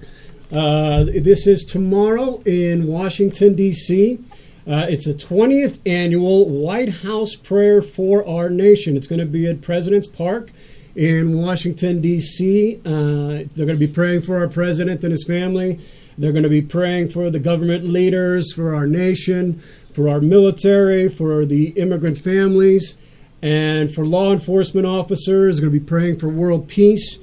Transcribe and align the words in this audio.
Uh, 0.52 1.06
this 1.06 1.48
is 1.48 1.64
tomorrow 1.64 2.42
in 2.46 2.88
Washington, 2.88 3.56
D.C. 3.56 4.20
Uh, 4.68 4.88
it's 4.90 5.06
the 5.06 5.14
20th 5.14 5.80
annual 5.86 6.50
White 6.50 6.90
House 6.90 7.36
prayer 7.36 7.82
for 7.82 8.28
our 8.28 8.50
nation. 8.50 8.98
It's 8.98 9.08
going 9.08 9.20
to 9.20 9.26
be 9.26 9.48
at 9.48 9.62
President's 9.62 10.08
Park 10.08 10.52
in 10.96 11.38
Washington, 11.38 12.02
D.C. 12.02 12.82
Uh, 12.86 13.46
they're 13.54 13.66
going 13.66 13.70
to 13.70 13.76
be 13.76 13.88
praying 13.88 14.22
for 14.22 14.38
our 14.38 14.48
president 14.48 15.04
and 15.04 15.12
his 15.12 15.24
family. 15.24 15.80
They're 16.18 16.32
going 16.32 16.44
to 16.44 16.50
be 16.50 16.62
praying 16.62 17.10
for 17.10 17.30
the 17.30 17.40
government 17.40 17.84
leaders, 17.84 18.54
for 18.54 18.74
our 18.74 18.88
nation, 18.88 19.62
for 19.94 20.08
our 20.08 20.22
military, 20.22 21.10
for 21.10 21.46
the 21.46 21.70
immigrant 21.70 22.18
families, 22.18 22.96
and 23.42 23.94
for 23.94 24.06
law 24.06 24.32
enforcement 24.32 24.88
officers. 24.88 25.58
They're 25.58 25.68
going 25.68 25.74
to 25.74 25.80
be 25.80 25.86
praying 25.86 26.20
for 26.20 26.30
world 26.30 26.68
peace. 26.68 27.20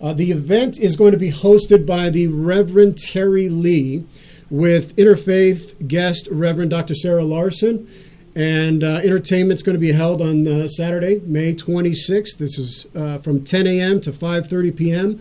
Uh, 0.00 0.14
the 0.14 0.30
event 0.30 0.78
is 0.78 0.96
going 0.96 1.12
to 1.12 1.18
be 1.18 1.30
hosted 1.30 1.86
by 1.86 2.08
the 2.08 2.28
Reverend 2.28 2.96
Terry 2.96 3.50
Lee 3.50 4.06
with 4.48 4.96
interfaith 4.96 5.86
guest 5.86 6.26
Reverend 6.30 6.70
Dr. 6.70 6.94
Sarah 6.94 7.24
Larson. 7.24 7.86
And 8.34 8.82
uh, 8.82 9.00
entertainment's 9.04 9.62
going 9.62 9.74
to 9.74 9.80
be 9.80 9.92
held 9.92 10.22
on 10.22 10.46
uh, 10.46 10.68
Saturday, 10.68 11.20
May 11.26 11.52
26th. 11.52 12.38
This 12.38 12.58
is 12.58 12.86
uh, 12.94 13.18
from 13.18 13.44
10 13.44 13.66
a.m. 13.66 14.00
to 14.00 14.12
5:30 14.12 14.76
p.m 14.76 15.20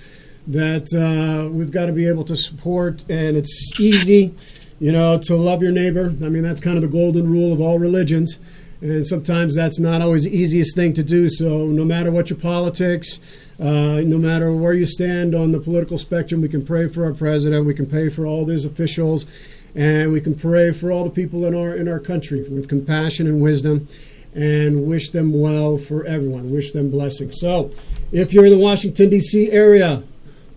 that 0.46 0.94
uh, 0.94 1.50
we've 1.50 1.72
got 1.72 1.88
to 1.88 1.94
be 1.94 2.08
able 2.08 2.24
to 2.26 2.36
support. 2.36 3.04
And 3.10 3.36
it's 3.36 3.80
easy 3.80 4.36
you 4.80 4.92
know, 4.92 5.18
to 5.18 5.36
love 5.36 5.62
your 5.62 5.72
neighbor. 5.72 6.14
I 6.24 6.30
mean, 6.30 6.44
that's 6.44 6.60
kind 6.60 6.76
of 6.76 6.82
the 6.82 6.88
golden 6.88 7.30
rule 7.30 7.54
of 7.54 7.62
all 7.62 7.80
religions. 7.80 8.40
And 8.82 9.08
sometimes 9.08 9.56
that's 9.56 9.80
not 9.80 10.02
always 10.02 10.26
the 10.26 10.36
easiest 10.36 10.76
thing 10.76 10.92
to 10.94 11.04
do. 11.04 11.30
So, 11.30 11.68
no 11.68 11.86
matter 11.86 12.12
what 12.12 12.30
your 12.30 12.38
politics, 12.38 13.22
uh, 13.58 14.02
no 14.06 14.18
matter 14.18 14.52
where 14.52 14.74
you 14.74 14.86
stand 14.86 15.34
on 15.34 15.54
the 15.54 15.60
political 15.60 15.98
spectrum, 15.98 16.42
we 16.42 16.50
can 16.50 16.66
pray 16.66 16.90
for 16.90 17.06
our 17.06 17.14
president, 17.14 17.66
we 17.66 17.74
can 17.74 17.86
pray 17.86 18.10
for 18.10 18.26
all 18.26 18.44
these 18.44 18.66
officials, 18.66 19.26
and 19.74 20.12
we 20.12 20.20
can 20.20 20.36
pray 20.36 20.74
for 20.74 20.92
all 20.92 21.06
the 21.06 21.10
people 21.10 21.46
in 21.46 21.56
our 21.56 21.74
in 21.74 21.88
our 21.88 22.00
country 22.00 22.42
with 22.50 22.68
compassion 22.68 23.26
and 23.26 23.42
wisdom, 23.42 23.88
and 24.36 24.86
wish 24.86 25.12
them 25.12 25.32
well 25.32 25.78
for 25.78 26.06
everyone. 26.06 26.52
Wish 26.52 26.74
them 26.74 26.92
blessings. 26.92 27.40
So, 27.40 27.72
if 28.12 28.34
you're 28.34 28.46
in 28.46 28.52
the 28.52 28.58
Washington 28.58 29.10
D.C. 29.10 29.50
area, 29.50 30.04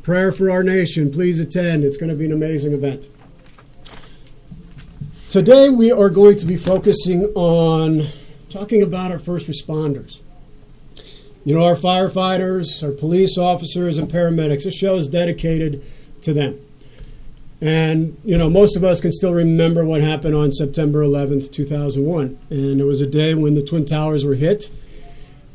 prayer 0.02 0.32
for 0.32 0.50
our 0.50 0.64
nation. 0.64 1.12
Please 1.12 1.38
attend. 1.38 1.84
It's 1.84 1.96
going 1.96 2.10
to 2.10 2.16
be 2.16 2.26
an 2.26 2.32
amazing 2.32 2.72
event. 2.72 3.08
Today, 5.28 5.70
we 5.70 5.90
are 5.90 6.08
going 6.08 6.36
to 6.36 6.46
be 6.46 6.56
focusing 6.56 7.24
on 7.34 8.06
talking 8.48 8.80
about 8.80 9.10
our 9.10 9.18
first 9.18 9.48
responders. 9.48 10.22
You 11.44 11.56
know, 11.56 11.64
our 11.64 11.74
firefighters, 11.74 12.80
our 12.84 12.92
police 12.92 13.36
officers, 13.36 13.98
and 13.98 14.08
paramedics. 14.08 14.62
This 14.62 14.76
show 14.76 14.94
is 14.94 15.08
dedicated 15.08 15.82
to 16.22 16.32
them. 16.32 16.60
And, 17.60 18.16
you 18.24 18.38
know, 18.38 18.48
most 18.48 18.76
of 18.76 18.84
us 18.84 19.00
can 19.00 19.10
still 19.10 19.34
remember 19.34 19.84
what 19.84 20.00
happened 20.00 20.36
on 20.36 20.52
September 20.52 21.02
11th, 21.02 21.50
2001. 21.50 22.38
And 22.50 22.80
it 22.80 22.84
was 22.84 23.00
a 23.00 23.06
day 23.06 23.34
when 23.34 23.54
the 23.54 23.64
Twin 23.64 23.84
Towers 23.84 24.24
were 24.24 24.36
hit 24.36 24.70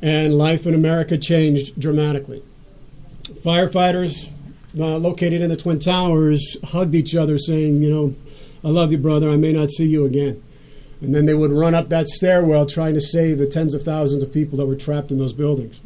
and 0.02 0.38
life 0.38 0.68
in 0.68 0.76
America 0.76 1.18
changed 1.18 1.80
dramatically. 1.80 2.44
Firefighters 3.24 4.32
uh, 4.78 4.98
located 4.98 5.42
in 5.42 5.50
the 5.50 5.56
Twin 5.56 5.80
Towers 5.80 6.58
hugged 6.66 6.94
each 6.94 7.16
other, 7.16 7.38
saying, 7.38 7.82
you 7.82 7.90
know, 7.90 8.16
I 8.64 8.70
love 8.70 8.92
you, 8.92 8.98
brother. 8.98 9.30
I 9.30 9.38
may 9.38 9.54
not 9.54 9.72
see 9.72 9.86
you 9.86 10.06
again. 10.06 10.42
And 11.02 11.16
then 11.16 11.26
they 11.26 11.34
would 11.34 11.52
run 11.52 11.74
up 11.74 11.90
that 11.90 12.08
stairwell 12.08 12.68
trying 12.68 12.94
to 12.94 13.02
save 13.02 13.40
the 13.40 13.48
tens 13.48 13.74
of 13.74 13.82
thousands 13.84 14.22
of 14.22 14.32
people 14.32 14.58
that 14.60 14.68
were 14.68 14.76
trapped 14.76 15.10
in 15.10 15.18
those 15.18 15.34
buildings. 15.34 15.82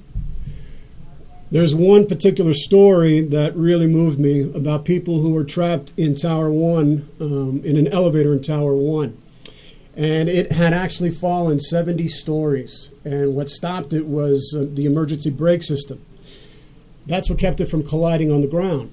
There's 1.52 1.74
one 1.74 2.06
particular 2.06 2.54
story 2.54 3.22
that 3.22 3.56
really 3.56 3.88
moved 3.88 4.20
me 4.20 4.42
about 4.42 4.84
people 4.84 5.22
who 5.22 5.32
were 5.32 5.46
trapped 5.46 5.94
in 5.96 6.16
Tower 6.16 6.50
1, 6.50 7.10
um, 7.22 7.62
in 7.64 7.78
an 7.78 7.88
elevator 7.88 8.34
in 8.34 8.42
Tower 8.42 8.76
1. 8.76 9.18
And 9.96 10.28
it 10.28 10.52
had 10.52 10.74
actually 10.74 11.12
fallen 11.12 11.60
70 11.60 12.10
stories. 12.10 12.92
And 13.06 13.36
what 13.36 13.48
stopped 13.48 13.94
it 13.94 14.06
was 14.06 14.54
uh, 14.58 14.66
the 14.68 14.86
emergency 14.86 15.30
brake 15.30 15.64
system. 15.64 16.04
That's 17.06 17.30
what 17.30 17.40
kept 17.40 17.62
it 17.62 17.68
from 17.68 17.84
colliding 17.84 18.32
on 18.32 18.42
the 18.42 18.48
ground. 18.48 18.92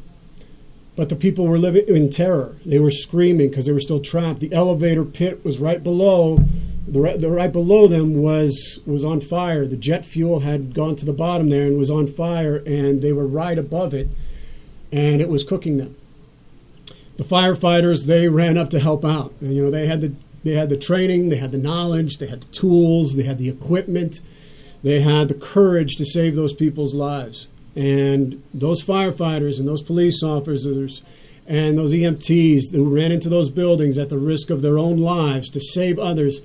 But 0.95 1.09
the 1.09 1.17
people 1.17 1.47
were 1.47 1.59
living 1.59 1.85
in 1.89 2.11
terror. 2.11 2.57
They 2.67 2.79
were 2.79 2.91
screaming 2.91 3.49
because 3.49 3.67
they 3.67 3.73
were 3.73 3.81
still 3.81 4.01
trapped. 4.01 4.41
The 4.41 4.53
elevator 4.53 5.05
pit 5.05 5.45
was 5.45 5.59
right 5.59 5.83
below. 5.83 6.39
The 6.87 7.01
right, 7.01 7.21
the 7.21 7.31
right 7.31 7.51
below 7.53 7.87
them 7.87 8.21
was 8.21 8.81
was 8.85 9.05
on 9.05 9.21
fire. 9.21 9.67
The 9.67 9.77
jet 9.77 10.05
fuel 10.05 10.41
had 10.41 10.75
gone 10.75 10.97
to 10.97 11.07
the 11.07 11.13
bottom 11.13 11.49
there 11.49 11.67
and 11.67 11.79
was 11.79 11.91
on 11.91 12.07
fire, 12.07 12.57
and 12.67 13.01
they 13.01 13.13
were 13.13 13.27
right 13.27 13.59
above 13.59 13.95
it, 13.95 14.09
and 14.91 15.23
it 15.23 15.29
was 15.29 15.45
cooking 15.45 15.79
them. 15.79 15.97
The 17.17 17.25
firefighters 17.25 18.05
they 18.05 18.29
ran 18.29 18.59
up 18.59 18.69
to 18.71 18.81
help 18.81 19.05
out. 19.05 19.33
And, 19.41 19.55
you 19.55 19.65
know 19.65 19.71
they 19.71 19.87
had 19.87 20.01
the 20.01 20.13
they 20.45 20.53
had 20.53 20.71
the 20.71 20.77
training, 20.77 21.29
they 21.29 21.37
had 21.37 21.53
the 21.53 21.59
knowledge, 21.59 22.19
they 22.19 22.27
had 22.27 22.43
the 22.43 22.53
tools, 22.53 23.15
they 23.15 23.23
had 23.23 23.39
the 23.39 23.49
equipment, 23.49 24.21
they 24.83 25.01
had 25.01 25.29
the 25.29 25.35
courage 25.35 25.95
to 25.97 26.05
save 26.05 26.35
those 26.35 26.53
people's 26.53 26.95
lives. 26.95 27.47
And 27.75 28.43
those 28.53 28.83
firefighters 28.83 29.59
and 29.59 29.67
those 29.67 29.83
police 29.83 30.23
officers 30.23 31.03
and 31.47 31.77
those 31.77 31.93
EMTs 31.93 32.73
who 32.73 32.95
ran 32.95 33.13
into 33.13 33.29
those 33.29 33.51
buildings 33.51 33.99
at 33.99 34.09
the 34.09 34.19
risk 34.19 34.51
of 34.51 34.63
their 34.63 34.79
own 34.79 34.99
lives 34.99 35.51
to 35.51 35.61
save 35.61 35.99
others 35.99 36.41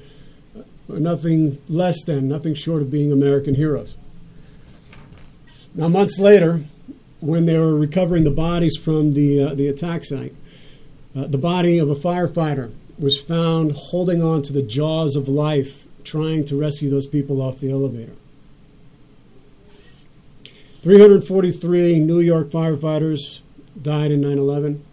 are 0.90 1.00
nothing 1.00 1.62
less 1.68 2.04
than, 2.06 2.28
nothing 2.28 2.54
short 2.54 2.82
of 2.82 2.90
being 2.90 3.12
American 3.12 3.56
heroes. 3.56 3.96
Now, 5.76 5.90
months 5.90 6.18
later, 6.18 6.62
when 7.20 7.46
they 7.46 7.58
were 7.58 7.76
recovering 7.76 8.24
the 8.24 8.32
bodies 8.32 8.76
from 8.78 9.14
the, 9.14 9.44
uh, 9.44 9.54
the 9.54 9.68
attack 9.68 10.06
site, 10.06 10.34
uh, 11.16 11.28
the 11.28 11.38
body 11.38 11.78
of 11.78 11.90
a 11.90 11.96
firefighter 11.96 12.72
was 12.98 13.20
found 13.20 13.74
holding 13.74 14.24
on 14.24 14.42
to 14.44 14.54
the 14.54 14.62
jaws 14.62 15.16
of 15.16 15.28
life, 15.28 15.86
trying 16.04 16.46
to 16.46 16.60
rescue 16.60 16.90
those 16.90 17.08
people 17.08 17.42
off 17.42 17.60
the 17.60 17.72
elevator. 17.72 18.14
343 20.88 22.00
New 22.00 22.22
York 22.22 22.48
firefighters 22.48 23.42
died 23.82 24.10
in 24.10 24.22
9 24.22 24.38
11. 24.38 24.86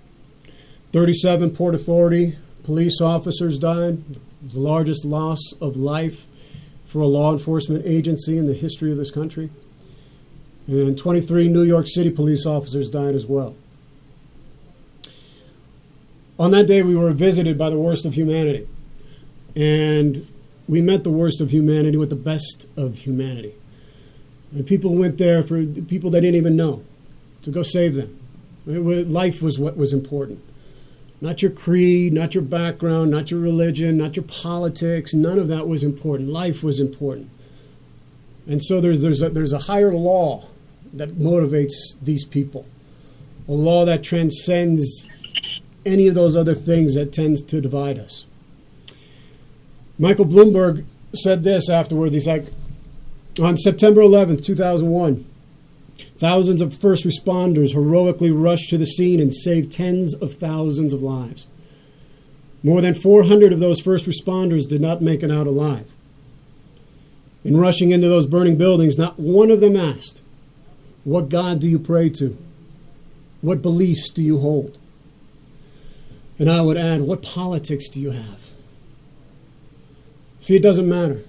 37 0.91 1.51
Port 1.51 1.73
Authority 1.73 2.37
police 2.65 3.01
officers 3.01 3.61
died. 3.61 4.03
It 4.11 4.19
was 4.43 4.55
the 4.55 4.61
largest 4.61 5.05
loss 5.05 5.39
of 5.61 5.77
life 5.77 6.27
for 6.85 6.99
a 6.99 7.07
law 7.07 7.33
enforcement 7.33 7.87
agency 7.87 8.37
in 8.37 8.47
the 8.47 8.55
history 8.55 8.91
of 8.91 8.97
this 8.97 9.13
country. 9.13 9.51
And 10.67 10.99
23 10.99 11.47
New 11.47 11.63
York 11.63 11.87
City 11.87 12.11
police 12.11 12.45
officers 12.45 12.91
died 12.91 13.15
as 13.15 13.27
well. 13.27 13.55
On 16.41 16.51
that 16.51 16.67
day, 16.67 16.83
we 16.83 16.97
were 16.97 17.13
visited 17.13 17.57
by 17.57 17.71
the 17.71 17.79
worst 17.79 18.05
of 18.05 18.15
humanity. 18.15 18.67
And 19.55 20.27
we 20.67 20.81
met 20.81 21.05
the 21.05 21.13
worst 21.13 21.41
of 21.41 21.53
humanity 21.53 21.97
with 21.97 22.11
the 22.11 22.17
best 22.17 22.67
of 22.77 22.99
humanity. 22.99 23.55
And 24.55 24.67
people 24.67 24.95
went 24.95 25.19
there 25.19 25.43
for 25.43 25.65
people 25.65 26.11
they 26.11 26.21
didn't 26.21 26.37
even 26.37 26.57
know 26.57 26.85
to 27.43 27.51
go 27.51 27.63
save 27.63 27.97
them. 27.97 28.19
Was, 28.65 29.07
life 29.09 29.43
was 29.43 29.59
what 29.59 29.77
was 29.77 29.93
important. 29.93 30.41
Not 31.21 31.43
your 31.43 31.51
creed, 31.51 32.13
not 32.13 32.35
your 32.35 32.45
background, 32.45 33.11
not 33.11 33.31
your 33.31 33.41
religion, 33.41 33.99
not 33.99 34.17
your 34.17 34.25
politics. 34.25 35.13
None 35.13 35.39
of 35.39 35.49
that 35.49 35.67
was 35.67 35.83
important. 35.83 36.29
Life 36.29 36.63
was 36.63 36.79
important. 36.79 37.31
And 38.47 38.63
so 38.63 38.81
there's, 38.81 39.01
there's, 39.01 39.23
a, 39.23 39.31
there's 39.31 39.53
a 39.53 39.59
higher 39.59 39.93
law 39.93 40.49
that 40.93 41.11
motivates 41.11 41.73
these 42.01 42.25
people, 42.25 42.67
a 43.49 43.53
law 43.53 43.85
that 43.85 44.03
transcends 44.03 45.05
any 45.85 46.07
of 46.07 46.15
those 46.15 46.37
other 46.37 46.55
things 46.55 46.95
that 46.95 47.13
tends 47.13 47.43
to 47.43 47.61
divide 47.61 47.99
us. 47.99 48.27
Michael 49.99 50.27
Bloomberg 50.27 50.85
said 51.15 51.43
this 51.43 51.69
afterwards. 51.69 52.15
He's 52.15 52.27
like, 52.27 52.47
on 53.41 53.57
September 53.57 54.01
11th, 54.01 54.45
2001, 54.45 55.27
thousands 56.17 56.61
of 56.61 56.75
first 56.75 57.05
responders 57.05 57.73
heroically 57.73 58.31
rushed 58.31 58.69
to 58.71 58.79
the 58.79 58.87
scene 58.87 59.21
and 59.21 59.33
saved 59.33 59.73
tens 59.73 60.15
of 60.15 60.35
thousands 60.35 60.93
of 60.93 61.03
lives. 61.03 61.47
More 62.63 62.81
than 62.81 62.95
400 62.95 63.53
of 63.53 63.61
those 63.61 63.81
first 63.81 64.07
responders 64.07 64.69
did 64.69 64.81
not 64.81 65.03
make 65.03 65.23
it 65.23 65.31
out 65.31 65.47
alive. 65.47 65.87
In 67.45 67.59
rushing 67.59 67.91
into 67.91 68.09
those 68.09 68.27
burning 68.27 68.57
buildings, 68.57 68.97
not 68.97 69.19
one 69.19 69.51
of 69.51 69.61
them 69.61 69.77
asked, 69.77 70.23
What 71.05 71.29
God 71.29 71.61
do 71.61 71.69
you 71.69 71.79
pray 71.79 72.09
to? 72.11 72.39
What 73.43 73.61
beliefs 73.61 74.09
do 74.09 74.23
you 74.23 74.39
hold? 74.39 74.79
And 76.39 76.51
I 76.51 76.63
would 76.63 76.79
add, 76.79 77.03
What 77.03 77.23
politics 77.23 77.91
do 77.91 78.01
you 78.01 78.13
have? 78.13 78.41
See, 80.41 80.57
it 80.57 80.63
doesn't 80.63 80.89
matter. 80.89 81.23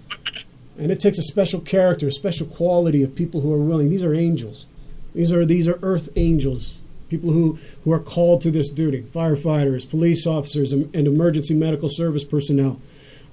And 0.78 0.92
it 0.92 1.00
takes 1.00 1.18
a 1.18 1.24
special 1.24 1.62
character, 1.62 2.08
a 2.08 2.12
special 2.12 2.48
quality 2.48 3.02
of 3.02 3.16
people 3.16 3.42
who 3.42 3.54
are 3.54 3.60
willing. 3.60 3.90
These 3.90 4.04
are 4.04 4.14
angels. 4.14 4.66
These 5.14 5.32
are 5.32 5.46
these 5.46 5.68
are 5.68 5.80
earth 5.82 6.10
angels, 6.18 6.76
people 7.10 7.32
who, 7.32 7.58
who 7.84 7.94
are 7.94 8.00
called 8.00 8.42
to 8.42 8.52
this 8.52 8.70
duty. 8.70 9.04
Firefighters, 9.04 9.90
police 9.90 10.28
officers, 10.28 10.74
and, 10.74 10.94
emergency 10.94 11.54
medical 11.54 11.88
service 11.90 12.26
personnel. 12.26 12.82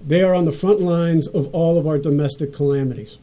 They 0.04 0.22
are 0.22 0.34
on 0.34 0.44
the 0.44 0.52
front 0.52 0.80
lines 0.80 1.26
of 1.28 1.52
all 1.52 1.78
of 1.78 1.86
our 1.86 1.98
domestic 1.98 2.52
calamities. 2.52 3.18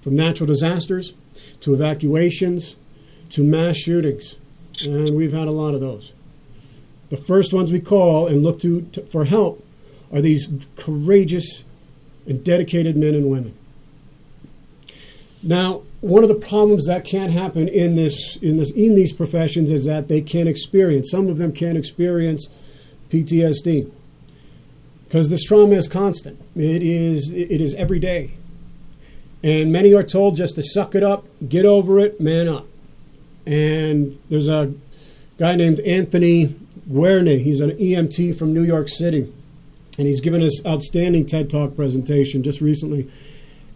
From 0.00 0.16
natural 0.16 0.46
disasters 0.46 1.12
to 1.60 1.74
evacuations 1.74 2.76
to 3.30 3.42
mass 3.42 3.76
shootings. 3.76 4.36
And 4.84 5.14
we've 5.16 5.32
had 5.32 5.48
a 5.48 5.52
lot 5.52 5.74
of 5.74 5.80
those. 5.80 6.12
The 7.10 7.16
first 7.16 7.52
ones 7.52 7.70
we 7.70 7.80
call 7.80 8.26
and 8.26 8.42
look 8.42 8.58
to, 8.60 8.82
to 8.92 9.02
for 9.02 9.26
help 9.26 9.64
are 10.12 10.20
these 10.20 10.48
courageous 10.76 11.64
and 12.26 12.44
dedicated 12.44 12.96
men 12.96 13.14
and 13.14 13.30
women. 13.30 13.56
Now, 15.42 15.82
one 16.00 16.22
of 16.22 16.28
the 16.28 16.34
problems 16.34 16.86
that 16.86 17.04
can 17.04 17.30
happen 17.30 17.68
in 17.68 17.96
this 17.96 18.36
in 18.36 18.56
this 18.56 18.70
in 18.70 18.94
these 18.94 19.12
professions 19.12 19.70
is 19.70 19.84
that 19.86 20.08
they 20.08 20.20
can 20.20 20.46
experience 20.46 21.10
some 21.10 21.28
of 21.28 21.38
them 21.38 21.52
can 21.52 21.76
experience 21.76 22.48
PTSD 23.10 23.90
because 25.04 25.30
this 25.30 25.44
trauma 25.44 25.74
is 25.74 25.88
constant. 25.88 26.40
It 26.54 26.82
is 26.82 27.32
it 27.32 27.60
is 27.60 27.74
every 27.74 27.98
day, 27.98 28.32
and 29.42 29.72
many 29.72 29.94
are 29.94 30.04
told 30.04 30.36
just 30.36 30.56
to 30.56 30.62
suck 30.62 30.94
it 30.94 31.02
up, 31.02 31.26
get 31.48 31.64
over 31.64 31.98
it, 31.98 32.20
man 32.20 32.48
up. 32.48 32.66
And 33.44 34.18
there's 34.30 34.48
a 34.48 34.72
guy 35.38 35.56
named 35.56 35.80
Anthony 35.80 36.54
Guerne. 36.88 37.38
He's 37.40 37.60
an 37.60 37.70
EMT 37.72 38.36
from 38.36 38.52
New 38.52 38.62
York 38.62 38.88
City 38.88 39.32
and 39.98 40.06
he's 40.06 40.20
given 40.20 40.42
us 40.42 40.64
outstanding 40.64 41.26
TED 41.26 41.50
Talk 41.50 41.76
presentation 41.76 42.42
just 42.42 42.60
recently, 42.60 43.10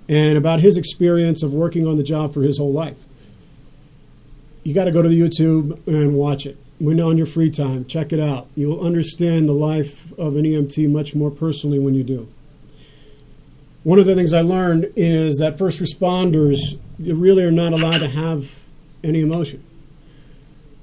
and 0.08 0.38
about 0.38 0.60
his 0.60 0.76
experience 0.76 1.42
of 1.42 1.52
working 1.52 1.86
on 1.86 1.96
the 1.96 2.02
job 2.02 2.32
for 2.32 2.42
his 2.42 2.58
whole 2.58 2.72
life. 2.72 2.96
You 4.62 4.74
got 4.74 4.84
to 4.84 4.90
go 4.90 5.02
to 5.02 5.08
the 5.08 5.20
YouTube 5.20 5.86
and 5.86 6.14
watch 6.14 6.46
it. 6.46 6.58
When 6.78 7.00
on 7.00 7.16
your 7.16 7.26
free 7.26 7.50
time, 7.50 7.86
check 7.86 8.12
it 8.12 8.20
out. 8.20 8.48
You'll 8.54 8.80
understand 8.80 9.48
the 9.48 9.52
life 9.52 10.12
of 10.18 10.36
an 10.36 10.44
EMT 10.44 10.90
much 10.90 11.14
more 11.14 11.30
personally 11.30 11.78
when 11.78 11.94
you 11.94 12.02
do. 12.02 12.28
One 13.82 13.98
of 13.98 14.06
the 14.06 14.14
things 14.14 14.32
I 14.32 14.40
learned 14.40 14.92
is 14.96 15.36
that 15.36 15.56
first 15.56 15.80
responders 15.80 16.78
really 16.98 17.44
are 17.44 17.52
not 17.52 17.72
allowed 17.72 17.98
to 17.98 18.08
have 18.08 18.58
any 19.04 19.20
emotion. 19.20 19.62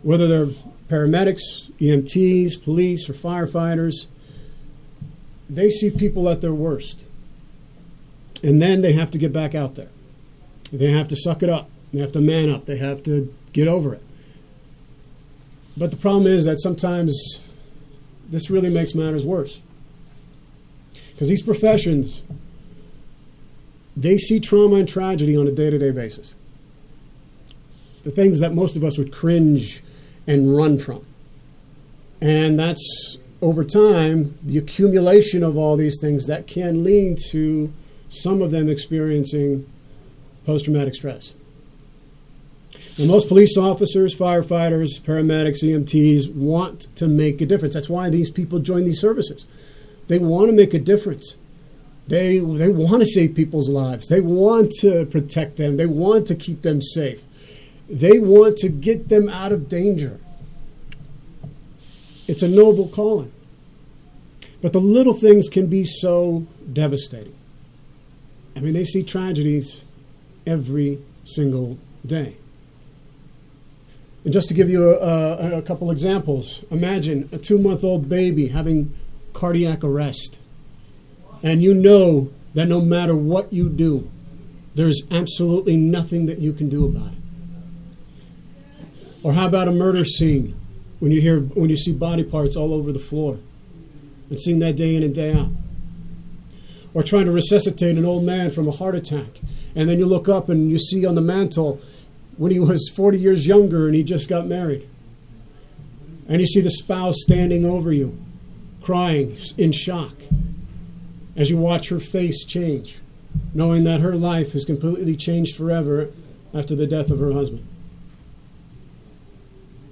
Whether 0.02 0.28
they're 0.28 0.56
paramedics, 0.90 1.70
EMTs, 1.80 2.64
police, 2.64 3.10
or 3.10 3.14
firefighters, 3.14 4.08
they 5.54 5.70
see 5.70 5.92
people 5.92 6.28
at 6.30 6.42
their 6.42 6.54
worst. 6.54 7.06
And 8.42 8.62
then 8.62 8.82
they 8.82 8.94
have 8.94 9.12
to 9.12 9.18
get 9.18 9.32
back 9.32 9.56
out 9.56 9.76
there. 9.76 9.90
They 10.72 10.92
have 10.92 11.08
to 11.10 11.16
suck 11.16 11.44
it 11.44 11.50
up. 11.50 11.70
They 11.94 12.00
have 12.00 12.12
to 12.14 12.22
man 12.22 12.50
up. 12.50 12.66
They 12.66 12.78
have 12.78 13.04
to 13.04 13.34
get 13.54 13.68
over 13.68 13.94
it. 13.94 14.04
But 15.78 15.92
the 15.92 15.98
problem 15.98 16.28
is 16.28 16.46
that 16.46 16.60
sometimes 16.60 17.40
this 18.28 18.50
really 18.50 18.70
makes 18.70 18.96
matters 18.96 19.26
worse. 19.26 19.62
Because 21.12 21.30
these 21.30 21.44
professions, 21.44 22.24
they 23.96 24.18
see 24.18 24.40
trauma 24.40 24.76
and 24.78 24.90
tragedy 24.90 25.38
on 25.38 25.48
a 25.48 25.52
day 25.52 25.70
to 25.70 25.78
day 25.78 25.92
basis. 25.92 26.34
The 28.04 28.12
things 28.12 28.40
that 28.40 28.54
most 28.54 28.76
of 28.76 28.84
us 28.84 28.98
would 28.98 29.14
cringe 29.14 29.84
and 30.26 30.56
run 30.56 30.80
from. 30.80 31.06
And 32.20 32.60
that's 32.60 33.18
over 33.44 33.66
time, 33.66 34.40
the 34.42 34.58
accumulation 34.58 35.44
of 35.44 35.58
all 35.58 35.76
these 35.76 36.00
things 36.00 36.28
that 36.28 36.48
can 36.48 36.82
lead 36.82 37.18
to 37.30 37.72
some 38.08 38.42
of 38.42 38.52
them 38.52 38.70
experiencing 38.70 39.70
post 40.46 40.66
traumatic 40.66 40.96
stress. 40.96 41.34
And 42.98 43.08
most 43.08 43.28
police 43.28 43.58
officers, 43.58 44.16
firefighters, 44.16 45.02
paramedics, 45.02 45.62
EMTs 45.62 46.34
want 46.34 46.96
to 46.96 47.08
make 47.08 47.42
a 47.42 47.46
difference. 47.46 47.74
That's 47.74 47.90
why 47.90 48.10
these 48.10 48.30
people 48.30 48.60
join 48.60 48.86
these 48.86 49.02
services. 49.02 49.46
They 50.08 50.20
want 50.20 50.48
to 50.48 50.54
make 50.54 50.74
a 50.74 50.80
difference. 50.80 51.36
They, 52.08 52.40
they 52.40 52.70
want 52.70 53.02
to 53.02 53.06
save 53.06 53.36
people's 53.36 53.70
lives. 53.70 54.08
They 54.08 54.22
want 54.22 54.72
to 54.80 55.06
protect 55.08 55.58
them. 55.58 55.76
They 55.76 55.86
want 55.86 56.28
to 56.28 56.36
keep 56.36 56.62
them 56.62 56.82
safe. 56.82 57.22
They 57.90 58.20
want 58.20 58.56
to 58.58 58.70
get 58.70 59.10
them 59.10 59.28
out 59.28 59.52
of 59.52 59.68
danger. 59.68 60.22
It's 62.26 62.42
a 62.42 62.48
noble 62.48 62.88
calling. 62.88 63.33
But 64.64 64.72
the 64.72 64.80
little 64.80 65.14
things 65.14 65.50
can 65.50 65.68
be 65.68 65.84
so 65.84 66.48
devastating. 66.72 67.36
I 68.56 68.62
mean, 68.62 68.74
they 68.74 68.86
see 68.86 69.04
tragedies 69.04 69.84
every 70.48 71.00
single 71.26 71.78
day. 72.06 72.38
And 74.24 74.32
just 74.32 74.48
to 74.48 74.54
give 74.54 74.70
you 74.70 74.90
a, 74.90 74.96
a, 74.96 75.58
a 75.58 75.62
couple 75.62 75.92
examples, 75.92 76.64
imagine 76.72 77.28
a 77.34 77.38
two 77.38 77.58
month 77.58 77.84
old 77.84 78.08
baby 78.08 78.48
having 78.48 78.96
cardiac 79.34 79.84
arrest. 79.84 80.40
And 81.44 81.62
you 81.62 81.74
know 81.74 82.32
that 82.54 82.68
no 82.68 82.80
matter 82.80 83.16
what 83.16 83.52
you 83.52 83.68
do, 83.68 84.10
there's 84.76 85.04
absolutely 85.12 85.76
nothing 85.76 86.26
that 86.28 86.40
you 86.40 86.54
can 86.54 86.70
do 86.70 86.86
about 86.86 87.12
it. 87.12 87.18
Or 89.24 89.34
how 89.34 89.46
about 89.46 89.68
a 89.68 89.74
murder 89.74 90.06
scene 90.06 90.56
when 91.00 91.12
you 91.12 91.20
hear 91.20 91.42
when 91.42 91.70
you 91.70 91.76
see 91.76 91.92
body 91.92 92.24
parts 92.24 92.56
all 92.56 92.74
over 92.74 92.94
the 92.94 93.00
floor? 93.00 93.40
And 94.34 94.40
seeing 94.40 94.58
that 94.58 94.76
day 94.76 94.96
in 94.96 95.04
and 95.04 95.14
day 95.14 95.32
out. 95.32 95.50
Or 96.96 97.04
trying 97.04 97.26
to 97.26 97.32
resuscitate 97.32 98.00
an 98.00 98.06
old 98.06 98.24
man 98.24 98.50
from 98.50 98.68
a 98.68 98.72
heart 98.72 98.96
attack. 98.96 99.40
And 99.76 99.88
then 99.88 100.00
you 100.00 100.08
look 100.08 100.28
up 100.28 100.50
and 100.50 100.72
you 100.72 100.80
see 100.80 101.06
on 101.06 101.14
the 101.14 101.22
mantle 101.22 101.80
when 102.38 102.52
he 102.52 102.58
was 102.58 102.90
40 102.96 103.20
years 103.20 103.46
younger 103.46 103.86
and 103.86 103.94
he 103.94 104.02
just 104.02 104.28
got 104.28 104.48
married. 104.48 104.90
And 106.28 106.42
you 106.42 106.48
see 106.48 106.62
the 106.62 106.72
spouse 106.72 107.18
standing 107.20 107.64
over 107.64 107.94
you, 107.94 108.18
crying 108.82 109.38
in 109.56 109.72
shock 109.72 110.16
as 111.36 111.52
you 111.52 111.58
watch 111.58 111.90
her 111.90 112.00
face 112.00 112.44
change, 112.44 113.02
knowing 113.54 113.84
that 113.84 114.00
her 114.00 114.16
life 114.16 114.54
has 114.54 114.66
completely 114.66 115.16
changed 115.16 115.56
forever 115.56 116.10
after 116.56 116.76
the 116.76 116.88
death 116.88 117.12
of 117.12 117.20
her 117.20 117.34
husband. 117.34 117.68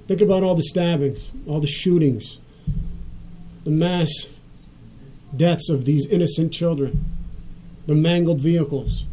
Think 0.07 0.21
about 0.21 0.41
all 0.41 0.55
the 0.55 0.63
stabbings, 0.63 1.31
all 1.47 1.59
the 1.59 1.67
shootings, 1.67 2.39
the 3.63 3.71
mass 3.71 4.27
deaths 5.35 5.69
of 5.69 5.85
these 5.85 6.07
innocent 6.07 6.51
children, 6.51 7.05
the 7.87 7.95
mangled 7.95 8.41
vehicles, 8.41 9.05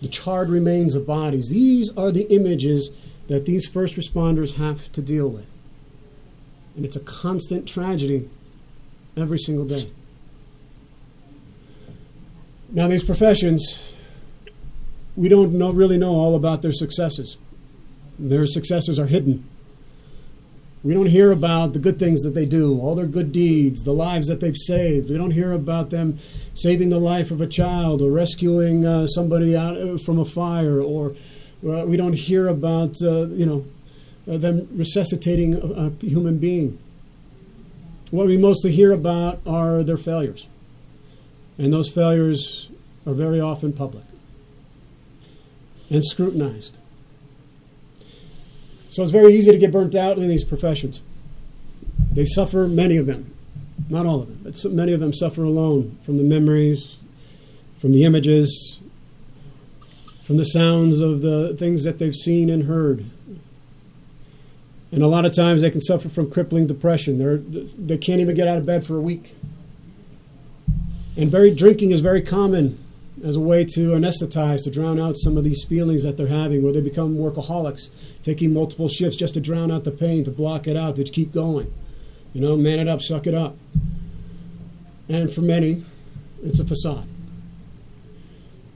the 0.00 0.08
charred 0.08 0.50
remains 0.50 0.96
of 0.96 1.06
bodies. 1.06 1.48
These 1.48 1.96
are 1.96 2.10
the 2.10 2.24
images 2.34 2.90
that 3.28 3.46
these 3.46 3.66
first 3.66 3.94
responders 3.94 4.54
have 4.54 4.90
to 4.92 5.00
deal 5.00 5.28
with. 5.28 5.46
And 6.74 6.84
it's 6.84 6.96
a 6.96 7.00
constant 7.00 7.68
tragedy 7.68 8.28
every 9.16 9.38
single 9.38 9.64
day. 9.64 9.92
Now, 12.70 12.88
these 12.88 13.04
professions, 13.04 13.94
we 15.14 15.28
don't 15.28 15.52
know, 15.52 15.70
really 15.70 15.98
know 15.98 16.12
all 16.14 16.34
about 16.34 16.62
their 16.62 16.72
successes. 16.72 17.36
Their 18.18 18.46
successes 18.46 18.98
are 18.98 19.06
hidden. 19.06 19.46
We 20.84 20.94
don't 20.94 21.06
hear 21.06 21.30
about 21.30 21.74
the 21.74 21.78
good 21.78 22.00
things 22.00 22.22
that 22.22 22.34
they 22.34 22.44
do, 22.44 22.80
all 22.80 22.96
their 22.96 23.06
good 23.06 23.30
deeds, 23.30 23.84
the 23.84 23.92
lives 23.92 24.26
that 24.26 24.40
they've 24.40 24.56
saved. 24.56 25.10
We 25.10 25.16
don't 25.16 25.30
hear 25.30 25.52
about 25.52 25.90
them 25.90 26.18
saving 26.54 26.90
the 26.90 26.98
life 26.98 27.30
of 27.30 27.40
a 27.40 27.46
child 27.46 28.02
or 28.02 28.10
rescuing 28.10 28.84
uh, 28.84 29.06
somebody 29.06 29.56
out 29.56 29.76
uh, 29.76 29.96
from 29.98 30.18
a 30.18 30.24
fire, 30.24 30.80
or 30.80 31.14
uh, 31.64 31.84
we 31.86 31.96
don't 31.96 32.14
hear 32.14 32.48
about 32.48 32.96
uh, 33.00 33.28
you 33.28 33.46
know 33.46 33.64
uh, 34.32 34.38
them 34.38 34.68
resuscitating 34.72 35.54
a, 35.54 35.86
a 35.86 35.90
human 36.04 36.38
being. 36.38 36.78
What 38.10 38.26
we 38.26 38.36
mostly 38.36 38.72
hear 38.72 38.92
about 38.92 39.40
are 39.46 39.84
their 39.84 39.96
failures, 39.96 40.48
and 41.58 41.72
those 41.72 41.88
failures 41.88 42.70
are 43.06 43.14
very 43.14 43.40
often 43.40 43.72
public 43.72 44.04
and 45.90 46.04
scrutinized. 46.04 46.78
So 48.92 49.02
it's 49.02 49.10
very 49.10 49.32
easy 49.32 49.50
to 49.50 49.56
get 49.56 49.72
burnt 49.72 49.94
out 49.94 50.18
in 50.18 50.28
these 50.28 50.44
professions. 50.44 51.02
They 52.12 52.26
suffer, 52.26 52.68
many 52.68 52.98
of 52.98 53.06
them, 53.06 53.34
not 53.88 54.04
all 54.04 54.20
of 54.20 54.28
them, 54.28 54.40
but 54.44 54.62
many 54.70 54.92
of 54.92 55.00
them 55.00 55.14
suffer 55.14 55.42
alone 55.42 55.96
from 56.04 56.18
the 56.18 56.22
memories, 56.22 56.98
from 57.78 57.92
the 57.92 58.04
images, 58.04 58.80
from 60.22 60.36
the 60.36 60.44
sounds 60.44 61.00
of 61.00 61.22
the 61.22 61.56
things 61.56 61.84
that 61.84 61.98
they've 61.98 62.14
seen 62.14 62.50
and 62.50 62.64
heard. 62.64 63.06
And 64.90 65.02
a 65.02 65.06
lot 65.06 65.24
of 65.24 65.32
times 65.32 65.62
they 65.62 65.70
can 65.70 65.80
suffer 65.80 66.10
from 66.10 66.30
crippling 66.30 66.66
depression. 66.66 67.18
They're, 67.18 67.38
they 67.38 67.96
can't 67.96 68.20
even 68.20 68.36
get 68.36 68.46
out 68.46 68.58
of 68.58 68.66
bed 68.66 68.84
for 68.84 68.96
a 68.96 69.00
week. 69.00 69.34
And 71.16 71.30
very 71.30 71.54
drinking 71.54 71.92
is 71.92 72.02
very 72.02 72.20
common 72.20 72.78
as 73.22 73.36
a 73.36 73.40
way 73.40 73.64
to 73.64 73.90
anesthetize, 73.90 74.64
to 74.64 74.70
drown 74.70 74.98
out 74.98 75.16
some 75.16 75.36
of 75.36 75.44
these 75.44 75.64
feelings 75.64 76.02
that 76.02 76.16
they're 76.16 76.26
having, 76.26 76.62
where 76.62 76.72
they 76.72 76.80
become 76.80 77.16
workaholics, 77.16 77.88
taking 78.22 78.52
multiple 78.52 78.88
shifts 78.88 79.16
just 79.16 79.34
to 79.34 79.40
drown 79.40 79.70
out 79.70 79.84
the 79.84 79.92
pain, 79.92 80.24
to 80.24 80.30
block 80.30 80.66
it 80.66 80.76
out, 80.76 80.96
to 80.96 81.04
keep 81.04 81.32
going. 81.32 81.72
You 82.32 82.40
know, 82.40 82.56
man 82.56 82.80
it 82.80 82.88
up, 82.88 83.00
suck 83.00 83.26
it 83.26 83.34
up. 83.34 83.56
And 85.08 85.32
for 85.32 85.42
many, 85.42 85.84
it's 86.42 86.58
a 86.58 86.64
facade. 86.64 87.06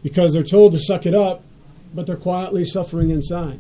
Because 0.03 0.33
they're 0.33 0.43
told 0.43 0.73
to 0.73 0.79
suck 0.79 1.07
it 1.07 1.15
up, 1.15 1.43
but 1.95 2.07
they're 2.07 2.17
quietly 2.17 2.65
suffering 2.65 3.11
inside. 3.11 3.59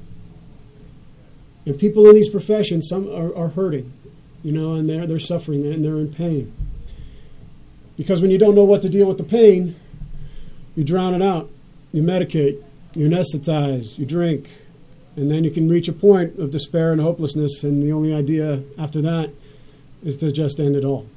And 1.64 1.76
people 1.78 2.09
in 2.09 2.14
these 2.14 2.28
professions, 2.28 2.88
some 2.88 3.09
are, 3.11 3.35
are 3.37 3.49
hurting, 3.49 3.93
you 4.45 4.52
know, 4.52 4.75
and 4.75 4.88
they're, 4.88 5.07
they're 5.07 5.19
suffering 5.19 5.66
and 5.66 5.85
they're 5.85 5.97
in 5.97 6.12
pain. 6.12 6.52
Because 7.97 8.23
when 8.23 8.31
you 8.31 8.38
don't 8.38 8.55
know 8.55 8.62
what 8.62 8.83
to 8.83 8.88
deal 8.88 9.09
with 9.09 9.19
the 9.19 9.25
pain, 9.25 9.75
you 10.76 10.85
drown 10.85 11.14
it 11.14 11.23
out, 11.23 11.50
you 11.92 12.02
medicate, 12.02 12.62
you 12.95 13.09
anesthetize, 13.09 13.99
you 13.99 14.06
drink, 14.06 14.50
and 15.16 15.30
then 15.30 15.42
you 15.42 15.50
can 15.50 15.68
reach 15.68 15.88
a 15.88 15.92
point 15.92 16.38
of 16.38 16.50
despair 16.50 16.92
and 16.92 17.00
hopelessness, 17.00 17.64
and 17.64 17.83
the 17.83 17.90
only 17.90 18.14
idea 18.14 18.62
after 18.78 19.00
that 19.02 19.30
is 20.04 20.16
to 20.18 20.30
just 20.30 20.61
end 20.61 20.76
it 20.76 20.85
all. 20.85 21.09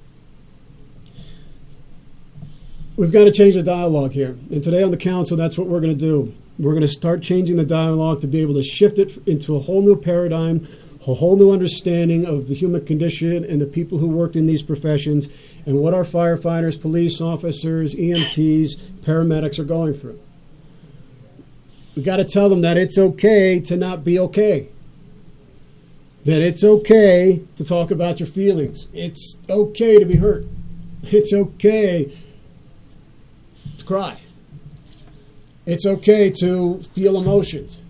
We've 2.95 3.11
got 3.11 3.25
to 3.25 3.31
change 3.31 3.55
the 3.55 3.63
dialogue 3.63 4.11
here. 4.11 4.37
And 4.51 4.61
today 4.63 4.83
on 4.83 4.91
the 4.91 4.97
council, 4.97 5.37
that's 5.37 5.57
what 5.57 5.67
we're 5.67 5.79
going 5.79 5.97
to 5.97 6.05
do. 6.05 6.33
We're 6.57 6.71
going 6.71 6.81
to 6.81 6.87
start 6.87 7.21
changing 7.21 7.55
the 7.55 7.65
dialogue 7.65 8.19
to 8.21 8.27
be 8.27 8.41
able 8.41 8.55
to 8.55 8.63
shift 8.63 8.99
it 8.99 9.25
into 9.25 9.55
a 9.55 9.59
whole 9.59 9.81
new 9.81 9.95
paradigm, 9.95 10.67
a 11.09 11.15
whole 11.15 11.35
new 11.35 11.49
understanding 11.49 12.25
of 12.25 12.47
the 12.47 12.53
human 12.53 12.85
condition 12.85 13.43
and 13.43 13.59
the 13.59 13.65
people 13.65 13.97
who 13.97 14.07
worked 14.07 14.35
in 14.35 14.45
these 14.45 14.61
professions 14.61 15.27
and 15.65 15.79
what 15.79 15.93
our 15.93 16.03
firefighters, 16.03 16.79
police 16.79 17.19
officers, 17.19 17.95
EMTs, 17.95 18.75
paramedics 19.01 19.57
are 19.57 19.63
going 19.63 19.93
through. 19.93 20.19
We've 21.95 22.05
got 22.05 22.17
to 22.17 22.25
tell 22.25 22.47
them 22.47 22.61
that 22.61 22.77
it's 22.77 22.97
okay 22.97 23.59
to 23.61 23.75
not 23.75 24.03
be 24.03 24.19
okay. 24.19 24.69
That 26.25 26.41
it's 26.41 26.63
okay 26.63 27.41
to 27.55 27.63
talk 27.63 27.89
about 27.89 28.19
your 28.19 28.27
feelings. 28.27 28.87
It's 28.93 29.35
okay 29.49 29.97
to 29.97 30.05
be 30.05 30.17
hurt. 30.17 30.45
It's 31.03 31.33
okay 31.33 32.15
to 33.77 33.85
cry. 33.85 34.19
It's 35.65 35.87
okay 35.87 36.29
to 36.39 36.83
feel 36.83 37.19
emotions. 37.19 37.81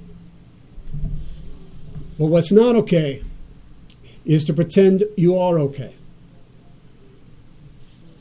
But 2.20 2.26
what's 2.26 2.52
not 2.52 2.76
okay 2.76 3.24
is 4.26 4.44
to 4.44 4.54
pretend 4.54 5.06
you 5.16 5.40
are 5.40 5.58
okay 5.58 5.96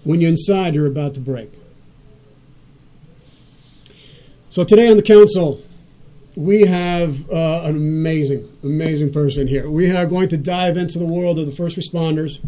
when 0.05 0.21
you're 0.21 0.31
inside 0.31 0.77
you're 0.77 0.87
about 0.87 1.15
to 1.15 1.21
break. 1.21 1.53
So 4.51 4.63
today 4.63 4.89
on 4.89 4.97
the 4.97 5.03
council, 5.03 5.61
we 6.37 6.63
have 6.63 7.29
uh, 7.29 7.63
an 7.65 7.75
amazing, 7.77 8.49
amazing 8.63 9.13
person 9.13 9.49
here. 9.49 9.69
We 9.69 9.91
are 9.91 10.07
going 10.07 10.29
to 10.29 10.39
dive 10.39 10.77
into 10.77 11.01
the 11.01 11.05
world 11.05 11.39
of 11.41 11.47
the 11.47 11.53
first 11.53 11.77
responders, 11.77 12.39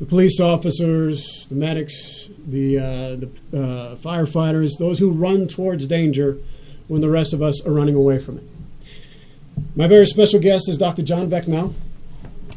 the 0.00 0.06
police 0.06 0.40
officers, 0.40 1.46
the 1.48 1.54
medics, 1.54 2.30
the, 2.46 2.78
uh, 2.78 2.82
the 3.16 3.26
uh, 3.52 3.96
firefighters, 3.96 4.78
those 4.78 4.98
who 4.98 5.10
run 5.10 5.46
towards 5.46 5.86
danger 5.86 6.38
when 6.88 7.02
the 7.02 7.10
rest 7.10 7.34
of 7.34 7.42
us 7.42 7.64
are 7.66 7.72
running 7.72 7.94
away 7.94 8.18
from 8.18 8.38
it. 8.38 8.53
My 9.76 9.86
very 9.86 10.06
special 10.06 10.40
guest 10.40 10.68
is 10.68 10.78
Dr. 10.78 11.02
John 11.02 11.28
Becknell. 11.28 11.74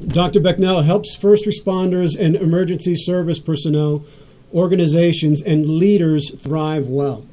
Dr. 0.06 0.40
Becknell 0.40 0.86
helps 0.86 1.16
first 1.16 1.46
responders 1.46 2.16
and 2.18 2.36
emergency 2.36 2.96
service 2.96 3.40
personnel, 3.40 4.06
organizations, 4.54 5.42
and 5.42 5.66
leaders 5.66 6.32
thrive 6.36 6.88
well. 6.88 7.26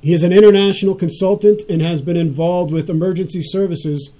He 0.00 0.12
is 0.12 0.24
an 0.24 0.32
international 0.32 0.94
consultant 0.94 1.62
and 1.68 1.82
has 1.82 2.02
been 2.02 2.16
involved 2.16 2.72
with 2.72 2.90
emergency 2.90 3.40
services 3.42 4.10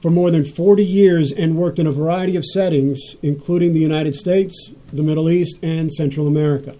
for 0.00 0.10
more 0.10 0.30
than 0.30 0.44
40 0.44 0.84
years 0.84 1.32
and 1.32 1.56
worked 1.56 1.78
in 1.78 1.86
a 1.86 1.92
variety 1.92 2.36
of 2.36 2.44
settings, 2.44 3.16
including 3.22 3.74
the 3.74 3.80
United 3.80 4.14
States, 4.14 4.72
the 4.92 5.02
Middle 5.02 5.28
East, 5.28 5.58
and 5.62 5.92
Central 5.92 6.26
America. 6.26 6.76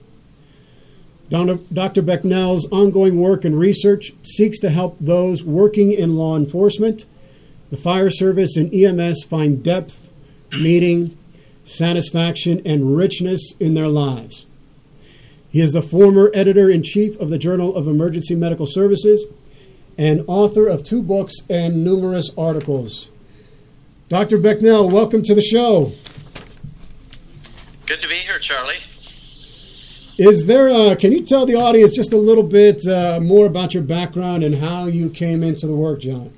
Dr. 1.31 2.03
Becknell's 2.03 2.67
ongoing 2.71 3.21
work 3.21 3.45
and 3.45 3.59
research 3.59 4.13
seeks 4.23 4.59
to 4.61 4.71
help 4.71 4.97
those 4.99 5.45
working 5.45 5.93
in 5.93 6.17
law 6.17 6.37
enforcement, 6.37 7.05
the 7.71 7.77
fire 7.77 8.09
service, 8.09 8.57
and 8.57 8.73
EMS 8.73 9.25
find 9.25 9.63
depth, 9.63 10.11
meaning, 10.53 11.17
satisfaction, 11.65 12.63
and 12.65 12.97
richness 12.97 13.53
in 13.61 13.75
their 13.75 13.89
lives. 13.89 14.47
He 15.51 15.61
is 15.61 15.73
the 15.73 15.83
former 15.83 16.31
editor 16.33 16.71
in 16.71 16.83
chief 16.83 17.19
of 17.21 17.29
the 17.29 17.39
Journal 17.39 17.75
of 17.77 17.87
Emergency 17.87 18.35
Medical 18.35 18.67
Services 18.67 19.25
and 19.99 20.25
author 20.27 20.67
of 20.67 20.83
two 20.83 21.03
books 21.03 21.35
and 21.51 21.85
numerous 21.85 22.31
articles. 22.39 23.11
Dr. 24.09 24.39
Becknell, 24.39 24.91
welcome 24.91 25.23
to 25.23 25.35
the 25.35 25.43
show. 25.43 25.93
Good 27.85 28.01
to 28.01 28.09
be 28.09 28.15
here, 28.15 28.39
Charlie. 28.39 28.77
Is 30.19 30.47
there? 30.47 30.67
A, 30.67 30.97
can 30.97 31.13
you 31.13 31.25
tell 31.25 31.47
the 31.47 31.55
audience 31.55 31.95
just 31.95 32.13
a 32.13 32.17
little 32.17 32.43
bit 32.43 32.85
uh, 32.89 33.21
more 33.23 33.47
about 33.47 33.73
your 33.73 33.85
background 33.85 34.43
and 34.43 34.57
how 34.57 34.87
you 34.87 35.11
came 35.11 35.45
into 35.45 35.69
the 35.69 35.77
work, 35.77 36.01
John? 36.01 36.33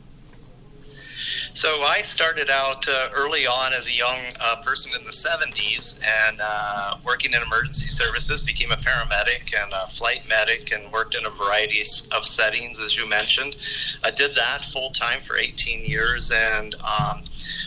So 1.54 1.82
I 1.82 2.02
started 2.02 2.50
out 2.50 2.86
uh, 2.86 3.08
early 3.14 3.46
on 3.46 3.72
as 3.72 3.86
a 3.86 3.92
young 3.92 4.18
uh, 4.38 4.56
person 4.62 4.92
in 4.98 5.04
the 5.04 5.10
70s 5.10 6.00
and 6.26 6.40
uh, 6.42 6.96
working 7.04 7.32
in 7.32 7.42
emergency 7.42 7.88
services, 7.88 8.40
became 8.42 8.70
a 8.70 8.76
paramedic 8.76 9.54
and 9.60 9.72
a 9.72 9.88
flight 9.88 10.22
medic 10.28 10.72
and 10.72 10.90
worked 10.92 11.14
in 11.14 11.24
a 11.26 11.30
variety 11.30 11.80
of 12.12 12.24
settings, 12.24 12.80
as 12.80 12.96
you 12.96 13.08
mentioned. 13.08 13.56
I 14.04 14.10
did 14.10 14.34
that 14.36 14.64
full 14.66 14.90
time 14.90 15.20
for 15.20 15.36
18 15.38 15.84
years 15.84 16.30
and 16.30 16.74
um, 16.76 17.24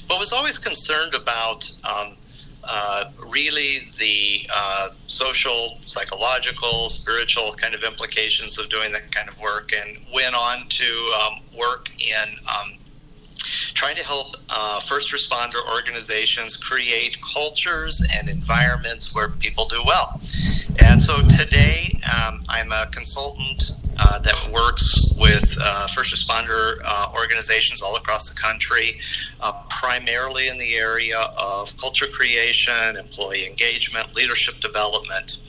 but 0.07 0.19
was 0.19 0.31
always 0.31 0.57
concerned 0.57 1.13
about 1.15 1.69
um, 1.83 2.15
uh, 2.63 3.11
really 3.17 3.91
the 3.99 4.49
uh, 4.53 4.89
social, 5.07 5.79
psychological, 5.85 6.89
spiritual 6.89 7.53
kind 7.53 7.75
of 7.75 7.83
implications 7.83 8.57
of 8.57 8.69
doing 8.69 8.91
that 8.91 9.11
kind 9.11 9.29
of 9.29 9.39
work, 9.39 9.71
and 9.73 9.97
went 10.13 10.35
on 10.35 10.67
to 10.69 11.13
um, 11.21 11.39
work 11.57 11.89
in 11.99 12.37
um, 12.47 12.73
trying 13.73 13.95
to 13.95 14.03
help 14.03 14.37
uh, 14.49 14.79
first 14.79 15.11
responder 15.11 15.59
organizations 15.73 16.55
create 16.55 17.17
cultures 17.21 18.01
and 18.13 18.29
environments 18.29 19.13
where 19.13 19.29
people 19.29 19.67
do 19.67 19.83
well. 19.85 20.21
And 20.79 21.01
so 21.01 21.21
today, 21.27 21.99
um, 22.13 22.43
I'm 22.47 22.71
a 22.71 22.87
consultant 22.91 23.73
uh, 23.97 24.19
that 24.19 24.51
works 24.51 25.15
with 25.19 25.57
uh, 25.61 25.87
first 25.87 26.13
responder 26.13 26.75
uh, 26.85 27.07
organizations 27.15 27.81
all 27.81 27.95
across 27.95 28.29
the 28.29 28.35
country, 28.39 28.99
uh, 29.41 29.51
primarily 29.69 30.47
in 30.47 30.57
the 30.57 30.75
area 30.75 31.19
of 31.37 31.75
culture 31.77 32.07
creation, 32.07 32.97
employee 32.97 33.45
engagement, 33.47 34.15
leadership 34.15 34.59
development. 34.59 35.39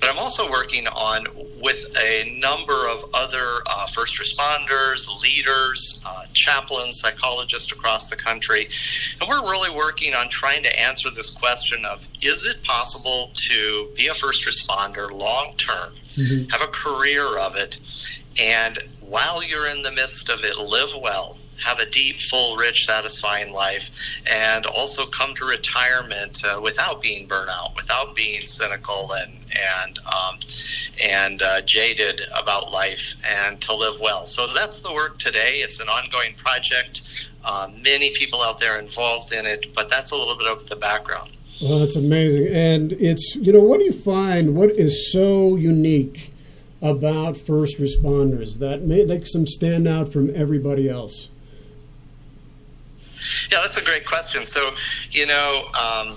But 0.00 0.10
I'm 0.10 0.18
also 0.18 0.50
working 0.50 0.86
on 0.88 1.26
with 1.60 1.84
a 2.02 2.38
number 2.38 2.88
of 2.88 3.10
other 3.14 3.62
uh, 3.66 3.86
first 3.86 4.20
responders, 4.20 5.08
leaders, 5.22 6.00
chaplains, 6.32 7.00
psychologists 7.00 7.72
across 7.72 8.08
the 8.10 8.16
country. 8.16 8.68
And 9.20 9.28
we're 9.28 9.42
really 9.42 9.74
working 9.74 10.14
on 10.14 10.28
trying 10.28 10.62
to 10.62 10.80
answer 10.80 11.10
this 11.10 11.30
question 11.30 11.84
of 11.84 12.06
is 12.22 12.46
it 12.46 12.62
possible 12.62 13.30
to 13.48 13.88
be 13.96 14.08
a 14.08 14.14
first 14.14 14.46
responder 14.46 15.10
long 15.10 15.54
term, 15.56 15.94
mm-hmm. 16.08 16.48
have 16.50 16.62
a 16.62 16.72
career 16.72 17.38
of 17.38 17.56
it, 17.56 17.78
and 18.40 18.78
while 19.00 19.42
you're 19.42 19.68
in 19.68 19.82
the 19.82 19.92
midst 19.92 20.28
of 20.28 20.44
it, 20.44 20.58
live 20.58 20.94
well, 21.00 21.36
have 21.64 21.80
a 21.80 21.90
deep, 21.90 22.20
full, 22.20 22.56
rich, 22.56 22.86
satisfying 22.86 23.52
life, 23.52 23.90
and 24.30 24.66
also 24.66 25.06
come 25.06 25.34
to 25.34 25.44
retirement 25.44 26.42
uh, 26.44 26.60
without 26.60 27.02
being 27.02 27.28
burnout, 27.28 27.74
without 27.76 28.14
being 28.14 28.46
cynical 28.46 29.12
and 29.14 29.32
and 29.76 29.98
um, 30.06 30.38
and 31.02 31.42
uh, 31.42 31.60
jaded 31.62 32.22
about 32.36 32.70
life, 32.70 33.16
and 33.24 33.60
to 33.60 33.74
live 33.74 33.98
well. 34.00 34.26
So 34.26 34.46
that's 34.54 34.80
the 34.80 34.92
work 34.92 35.18
today. 35.18 35.56
It's 35.56 35.80
an 35.80 35.88
ongoing 35.88 36.34
project. 36.34 37.02
Uh, 37.44 37.70
many 37.82 38.10
people 38.14 38.42
out 38.42 38.60
there 38.60 38.78
involved 38.78 39.32
in 39.32 39.46
it, 39.46 39.72
but 39.74 39.88
that's 39.88 40.10
a 40.10 40.16
little 40.16 40.36
bit 40.36 40.48
of 40.48 40.68
the 40.68 40.76
background. 40.76 41.30
Well, 41.60 41.80
that's 41.80 41.96
amazing, 41.96 42.46
and 42.54 42.92
it's 42.92 43.34
you 43.34 43.52
know 43.52 43.60
what 43.60 43.78
do 43.78 43.84
you 43.84 43.92
find? 43.92 44.54
What 44.54 44.70
is 44.70 45.12
so 45.12 45.56
unique? 45.56 46.32
about 46.82 47.36
first 47.36 47.78
responders 47.78 48.58
that 48.58 48.82
makes 48.82 49.32
them 49.32 49.46
stand 49.46 49.88
out 49.88 50.12
from 50.12 50.34
everybody 50.34 50.88
else? 50.88 51.28
Yeah, 53.50 53.58
that's 53.62 53.76
a 53.76 53.84
great 53.84 54.04
question. 54.04 54.44
So, 54.44 54.70
you 55.10 55.26
know, 55.26 55.70
um, 55.74 56.14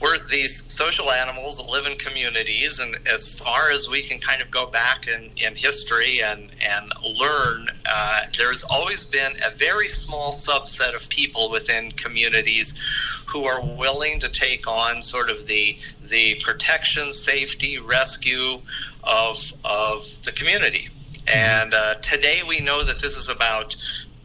we're 0.00 0.18
these 0.28 0.70
social 0.70 1.10
animals 1.10 1.56
that 1.56 1.68
live 1.68 1.86
in 1.86 1.96
communities, 1.98 2.78
and 2.78 2.96
as 3.12 3.32
far 3.38 3.70
as 3.70 3.88
we 3.88 4.02
can 4.02 4.18
kind 4.20 4.40
of 4.40 4.50
go 4.50 4.66
back 4.66 5.08
in, 5.08 5.30
in 5.36 5.54
history 5.54 6.20
and, 6.22 6.50
and 6.60 6.92
learn, 7.18 7.66
uh, 7.90 8.20
there's 8.36 8.62
always 8.64 9.04
been 9.04 9.32
a 9.46 9.54
very 9.56 9.88
small 9.88 10.32
subset 10.32 10.94
of 10.94 11.08
people 11.08 11.50
within 11.50 11.90
communities 11.92 12.78
who 13.26 13.44
are 13.44 13.60
willing 13.60 14.20
to 14.20 14.28
take 14.28 14.66
on 14.68 15.02
sort 15.02 15.30
of 15.30 15.46
the 15.46 15.76
the 16.08 16.40
protection, 16.42 17.12
safety, 17.12 17.78
rescue 17.78 18.60
of 19.04 19.52
of 19.64 20.06
the 20.24 20.32
community. 20.32 20.88
And 21.26 21.74
uh, 21.74 21.94
today 21.96 22.40
we 22.48 22.60
know 22.60 22.84
that 22.84 23.00
this 23.00 23.16
is 23.16 23.28
about 23.28 23.76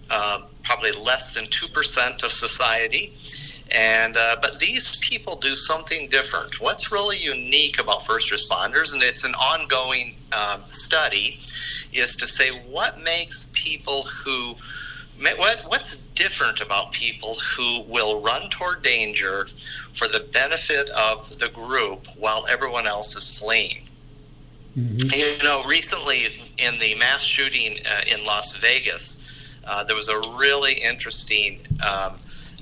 uh, 0.09 0.43
probably 0.63 0.91
less 0.91 1.33
than 1.33 1.45
two 1.47 1.67
percent 1.67 2.23
of 2.23 2.31
society. 2.31 3.13
And 3.73 4.15
uh, 4.17 4.35
but 4.41 4.59
these 4.59 4.99
people 4.99 5.35
do 5.35 5.55
something 5.55 6.07
different. 6.09 6.61
What's 6.61 6.91
really 6.91 7.17
unique 7.17 7.81
about 7.81 8.05
first 8.05 8.31
responders, 8.31 8.93
and 8.93 9.01
it's 9.01 9.23
an 9.23 9.33
ongoing 9.33 10.15
um, 10.31 10.61
study, 10.69 11.39
is 11.91 12.15
to 12.17 12.27
say 12.27 12.51
what 12.69 13.01
makes 13.01 13.51
people 13.55 14.03
who 14.03 14.55
what 15.37 15.63
what's 15.67 16.07
different 16.09 16.61
about 16.61 16.91
people 16.91 17.35
who 17.35 17.81
will 17.83 18.21
run 18.21 18.49
toward 18.49 18.83
danger 18.83 19.47
for 19.93 20.07
the 20.07 20.19
benefit 20.31 20.89
of 20.89 21.39
the 21.39 21.49
group 21.49 22.07
while 22.17 22.45
everyone 22.49 22.87
else 22.87 23.15
is 23.15 23.39
fleeing. 23.39 23.83
Mm-hmm. 24.77 25.19
You 25.19 25.43
know, 25.43 25.63
recently 25.65 26.51
in 26.57 26.79
the 26.79 26.95
mass 26.95 27.23
shooting 27.23 27.77
uh, 27.85 28.01
in 28.07 28.25
Las 28.25 28.55
Vegas, 28.57 29.21
uh, 29.65 29.83
there 29.83 29.95
was 29.95 30.09
a 30.09 30.19
really 30.35 30.73
interesting 30.73 31.59
um, 31.87 32.13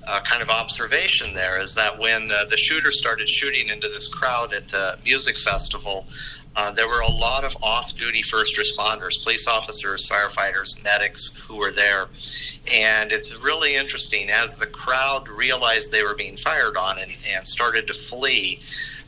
uh, 0.08 0.20
kind 0.22 0.42
of 0.42 0.50
observation 0.50 1.34
there 1.34 1.60
is 1.60 1.76
that 1.76 1.98
when 1.98 2.32
uh, 2.32 2.46
the 2.50 2.58
shooter 2.58 2.92
started 2.92 3.30
shooting 3.30 3.70
into 3.70 3.88
this 3.90 4.14
crowd 4.14 4.54
at 4.54 4.68
the 4.68 4.98
music 5.06 5.38
festival, 5.38 6.06
uh, 6.56 6.72
there 6.72 6.88
were 6.88 7.02
a 7.02 7.12
lot 7.12 7.44
of 7.44 7.56
off 7.62 7.96
duty 7.96 8.22
first 8.22 8.58
responders, 8.58 9.22
police 9.24 9.48
officers, 9.48 10.08
firefighters, 10.08 10.82
medics 10.84 11.36
who 11.36 11.56
were 11.56 11.72
there. 11.72 12.08
And 12.72 13.12
it's 13.12 13.42
really 13.42 13.76
interesting 13.76 14.30
as 14.30 14.56
the 14.56 14.66
crowd 14.68 15.30
realized 15.30 15.92
they 15.92 16.04
were 16.04 16.16
being 16.16 16.36
fired 16.36 16.76
on 16.76 17.00
and, 17.00 17.12
and 17.34 17.48
started 17.48 17.88
to 17.88 17.94
flee. 17.94 18.60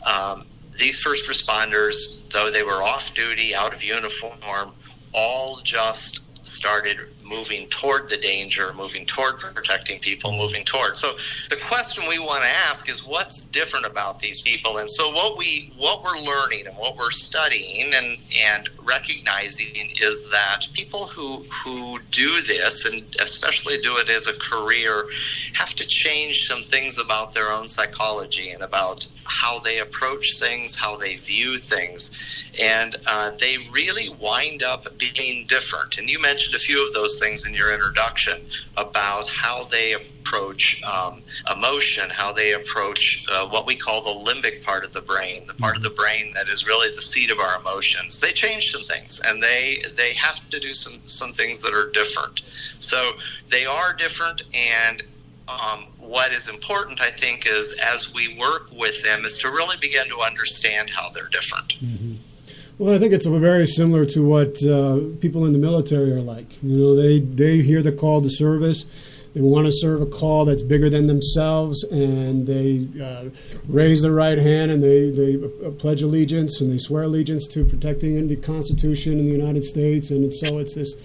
Um, 0.05 0.45
these 0.77 0.99
first 0.99 1.29
responders, 1.29 2.27
though 2.29 2.49
they 2.49 2.63
were 2.63 2.81
off 2.81 3.13
duty, 3.13 3.53
out 3.53 3.73
of 3.73 3.83
uniform, 3.83 4.71
all 5.13 5.59
just 5.63 6.45
started 6.45 6.97
moving 7.33 7.67
toward 7.67 8.09
the 8.09 8.17
danger, 8.17 8.73
moving 8.73 9.05
toward 9.05 9.39
protecting 9.39 9.99
people, 9.99 10.31
moving 10.31 10.63
toward. 10.63 10.95
So 10.95 11.13
the 11.49 11.57
question 11.67 12.03
we 12.07 12.19
want 12.19 12.43
to 12.43 12.49
ask 12.69 12.89
is 12.89 13.05
what's 13.05 13.45
different 13.45 13.85
about 13.85 14.19
these 14.19 14.41
people? 14.41 14.77
And 14.77 14.89
so 14.89 15.11
what 15.11 15.37
we 15.37 15.73
what 15.77 16.03
we're 16.03 16.19
learning 16.19 16.67
and 16.67 16.75
what 16.77 16.97
we're 16.97 17.11
studying 17.11 17.93
and 17.93 18.17
and 18.41 18.69
recognizing 18.83 19.91
is 20.01 20.29
that 20.31 20.67
people 20.73 21.05
who 21.07 21.45
who 21.63 21.99
do 22.11 22.41
this 22.41 22.85
and 22.85 23.03
especially 23.21 23.77
do 23.77 23.97
it 23.97 24.09
as 24.09 24.27
a 24.27 24.33
career 24.33 25.05
have 25.53 25.73
to 25.75 25.85
change 25.87 26.47
some 26.47 26.63
things 26.63 26.97
about 26.97 27.33
their 27.33 27.49
own 27.51 27.67
psychology 27.67 28.51
and 28.51 28.61
about 28.61 29.07
how 29.25 29.59
they 29.59 29.79
approach 29.79 30.39
things, 30.39 30.75
how 30.75 30.95
they 30.97 31.15
view 31.15 31.57
things, 31.57 32.43
and 32.59 32.95
uh, 33.07 33.31
they 33.39 33.57
really 33.71 34.09
wind 34.09 34.63
up 34.63 34.87
being 34.97 35.45
different. 35.47 35.97
And 35.97 36.09
you 36.09 36.21
mentioned 36.21 36.55
a 36.55 36.59
few 36.59 36.85
of 36.85 36.93
those 36.93 37.19
things 37.23 37.47
in 37.47 37.53
your 37.53 37.73
introduction 37.73 38.45
about 38.77 39.27
how 39.27 39.65
they 39.65 39.93
approach 39.93 40.81
um, 40.83 41.21
emotion, 41.55 42.09
how 42.09 42.33
they 42.33 42.53
approach 42.53 43.25
uh, 43.31 43.47
what 43.47 43.65
we 43.65 43.75
call 43.75 44.01
the 44.03 44.31
limbic 44.31 44.63
part 44.63 44.83
of 44.83 44.91
the 44.93 45.01
brain, 45.01 45.45
the 45.47 45.53
part 45.53 45.77
of 45.77 45.83
the 45.83 45.89
brain 45.91 46.33
that 46.33 46.47
is 46.49 46.65
really 46.65 46.93
the 46.95 47.01
seat 47.01 47.31
of 47.31 47.39
our 47.39 47.59
emotions. 47.61 48.19
They 48.19 48.31
change 48.31 48.71
some 48.71 48.83
things, 48.83 49.21
and 49.25 49.41
they 49.41 49.81
they 49.95 50.13
have 50.13 50.49
to 50.49 50.59
do 50.59 50.73
some 50.73 50.99
some 51.05 51.31
things 51.31 51.61
that 51.61 51.73
are 51.73 51.89
different. 51.91 52.41
So 52.79 53.11
they 53.49 53.65
are 53.65 53.93
different, 53.93 54.41
and 54.53 55.03
um, 55.47 55.85
what 55.99 56.31
is 56.31 56.47
important, 56.49 57.01
I 57.01 57.09
think, 57.09 57.45
is 57.47 57.77
as 57.93 58.13
we 58.13 58.37
work 58.37 58.69
with 58.71 59.01
them, 59.03 59.25
is 59.25 59.37
to 59.37 59.49
really 59.49 59.77
begin 59.81 60.07
to 60.09 60.19
understand 60.21 60.89
how 60.89 61.09
they're 61.09 61.29
different. 61.29 61.69
Mm-hmm. 61.79 62.15
Well, 62.79 62.95
I 62.95 62.97
think 62.97 63.13
it's 63.13 63.27
very 63.27 63.67
similar 63.67 64.05
to 64.07 64.25
what 64.25 64.63
uh, 64.65 64.99
people 65.21 65.45
in 65.45 65.53
the 65.53 65.59
military 65.59 66.11
are 66.11 66.21
like. 66.21 66.61
You 66.63 66.77
know, 66.77 66.95
they 66.95 67.19
they 67.19 67.61
hear 67.61 67.83
the 67.83 67.91
call 67.91 68.21
to 68.21 68.29
service. 68.29 68.85
They 69.33 69.41
want 69.41 69.65
to 69.65 69.71
serve 69.71 70.01
a 70.01 70.05
call 70.05 70.45
that's 70.45 70.61
bigger 70.61 70.89
than 70.89 71.07
themselves, 71.07 71.83
and 71.85 72.45
they 72.45 72.87
uh, 73.03 73.29
raise 73.67 74.03
their 74.03 74.11
right 74.11 74.37
hand 74.37 74.69
and 74.69 74.81
they, 74.81 75.09
they 75.09 75.71
pledge 75.71 76.03
allegiance 76.03 76.61
and 76.61 76.71
they 76.71 76.77
swear 76.77 77.03
allegiance 77.03 77.47
to 77.47 77.65
protecting 77.65 78.27
the 78.27 78.35
Constitution 78.35 79.17
in 79.17 79.25
the 79.25 79.31
United 79.31 79.63
States. 79.63 80.11
And 80.11 80.31
so 80.31 80.59
it's 80.59 80.75
this 80.75 80.95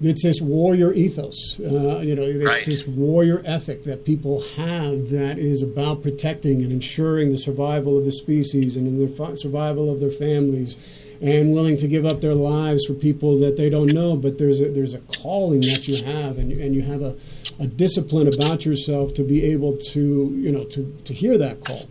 it's 0.00 0.22
this 0.22 0.40
warrior 0.40 0.92
ethos. 0.92 1.58
Uh, 1.58 2.00
you 2.00 2.14
know, 2.14 2.22
it's 2.22 2.44
right. 2.44 2.64
this 2.64 2.86
warrior 2.86 3.42
ethic 3.44 3.84
that 3.84 4.04
people 4.04 4.42
have 4.56 5.10
that 5.10 5.38
is 5.38 5.62
about 5.62 6.02
protecting 6.02 6.62
and 6.62 6.72
ensuring 6.72 7.30
the 7.30 7.38
survival 7.38 7.98
of 7.98 8.04
the 8.04 8.12
species 8.12 8.76
and 8.76 8.86
the 8.86 9.36
survival 9.36 9.90
of 9.90 10.00
their 10.00 10.10
families, 10.10 10.76
and 11.20 11.52
willing 11.52 11.76
to 11.76 11.88
give 11.88 12.04
up 12.04 12.20
their 12.20 12.34
lives 12.34 12.84
for 12.86 12.94
people 12.94 13.38
that 13.40 13.56
they 13.56 13.68
don't 13.68 13.92
know. 13.92 14.16
But 14.16 14.38
there's 14.38 14.60
a, 14.60 14.70
there's 14.70 14.94
a 14.94 15.00
calling 15.20 15.60
that 15.60 15.88
you 15.88 16.04
have, 16.04 16.38
and 16.38 16.52
and 16.52 16.74
you 16.74 16.82
have 16.82 17.02
a, 17.02 17.16
a 17.58 17.66
discipline 17.66 18.28
about 18.28 18.64
yourself 18.64 19.14
to 19.14 19.24
be 19.24 19.44
able 19.46 19.76
to 19.78 20.00
you 20.36 20.52
know 20.52 20.64
to 20.64 20.96
to 21.04 21.14
hear 21.14 21.36
that 21.38 21.64
call. 21.64 21.88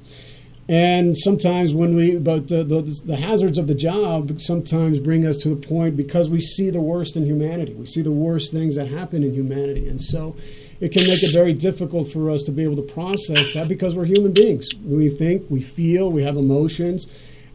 And 0.69 1.17
sometimes 1.17 1.73
when 1.73 1.95
we, 1.95 2.17
but 2.17 2.49
the, 2.49 2.63
the, 2.63 2.81
the, 2.81 3.15
hazards 3.15 3.57
of 3.57 3.67
the 3.67 3.75
job 3.75 4.41
sometimes 4.41 4.99
bring 4.99 5.25
us 5.25 5.37
to 5.39 5.49
the 5.49 5.55
point 5.55 5.95
because 5.95 6.29
we 6.29 6.41
see 6.41 6.69
the 6.69 6.81
worst 6.81 7.15
in 7.15 7.25
humanity. 7.25 7.73
We 7.73 7.85
see 7.85 8.01
the 8.01 8.11
worst 8.11 8.51
things 8.51 8.75
that 8.75 8.89
happen 8.89 9.23
in 9.23 9.33
humanity. 9.33 9.87
And 9.87 10.01
so 10.01 10.35
it 10.81 10.91
can 10.91 11.07
make 11.07 11.23
it 11.23 11.33
very 11.33 11.53
difficult 11.53 12.11
for 12.11 12.29
us 12.29 12.43
to 12.43 12.51
be 12.51 12.63
able 12.63 12.75
to 12.75 12.81
process 12.81 13.53
that 13.53 13.69
because 13.69 13.95
we're 13.95 14.05
human 14.05 14.33
beings. 14.33 14.67
We 14.83 15.09
think, 15.09 15.45
we 15.49 15.61
feel, 15.61 16.11
we 16.11 16.23
have 16.23 16.35
emotions. 16.35 17.07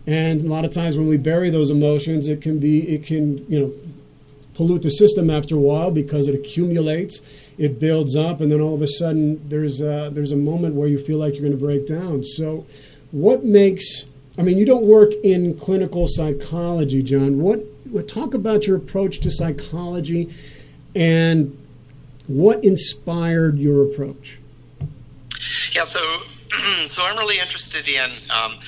And 0.06 0.40
a 0.40 0.48
lot 0.48 0.64
of 0.64 0.70
times 0.70 0.96
when 0.96 1.06
we 1.06 1.18
bury 1.18 1.50
those 1.50 1.70
emotions, 1.70 2.28
it 2.28 2.40
can 2.40 2.58
be, 2.58 2.94
it 2.94 3.04
can, 3.04 3.46
you 3.50 3.60
know, 3.60 3.72
pollute 4.54 4.82
the 4.82 4.90
system 4.90 5.28
after 5.28 5.54
a 5.54 5.60
while 5.60 5.90
because 5.90 6.28
it 6.28 6.34
accumulates, 6.34 7.20
it 7.58 7.78
builds 7.78 8.16
up, 8.16 8.40
and 8.40 8.50
then 8.50 8.60
all 8.60 8.74
of 8.74 8.82
a 8.82 8.86
sudden 8.86 9.46
there's 9.48 9.80
a, 9.80 10.10
there's 10.12 10.32
a 10.32 10.36
moment 10.36 10.74
where 10.74 10.88
you 10.88 10.98
feel 10.98 11.18
like 11.18 11.34
you're 11.34 11.42
going 11.42 11.52
to 11.52 11.58
break 11.58 11.86
down. 11.86 12.24
So, 12.24 12.66
what 13.12 13.44
makes 13.44 14.04
I 14.38 14.42
mean, 14.42 14.56
you 14.56 14.64
don't 14.64 14.84
work 14.84 15.12
in 15.22 15.58
clinical 15.58 16.06
psychology, 16.08 17.02
John. 17.02 17.40
What, 17.40 17.60
what 17.84 18.08
talk 18.08 18.32
about 18.32 18.66
your 18.66 18.76
approach 18.76 19.20
to 19.20 19.30
psychology 19.30 20.34
and 20.94 21.58
what 22.28 22.64
inspired 22.64 23.58
your 23.58 23.84
approach? 23.84 24.40
Yeah, 25.72 25.84
so 25.84 26.00
so 26.86 27.02
I'm 27.04 27.18
really 27.18 27.38
interested 27.38 27.88
in 27.88 28.10
um, 28.30 28.58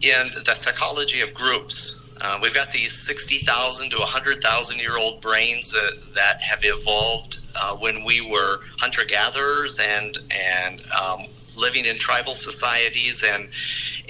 in 0.00 0.30
the 0.44 0.54
psychology 0.54 1.20
of 1.20 1.34
groups. 1.34 2.00
Uh, 2.20 2.38
we've 2.40 2.54
got 2.54 2.70
these 2.70 2.92
60,000 2.92 3.90
to 3.90 3.98
100,000 3.98 4.78
year 4.78 4.96
old 4.96 5.20
brains 5.20 5.70
that, 5.70 5.98
that 6.14 6.40
have 6.40 6.60
evolved 6.62 7.40
uh, 7.56 7.76
when 7.76 8.04
we 8.04 8.20
were 8.20 8.60
hunter 8.78 9.04
gatherers 9.04 9.78
and 9.78 10.18
and 10.30 10.82
um, 10.92 11.26
living 11.56 11.86
in 11.86 11.98
tribal 11.98 12.34
societies 12.34 13.22
and 13.22 13.48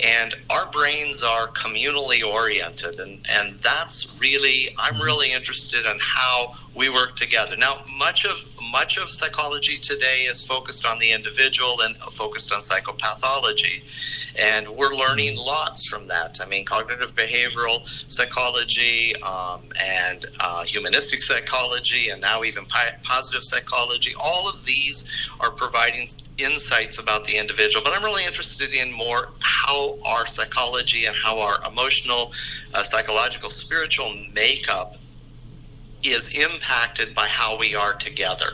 and 0.03 0.35
our 0.51 0.71
brains 0.71 1.23
are 1.23 1.49
communally 1.49 2.27
oriented 2.27 2.99
and 2.99 3.25
and 3.31 3.61
that's 3.61 4.17
really 4.19 4.75
I'm 4.79 5.01
really 5.01 5.33
interested 5.33 5.87
in 5.87 5.99
how 6.01 6.55
we 6.75 6.89
work 6.89 7.15
together. 7.17 7.57
Now 7.57 7.83
much 7.99 8.25
of 8.25 8.45
much 8.73 8.99
of 8.99 9.11
psychology 9.11 9.79
today 9.79 10.25
is 10.25 10.45
focused 10.45 10.85
on 10.85 10.99
the 10.99 11.13
individual 11.13 11.83
and 11.83 11.97
focused 11.97 12.53
on 12.53 12.61
psychopathology. 12.61 13.83
And 14.37 14.69
we're 14.69 14.95
learning 14.95 15.37
lots 15.37 15.87
from 15.87 16.09
that. 16.09 16.39
I 16.43 16.49
mean, 16.49 16.65
cognitive 16.65 17.15
behavioral 17.15 17.87
psychology 18.09 19.15
um, 19.23 19.69
and 19.81 20.27
uh, 20.41 20.65
humanistic 20.65 21.23
psychology, 21.23 22.11
and 22.11 22.21
now 22.21 22.43
even 22.43 22.67
positive 23.05 23.45
psychology, 23.45 24.13
all 24.21 24.49
of 24.49 24.67
these 24.67 25.13
are 25.41 25.51
providing 25.53 26.09
insights 26.39 26.99
about 26.99 27.25
the 27.27 27.37
individual. 27.37 27.85
But 27.85 27.95
I'm 27.95 28.03
really 28.03 28.25
interested 28.25 28.73
in 28.73 28.91
more 28.91 29.31
how 29.41 29.84
our 30.07 30.27
psychology 30.27 31.07
and 31.07 31.17
how 31.17 31.39
our 31.41 31.57
emotional, 31.71 32.33
uh, 32.75 32.83
psychological, 32.83 33.51
spiritual 33.51 34.15
makeup 34.33 34.97
is 36.03 36.35
impacted 36.35 37.15
by 37.15 37.27
how 37.27 37.59
we 37.59 37.75
are 37.75 37.95
together. 37.95 38.51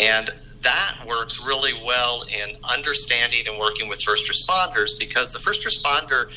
And 0.00 0.30
that 0.62 0.94
works 1.06 1.40
really 1.40 1.74
well 1.84 2.24
in 2.28 2.56
understanding 2.68 3.42
and 3.48 3.58
working 3.58 3.88
with 3.88 4.02
first 4.02 4.30
responders 4.30 4.90
because 4.98 5.32
the 5.32 5.38
first 5.38 5.66
responder 5.66 6.30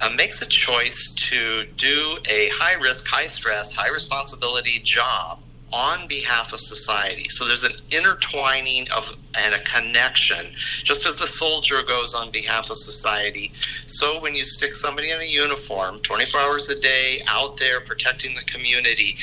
uh, 0.00 0.10
makes 0.16 0.42
a 0.42 0.46
choice 0.46 1.14
to 1.30 1.64
do 1.76 2.18
a 2.30 2.48
high 2.52 2.80
risk, 2.80 3.06
high 3.08 3.26
stress, 3.26 3.72
high 3.72 3.92
responsibility 3.92 4.80
job 4.84 5.43
on 5.74 6.06
behalf 6.06 6.52
of 6.52 6.60
society. 6.60 7.28
So 7.28 7.44
there's 7.44 7.64
an 7.64 7.72
intertwining 7.90 8.88
of 8.92 9.16
and 9.36 9.52
a 9.52 9.58
connection. 9.60 10.46
Just 10.84 11.04
as 11.04 11.16
the 11.16 11.26
soldier 11.26 11.82
goes 11.82 12.14
on 12.14 12.30
behalf 12.30 12.70
of 12.70 12.78
society, 12.78 13.52
so 13.86 14.20
when 14.20 14.36
you 14.36 14.44
stick 14.44 14.76
somebody 14.76 15.10
in 15.10 15.20
a 15.20 15.24
uniform 15.24 15.98
24 16.00 16.40
hours 16.40 16.68
a 16.68 16.78
day 16.80 17.22
out 17.26 17.56
there 17.56 17.80
protecting 17.80 18.36
the 18.36 18.42
community, 18.42 19.16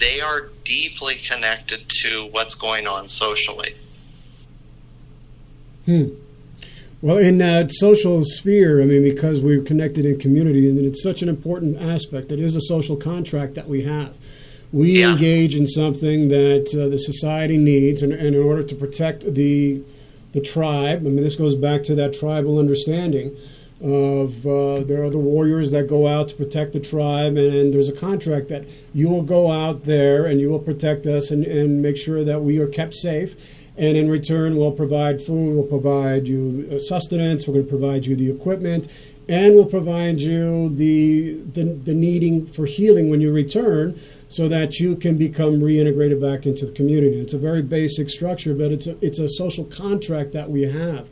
they 0.00 0.20
are 0.20 0.50
deeply 0.62 1.16
connected 1.16 1.88
to 1.88 2.28
what's 2.30 2.54
going 2.54 2.86
on 2.86 3.08
socially. 3.08 3.74
Hmm. 5.86 6.10
Well, 7.02 7.18
in 7.18 7.38
that 7.38 7.72
social 7.72 8.24
sphere, 8.24 8.80
I 8.80 8.84
mean, 8.84 9.02
because 9.02 9.40
we're 9.40 9.62
connected 9.62 10.06
in 10.06 10.18
community, 10.18 10.68
and 10.68 10.78
it's 10.78 11.02
such 11.02 11.22
an 11.22 11.28
important 11.28 11.80
aspect. 11.80 12.30
It 12.30 12.38
is 12.38 12.54
a 12.54 12.60
social 12.60 12.96
contract 12.96 13.54
that 13.54 13.68
we 13.68 13.82
have. 13.82 14.14
We 14.72 15.00
yeah. 15.00 15.12
engage 15.12 15.54
in 15.54 15.66
something 15.66 16.28
that 16.28 16.74
uh, 16.74 16.88
the 16.88 16.98
society 16.98 17.56
needs, 17.56 18.02
and, 18.02 18.12
and, 18.12 18.34
in 18.34 18.42
order 18.42 18.62
to 18.62 18.74
protect 18.74 19.34
the 19.34 19.82
the 20.32 20.40
tribe, 20.40 21.00
I 21.00 21.08
mean, 21.08 21.16
this 21.16 21.36
goes 21.36 21.54
back 21.54 21.82
to 21.84 21.94
that 21.94 22.12
tribal 22.12 22.58
understanding 22.58 23.34
of 23.80 24.46
uh, 24.46 24.84
there 24.84 25.02
are 25.04 25.10
the 25.10 25.18
warriors 25.18 25.70
that 25.70 25.86
go 25.86 26.06
out 26.06 26.28
to 26.28 26.34
protect 26.34 26.72
the 26.72 26.80
tribe, 26.80 27.36
and 27.36 27.74
there's 27.74 27.88
a 27.88 27.92
contract 27.92 28.48
that 28.48 28.64
you 28.94 29.08
will 29.08 29.22
go 29.22 29.50
out 29.50 29.84
there 29.84 30.26
and 30.26 30.40
you 30.40 30.48
will 30.48 30.58
protect 30.58 31.06
us 31.06 31.30
and, 31.30 31.44
and 31.44 31.82
make 31.82 31.96
sure 31.96 32.24
that 32.24 32.42
we 32.42 32.58
are 32.58 32.66
kept 32.66 32.94
safe. 32.94 33.36
And 33.76 33.96
in 33.96 34.08
return 34.08 34.56
we'll 34.56 34.72
provide 34.72 35.20
food, 35.20 35.54
we'll 35.54 35.64
provide 35.64 36.26
you 36.26 36.66
uh, 36.72 36.78
sustenance, 36.78 37.46
we're 37.46 37.54
going 37.54 37.66
to 37.66 37.70
provide 37.70 38.06
you 38.06 38.16
the 38.16 38.30
equipment, 38.30 38.88
and 39.28 39.54
we'll 39.54 39.66
provide 39.66 40.20
you 40.20 40.70
the, 40.70 41.34
the, 41.52 41.64
the 41.64 41.94
needing 41.94 42.46
for 42.46 42.64
healing 42.64 43.10
when 43.10 43.20
you 43.20 43.32
return 43.32 44.00
so 44.28 44.48
that 44.48 44.80
you 44.80 44.96
can 44.96 45.16
become 45.16 45.60
reintegrated 45.60 46.20
back 46.20 46.46
into 46.46 46.66
the 46.66 46.72
community. 46.72 47.20
It's 47.20 47.34
a 47.34 47.38
very 47.38 47.62
basic 47.62 48.10
structure, 48.10 48.54
but 48.54 48.72
it's 48.72 48.86
a, 48.86 48.96
it's 49.04 49.18
a 49.18 49.28
social 49.28 49.64
contract 49.64 50.32
that 50.32 50.50
we 50.50 50.62
have. 50.62 51.08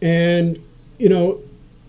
And, 0.00 0.62
you 0.98 1.08
know, 1.08 1.40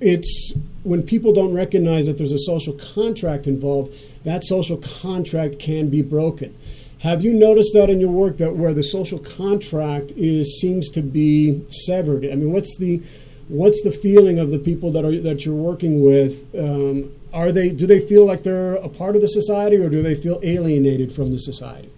it's 0.02 0.54
when 0.84 1.04
people 1.04 1.34
don't 1.34 1.54
recognize 1.54 2.06
that 2.08 2.18
there's 2.18 2.32
a 2.32 2.40
social 2.40 2.74
contract 2.74 3.48
involved, 3.48 3.94
that 4.24 4.44
social 4.44 4.78
contract 4.78 5.60
can 5.60 5.90
be 5.90 6.02
broken. 6.02 6.56
Have 7.00 7.24
you 7.24 7.34
noticed 7.34 7.74
that 7.74 7.90
in 7.90 8.00
your 8.00 8.12
work 8.12 8.38
that 8.38 8.56
where 8.56 8.74
the 8.74 8.84
social 8.84 9.20
contract 9.20 10.12
is 10.16 10.60
seems 10.60 10.90
to 10.92 11.02
be 11.02 11.64
severed? 11.70 12.26
I 12.26 12.36
mean, 12.36 12.52
what's 12.52 12.78
the 12.78 13.02
what's 13.48 13.84
the 13.84 13.92
feeling 13.92 14.40
of 14.40 14.50
the 14.50 14.58
people 14.58 14.92
that 14.94 15.06
are 15.06 15.20
that 15.22 15.46
you're 15.46 15.54
working 15.54 16.04
with? 16.04 16.44
Um, 16.58 17.12
are 17.36 17.52
they 17.52 17.70
do 17.70 17.86
they 17.86 18.00
feel 18.00 18.26
like 18.26 18.44
they're 18.44 18.76
a 18.76 18.90
part 18.90 19.16
of 19.16 19.22
the 19.22 19.28
society, 19.28 19.76
or 19.76 19.90
do 19.90 20.02
they 20.02 20.16
feel 20.16 20.40
alienated 20.42 21.12
from 21.12 21.32
the 21.32 21.38
society? 21.38 21.92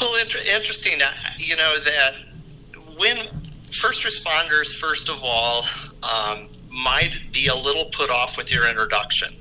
Well, 0.00 0.20
inter- 0.20 0.38
interesting. 0.38 1.00
Uh, 1.00 1.10
you 1.36 1.56
know 1.56 1.76
that 1.84 2.14
when 2.96 3.16
first 3.70 4.04
responders, 4.04 4.74
first 4.74 5.10
of 5.10 5.20
all, 5.22 5.64
um, 6.02 6.48
might 6.70 7.12
be 7.32 7.48
a 7.48 7.54
little 7.54 7.84
put 7.86 8.10
off 8.10 8.38
with 8.38 8.50
your 8.50 8.68
introduction. 8.68 9.34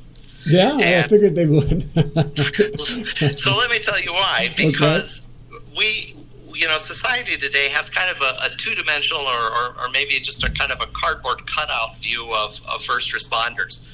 Yeah, 0.46 0.74
and 0.74 1.06
I 1.06 1.08
figured 1.08 1.36
they 1.36 1.46
would. 1.46 1.84
so 3.38 3.58
let 3.58 3.72
me 3.72 3.80
tell 3.80 4.02
you 4.02 4.14
why. 4.14 4.54
Because 4.56 5.28
okay. 5.54 5.64
we, 5.78 6.16
you 6.54 6.68
know, 6.68 6.78
society 6.78 7.38
today 7.38 7.70
has 7.70 7.90
kind 7.90 8.10
of 8.10 8.22
a, 8.22 8.46
a 8.46 8.50
two-dimensional, 8.58 9.22
or, 9.22 9.52
or, 9.52 9.66
or, 9.80 9.90
maybe 9.92 10.20
just 10.20 10.44
a 10.44 10.50
kind 10.52 10.72
of 10.72 10.82
a 10.82 10.88
cardboard 10.94 11.46
cutout 11.46 11.98
view 11.98 12.34
of, 12.34 12.60
of 12.68 12.82
first 12.84 13.14
responders. 13.14 13.86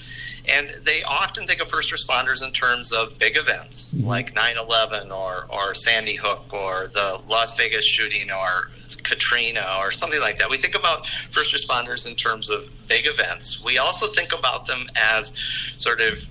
And 0.49 0.75
they 0.83 1.03
often 1.03 1.47
think 1.47 1.61
of 1.61 1.69
first 1.69 1.91
responders 1.91 2.45
in 2.45 2.51
terms 2.51 2.91
of 2.91 3.17
big 3.17 3.37
events 3.37 3.93
mm-hmm. 3.93 4.07
like 4.07 4.35
9 4.35 4.57
11 4.57 5.11
or, 5.11 5.47
or 5.49 5.73
Sandy 5.73 6.15
Hook 6.15 6.53
or 6.53 6.87
the 6.87 7.19
Las 7.27 7.57
Vegas 7.57 7.85
shooting 7.85 8.31
or 8.31 8.69
Katrina 9.03 9.65
or 9.79 9.91
something 9.91 10.19
like 10.19 10.39
that. 10.39 10.49
We 10.49 10.57
think 10.57 10.75
about 10.75 11.07
first 11.31 11.53
responders 11.53 12.07
in 12.07 12.15
terms 12.15 12.49
of 12.49 12.69
big 12.87 13.05
events. 13.07 13.63
We 13.63 13.77
also 13.77 14.07
think 14.07 14.37
about 14.37 14.65
them 14.67 14.87
as 14.95 15.37
sort 15.77 16.01
of 16.01 16.27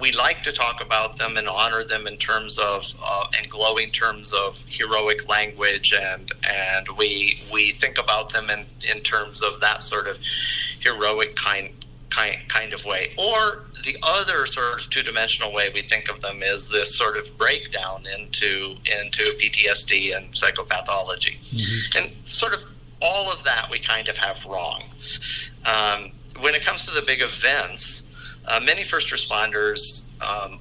we 0.00 0.12
like 0.12 0.42
to 0.44 0.52
talk 0.52 0.80
about 0.80 1.18
them 1.18 1.36
and 1.36 1.48
honor 1.48 1.82
them 1.84 2.06
in 2.06 2.16
terms 2.16 2.56
of 2.58 2.94
uh, 3.02 3.26
and 3.36 3.48
glowing 3.48 3.90
terms 3.90 4.32
of 4.32 4.58
heroic 4.68 5.28
language 5.28 5.92
and 5.92 6.30
and 6.48 6.88
we 6.96 7.42
we 7.52 7.72
think 7.72 7.98
about 7.98 8.32
them 8.32 8.48
in 8.50 8.64
in 8.88 9.02
terms 9.02 9.42
of 9.42 9.60
that 9.60 9.82
sort 9.82 10.06
of 10.06 10.18
heroic 10.80 11.34
kind 11.34 11.70
kind 12.10 12.36
kind 12.48 12.72
of 12.72 12.84
way 12.84 13.12
or 13.18 13.66
the 13.84 13.96
other 14.02 14.46
sort 14.46 14.80
of 14.80 14.90
two-dimensional 14.90 15.52
way 15.52 15.70
we 15.74 15.82
think 15.82 16.10
of 16.10 16.20
them 16.20 16.42
is 16.42 16.68
this 16.68 16.96
sort 16.96 17.16
of 17.16 17.36
breakdown 17.38 18.04
into 18.18 18.76
into 19.00 19.32
PTSD 19.38 20.16
and 20.16 20.32
psychopathology 20.32 21.38
mm-hmm. 21.38 21.98
and 21.98 22.32
sort 22.32 22.54
of 22.54 22.64
all 23.00 23.30
of 23.30 23.44
that 23.44 23.68
we 23.70 23.78
kind 23.78 24.08
of 24.08 24.16
have 24.16 24.44
wrong 24.46 24.82
um, 25.64 26.10
when 26.40 26.54
it 26.54 26.64
comes 26.64 26.82
to 26.84 26.90
the 26.92 27.02
big 27.06 27.20
events 27.22 28.10
uh, 28.46 28.60
many 28.64 28.82
first 28.82 29.12
responders 29.12 30.06
um, 30.22 30.58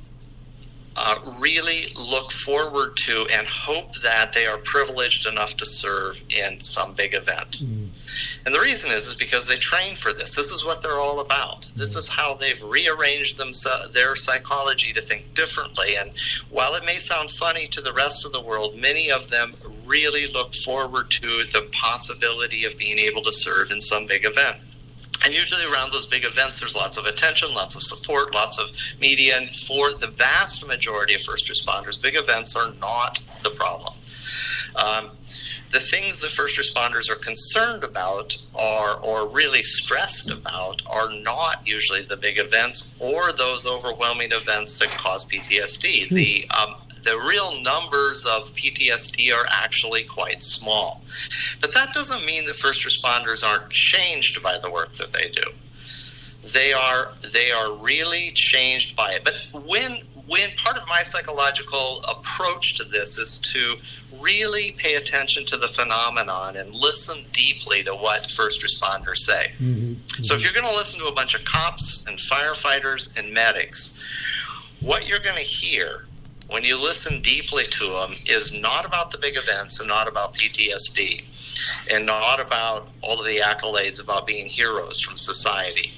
uh, 0.97 1.19
really 1.37 1.93
look 1.95 2.31
forward 2.31 2.97
to 2.97 3.27
and 3.31 3.45
hope 3.47 3.95
that 4.01 4.33
they 4.33 4.47
are 4.47 4.57
privileged 4.57 5.27
enough 5.27 5.55
to 5.55 5.65
serve 5.65 6.21
in 6.29 6.59
some 6.59 6.93
big 6.95 7.13
event. 7.13 7.59
Mm. 7.59 7.86
And 8.45 8.53
the 8.53 8.59
reason 8.59 8.91
is 8.91 9.07
is 9.07 9.15
because 9.15 9.45
they 9.45 9.57
train 9.57 9.95
for 9.95 10.13
this. 10.13 10.35
This 10.35 10.51
is 10.51 10.65
what 10.65 10.81
they're 10.81 10.99
all 10.99 11.19
about. 11.19 11.69
This 11.75 11.95
is 11.95 12.07
how 12.07 12.33
they've 12.33 12.61
rearranged 12.63 13.39
their 13.93 14.15
psychology 14.15 14.93
to 14.93 15.01
think 15.01 15.33
differently. 15.33 15.97
And 15.97 16.11
while 16.49 16.75
it 16.75 16.85
may 16.85 16.95
sound 16.95 17.29
funny 17.31 17.67
to 17.67 17.81
the 17.81 17.93
rest 17.93 18.25
of 18.25 18.31
the 18.31 18.41
world, 18.41 18.75
many 18.75 19.11
of 19.11 19.29
them 19.29 19.55
really 19.85 20.27
look 20.31 20.53
forward 20.55 21.09
to 21.11 21.43
the 21.51 21.67
possibility 21.71 22.65
of 22.65 22.77
being 22.77 22.99
able 22.99 23.21
to 23.23 23.31
serve 23.31 23.71
in 23.71 23.81
some 23.81 24.05
big 24.05 24.25
event. 24.25 24.57
And 25.25 25.33
usually 25.33 25.65
around 25.65 25.91
those 25.91 26.05
big 26.05 26.25
events, 26.25 26.59
there's 26.59 26.75
lots 26.75 26.97
of 26.97 27.05
attention, 27.05 27.53
lots 27.53 27.75
of 27.75 27.81
support, 27.81 28.33
lots 28.33 28.59
of 28.59 28.69
media. 28.99 29.37
And 29.37 29.49
for 29.55 29.91
the 29.93 30.07
vast 30.07 30.65
majority 30.67 31.15
of 31.15 31.21
first 31.21 31.51
responders, 31.51 32.01
big 32.01 32.15
events 32.15 32.55
are 32.55 32.71
not 32.79 33.19
the 33.43 33.49
problem. 33.49 33.93
Um, 34.75 35.09
the 35.71 35.79
things 35.79 36.19
the 36.19 36.29
first 36.29 36.57
responders 36.57 37.09
are 37.09 37.15
concerned 37.15 37.83
about 37.83 38.37
are 38.55 38.95
or 38.97 39.27
really 39.27 39.61
stressed 39.61 40.31
about 40.31 40.81
are 40.87 41.09
not 41.21 41.67
usually 41.67 42.03
the 42.03 42.17
big 42.17 42.37
events 42.39 42.95
or 42.99 43.33
those 43.33 43.65
overwhelming 43.65 44.31
events 44.31 44.79
that 44.79 44.89
cause 44.89 45.25
PTSD. 45.25 46.09
Hmm. 46.09 46.15
The 46.15 46.49
um, 46.57 46.75
the 47.03 47.17
real 47.19 47.61
numbers 47.61 48.25
of 48.25 48.53
PTSD 48.53 49.33
are 49.33 49.45
actually 49.49 50.03
quite 50.03 50.41
small. 50.41 51.01
But 51.61 51.73
that 51.73 51.93
doesn't 51.93 52.25
mean 52.25 52.45
that 52.47 52.55
first 52.57 52.85
responders 52.85 53.45
aren't 53.45 53.69
changed 53.69 54.43
by 54.43 54.57
the 54.61 54.69
work 54.69 54.93
that 54.95 55.13
they 55.13 55.29
do. 55.29 55.43
They 56.53 56.73
are 56.73 57.13
they 57.33 57.51
are 57.51 57.73
really 57.73 58.31
changed 58.31 58.95
by 58.95 59.13
it. 59.13 59.23
But 59.23 59.35
when 59.63 60.01
when 60.27 60.49
part 60.57 60.77
of 60.77 60.87
my 60.87 60.99
psychological 60.99 62.01
approach 62.09 62.75
to 62.77 62.83
this 62.83 63.17
is 63.17 63.41
to 63.53 63.77
really 64.19 64.71
pay 64.71 64.95
attention 64.95 65.45
to 65.45 65.57
the 65.57 65.67
phenomenon 65.67 66.57
and 66.57 66.73
listen 66.73 67.23
deeply 67.33 67.83
to 67.83 67.91
what 67.91 68.31
first 68.31 68.63
responders 68.63 69.17
say. 69.17 69.51
Mm-hmm. 69.59 69.93
Mm-hmm. 69.93 70.23
So 70.23 70.35
if 70.35 70.43
you're 70.43 70.53
going 70.53 70.67
to 70.67 70.75
listen 70.75 70.99
to 70.99 71.07
a 71.07 71.13
bunch 71.13 71.35
of 71.35 71.43
cops 71.43 72.05
and 72.07 72.17
firefighters 72.17 73.17
and 73.17 73.33
medics, 73.33 73.99
what 74.81 75.07
you're 75.07 75.19
going 75.19 75.35
to 75.37 75.41
hear 75.41 76.07
when 76.49 76.63
you 76.63 76.81
listen 76.81 77.21
deeply 77.21 77.63
to 77.65 77.89
them, 77.89 78.15
is 78.25 78.57
not 78.59 78.85
about 78.85 79.11
the 79.11 79.17
big 79.17 79.37
events 79.37 79.79
and 79.79 79.87
not 79.87 80.07
about 80.07 80.33
PTSD 80.33 81.23
and 81.91 82.05
not 82.05 82.39
about 82.39 82.87
all 83.01 83.19
of 83.19 83.25
the 83.25 83.37
accolades 83.37 84.01
about 84.01 84.25
being 84.25 84.47
heroes 84.47 84.99
from 85.01 85.17
society. 85.17 85.91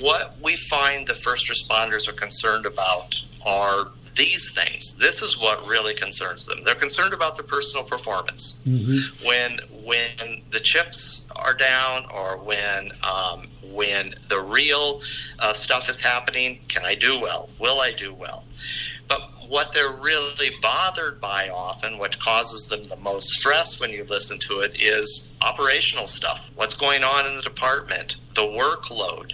What 0.00 0.36
we 0.42 0.56
find 0.56 1.06
the 1.06 1.14
first 1.14 1.50
responders 1.50 2.08
are 2.08 2.12
concerned 2.12 2.66
about 2.66 3.22
are 3.46 3.88
these 4.16 4.54
things. 4.54 4.94
This 4.96 5.22
is 5.22 5.40
what 5.40 5.66
really 5.66 5.94
concerns 5.94 6.46
them. 6.46 6.62
They're 6.64 6.74
concerned 6.74 7.12
about 7.12 7.36
their 7.36 7.46
personal 7.46 7.84
performance. 7.84 8.62
Mm-hmm. 8.66 9.26
When 9.26 9.60
when 9.84 10.42
the 10.50 10.60
chips 10.60 11.30
are 11.36 11.54
down 11.54 12.06
or 12.14 12.38
when 12.38 12.92
um, 13.02 13.48
when 13.72 14.14
the 14.28 14.40
real 14.40 15.02
uh, 15.40 15.52
stuff 15.52 15.88
is 15.88 16.02
happening. 16.02 16.60
Can 16.68 16.84
I 16.84 16.94
do 16.94 17.20
well? 17.20 17.48
Will 17.58 17.80
I 17.80 17.92
do 17.92 18.14
well? 18.14 18.44
But 19.08 19.20
what 19.48 19.74
they're 19.74 19.92
really 19.92 20.50
bothered 20.62 21.20
by 21.20 21.48
often, 21.50 21.98
what 21.98 22.18
causes 22.18 22.68
them 22.68 22.82
the 22.84 22.96
most 22.96 23.28
stress 23.30 23.80
when 23.80 23.90
you 23.90 24.04
listen 24.04 24.38
to 24.48 24.60
it, 24.60 24.80
is 24.80 25.34
operational 25.42 26.06
stuff. 26.06 26.50
What's 26.54 26.74
going 26.74 27.04
on 27.04 27.26
in 27.26 27.36
the 27.36 27.42
department, 27.42 28.16
the 28.34 28.42
workload, 28.42 29.32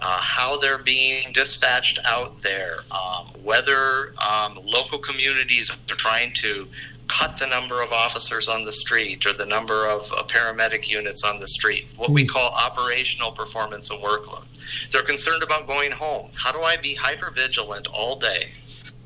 uh, 0.00 0.18
how 0.20 0.58
they're 0.58 0.78
being 0.78 1.32
dispatched 1.32 1.98
out 2.04 2.40
there, 2.42 2.78
um, 2.90 3.26
whether 3.42 4.12
um, 4.30 4.58
local 4.64 4.98
communities 4.98 5.70
are 5.70 5.96
trying 5.96 6.32
to 6.34 6.68
cut 7.08 7.38
the 7.38 7.46
number 7.46 7.82
of 7.82 7.92
officers 7.92 8.48
on 8.48 8.64
the 8.64 8.72
street 8.72 9.24
or 9.26 9.32
the 9.32 9.46
number 9.46 9.86
of 9.86 10.00
uh, 10.12 10.22
paramedic 10.24 10.88
units 10.88 11.22
on 11.22 11.38
the 11.40 11.46
street, 11.46 11.86
what 11.96 12.10
we 12.10 12.24
call 12.24 12.50
operational 12.52 13.30
performance 13.30 13.90
and 13.90 14.02
workload. 14.02 14.44
They're 14.90 15.02
concerned 15.02 15.42
about 15.42 15.66
going 15.66 15.92
home. 15.92 16.30
How 16.34 16.52
do 16.52 16.60
I 16.62 16.76
be 16.76 16.94
hyper 16.94 17.30
vigilant 17.30 17.86
all 17.86 18.18
day? 18.18 18.50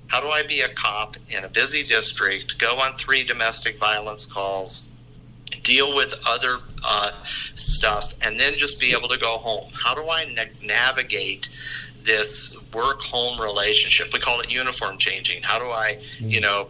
How 0.08 0.20
do 0.20 0.28
I 0.28 0.42
be 0.42 0.62
a 0.62 0.68
cop 0.68 1.16
in 1.28 1.44
a 1.44 1.48
busy 1.48 1.84
district, 1.84 2.58
go 2.58 2.80
on 2.80 2.94
three 2.94 3.22
domestic 3.22 3.78
violence 3.78 4.26
calls, 4.26 4.89
deal 5.62 5.94
with 5.94 6.14
other 6.26 6.58
uh, 6.84 7.12
stuff, 7.54 8.14
and 8.22 8.38
then 8.38 8.54
just 8.54 8.80
be 8.80 8.92
able 8.92 9.08
to 9.08 9.18
go 9.18 9.38
home? 9.38 9.70
How 9.72 9.94
do 9.94 10.08
I 10.08 10.24
na- 10.24 10.44
navigate 10.62 11.48
this 12.02 12.68
work 12.72 13.00
home 13.00 13.40
relationship? 13.40 14.12
We 14.12 14.18
call 14.20 14.40
it 14.40 14.50
uniform 14.50 14.98
changing. 14.98 15.42
How 15.42 15.58
do 15.58 15.66
I, 15.66 15.98
you 16.18 16.40
know, 16.40 16.68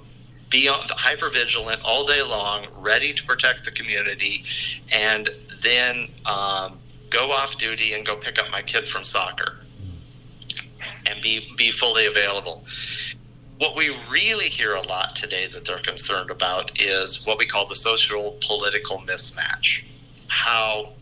be 0.48 0.68
hyper 0.68 1.30
vigilant 1.30 1.80
all 1.84 2.04
day 2.04 2.22
long, 2.22 2.66
ready 2.78 3.12
to 3.12 3.24
protect 3.24 3.64
the 3.64 3.70
community, 3.70 4.44
and 4.92 5.30
then 5.62 6.08
um, 6.26 6.78
go 7.10 7.30
off 7.30 7.58
duty 7.58 7.92
and 7.94 8.04
go 8.04 8.16
pick 8.16 8.38
up 8.38 8.50
my 8.50 8.62
kid 8.62 8.88
from 8.88 9.04
soccer 9.04 9.58
and 11.06 11.20
be 11.22 11.52
be 11.56 11.70
fully 11.70 12.06
available. 12.06 12.64
What 13.60 13.76
we 13.76 13.94
really 14.10 14.46
hear 14.46 14.74
a 14.74 14.80
lot 14.80 15.14
today 15.14 15.46
that 15.48 15.66
they're 15.66 15.80
concerned 15.80 16.30
about 16.30 16.80
is 16.80 17.26
what 17.26 17.38
we 17.38 17.44
call 17.44 17.66
the 17.66 17.74
social 17.74 18.38
political 18.40 18.96
mismatch. 19.00 19.84
How, 20.28 20.94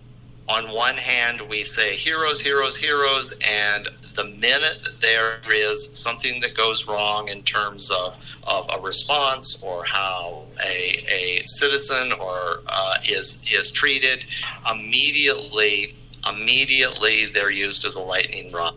on 0.49 0.65
one 0.75 0.97
hand, 0.97 1.41
we 1.41 1.63
say 1.63 1.95
heroes, 1.95 2.41
heroes, 2.41 2.75
heroes, 2.75 3.39
and 3.49 3.89
the 4.17 4.25
minute 4.25 4.89
there 5.01 5.41
is 5.49 6.01
something 6.01 6.41
that 6.41 6.57
goes 6.57 6.89
wrong 6.89 7.29
in 7.29 7.45
terms 7.45 7.93
of, 7.93 8.17
of 8.43 8.69
a 8.77 8.81
response 8.81 9.63
or 9.63 9.85
how 9.85 10.43
a, 10.67 11.05
a 11.09 11.43
citizen 11.47 12.11
or 12.19 12.65
uh, 12.67 12.97
is 13.09 13.49
is 13.53 13.71
treated, 13.71 14.25
immediately 14.69 15.95
immediately 16.29 17.27
they're 17.27 17.53
used 17.53 17.85
as 17.85 17.95
a 17.95 18.01
lightning 18.01 18.51
rod. 18.51 18.75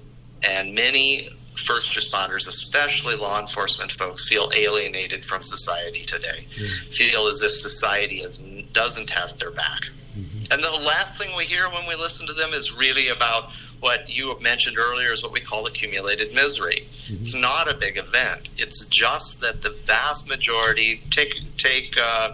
And 0.47 0.75
many 0.75 1.29
first 1.55 1.97
responders, 1.97 2.47
especially 2.47 3.15
law 3.15 3.39
enforcement 3.39 3.91
folks, 3.91 4.27
feel 4.27 4.51
alienated 4.55 5.23
from 5.25 5.43
society 5.43 6.03
today, 6.03 6.45
mm-hmm. 6.55 6.91
feel 6.91 7.27
as 7.27 7.41
if 7.41 7.51
society 7.51 8.21
is, 8.21 8.37
doesn't 8.73 9.09
have 9.09 9.37
their 9.37 9.51
back. 9.51 9.81
Mm-hmm. 10.17 10.53
And 10.53 10.63
the 10.63 10.71
last 10.85 11.19
thing 11.19 11.35
we 11.35 11.45
hear 11.45 11.69
when 11.69 11.87
we 11.87 11.95
listen 11.95 12.27
to 12.27 12.33
them 12.33 12.51
is 12.53 12.73
really 12.73 13.09
about 13.09 13.51
what 13.81 14.07
you 14.09 14.39
mentioned 14.39 14.77
earlier 14.77 15.11
is 15.11 15.23
what 15.23 15.31
we 15.31 15.39
call 15.39 15.65
accumulated 15.65 16.33
misery. 16.33 16.87
Mm-hmm. 16.91 17.21
It's 17.21 17.33
not 17.33 17.69
a 17.69 17.75
big 17.75 17.97
event. 17.97 18.49
It's 18.57 18.85
just 18.85 19.41
that 19.41 19.63
the 19.63 19.71
vast 19.85 20.29
majority 20.29 21.01
take 21.09 21.35
take 21.57 21.95
uh, 22.01 22.33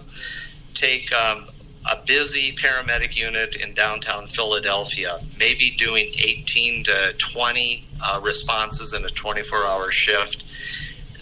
take 0.74 1.12
um, 1.14 1.48
a 1.92 1.98
busy 2.06 2.56
paramedic 2.56 3.16
unit 3.16 3.56
in 3.58 3.74
downtown 3.74 4.28
Philadelphia, 4.28 5.20
maybe 5.38 5.72
doing 5.78 6.06
18 6.18 6.84
to 6.86 7.14
20 7.18 7.84
uh, 8.06 8.20
responses 8.24 8.94
in 8.94 9.06
a 9.06 9.10
24 9.10 9.66
hour 9.66 9.92
shift. 9.92 10.44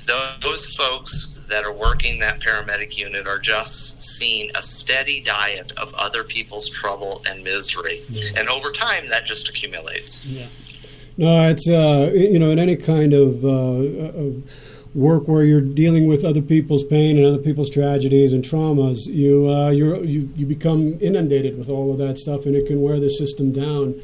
Those 0.06 0.76
folks 0.76 1.44
that 1.50 1.64
are 1.64 1.74
working 1.74 2.20
that 2.20 2.40
paramedic 2.40 2.98
unit 2.98 3.28
are 3.28 3.40
just 3.40 4.02
seeing 4.02 4.50
a 4.56 4.62
steady 4.62 5.22
diet 5.22 5.74
of 5.78 5.94
other 5.96 6.24
people's 6.24 6.70
trouble 6.70 7.22
and 7.30 7.44
misery. 7.44 8.02
Yeah. 8.10 8.32
And 8.38 8.50
over 8.50 8.72
time, 8.72 9.08
that 9.10 9.26
just 9.26 9.50
accumulates. 9.50 10.26
Yeah. 10.26 10.48
No, 11.18 11.50
it's, 11.50 11.70
uh, 11.70 12.12
you 12.14 12.40
know, 12.40 12.52
in 12.52 12.60
any 12.60 12.76
kind 12.76 13.14
of. 13.14 13.46
Uh, 13.46 14.42
work 14.96 15.28
where 15.28 15.44
you're 15.44 15.62
dealing 15.62 16.08
with 16.08 16.24
other 16.24 16.42
people's 16.42 16.84
pain 16.84 17.18
and 17.18 17.28
other 17.28 17.38
people's 17.38 17.70
tragedies 17.70 18.34
and 18.34 18.44
traumas, 18.44 19.06
you 19.08 19.48
uh, 19.50 19.70
you 19.70 20.02
you 20.36 20.46
become 20.46 20.98
inundated 21.02 21.58
with 21.58 21.70
all 21.70 21.92
of 21.92 21.98
that 22.00 22.18
stuff, 22.18 22.46
and 22.46 22.56
it 22.56 22.66
can 22.66 22.82
wear 22.82 23.00
the 23.00 23.10
system 23.10 23.52
down 23.52 23.96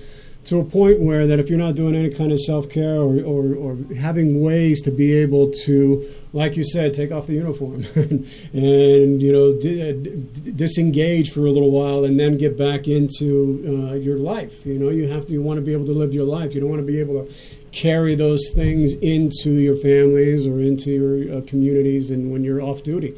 to 0.43 0.60
a 0.60 0.63
point 0.63 0.99
where 0.99 1.27
that 1.27 1.39
if 1.39 1.49
you're 1.49 1.60
not 1.60 1.75
doing 1.75 1.95
any 1.95 2.10
kind 2.10 2.32
of 2.32 2.39
self 2.39 2.67
care 2.69 2.95
or, 2.95 3.19
or, 3.23 3.54
or, 3.54 3.77
having 3.95 4.41
ways 4.41 4.82
to 4.82 4.91
be 4.91 5.13
able 5.13 5.51
to, 5.51 6.04
like 6.34 6.58
you 6.58 6.63
said, 6.63 6.93
take 6.93 7.12
off 7.12 7.27
the 7.27 7.34
uniform 7.34 7.86
and, 7.95 8.27
and 8.54 9.21
you 9.21 9.32
know 9.32 9.60
d- 9.60 10.25
disengage 10.56 11.32
for 11.32 11.41
a 11.41 11.51
little 11.51 11.71
while 11.71 12.06
and 12.06 12.19
then 12.19 12.38
get 12.38 12.58
back 12.58 12.88
into 12.88 13.62
uh, 13.67 13.93
your 13.93 14.17
life. 14.17 14.65
You 14.65 14.80
know, 14.80 14.89
you 14.89 15.08
have 15.08 15.27
to 15.27 15.34
you 15.34 15.41
want 15.41 15.58
to 15.58 15.62
be 15.62 15.73
able 15.73 15.86
to 15.86 15.93
live 15.93 16.13
your 16.13 16.25
life. 16.25 16.56
You 16.56 16.62
don't 16.62 16.69
want 16.69 16.82
to 16.82 16.91
be 16.91 16.99
able 16.99 17.25
to 17.25 17.34
carry 17.72 18.16
those 18.16 18.52
things 18.54 18.94
into 18.94 19.52
your 19.52 19.76
families 19.76 20.46
or 20.46 20.60
into 20.62 20.92
your 20.92 21.38
uh, 21.38 21.42
communities 21.42 22.12
and 22.12 22.32
when 22.32 22.44
you're 22.44 22.62
off 22.62 22.84
duty. 22.84 23.16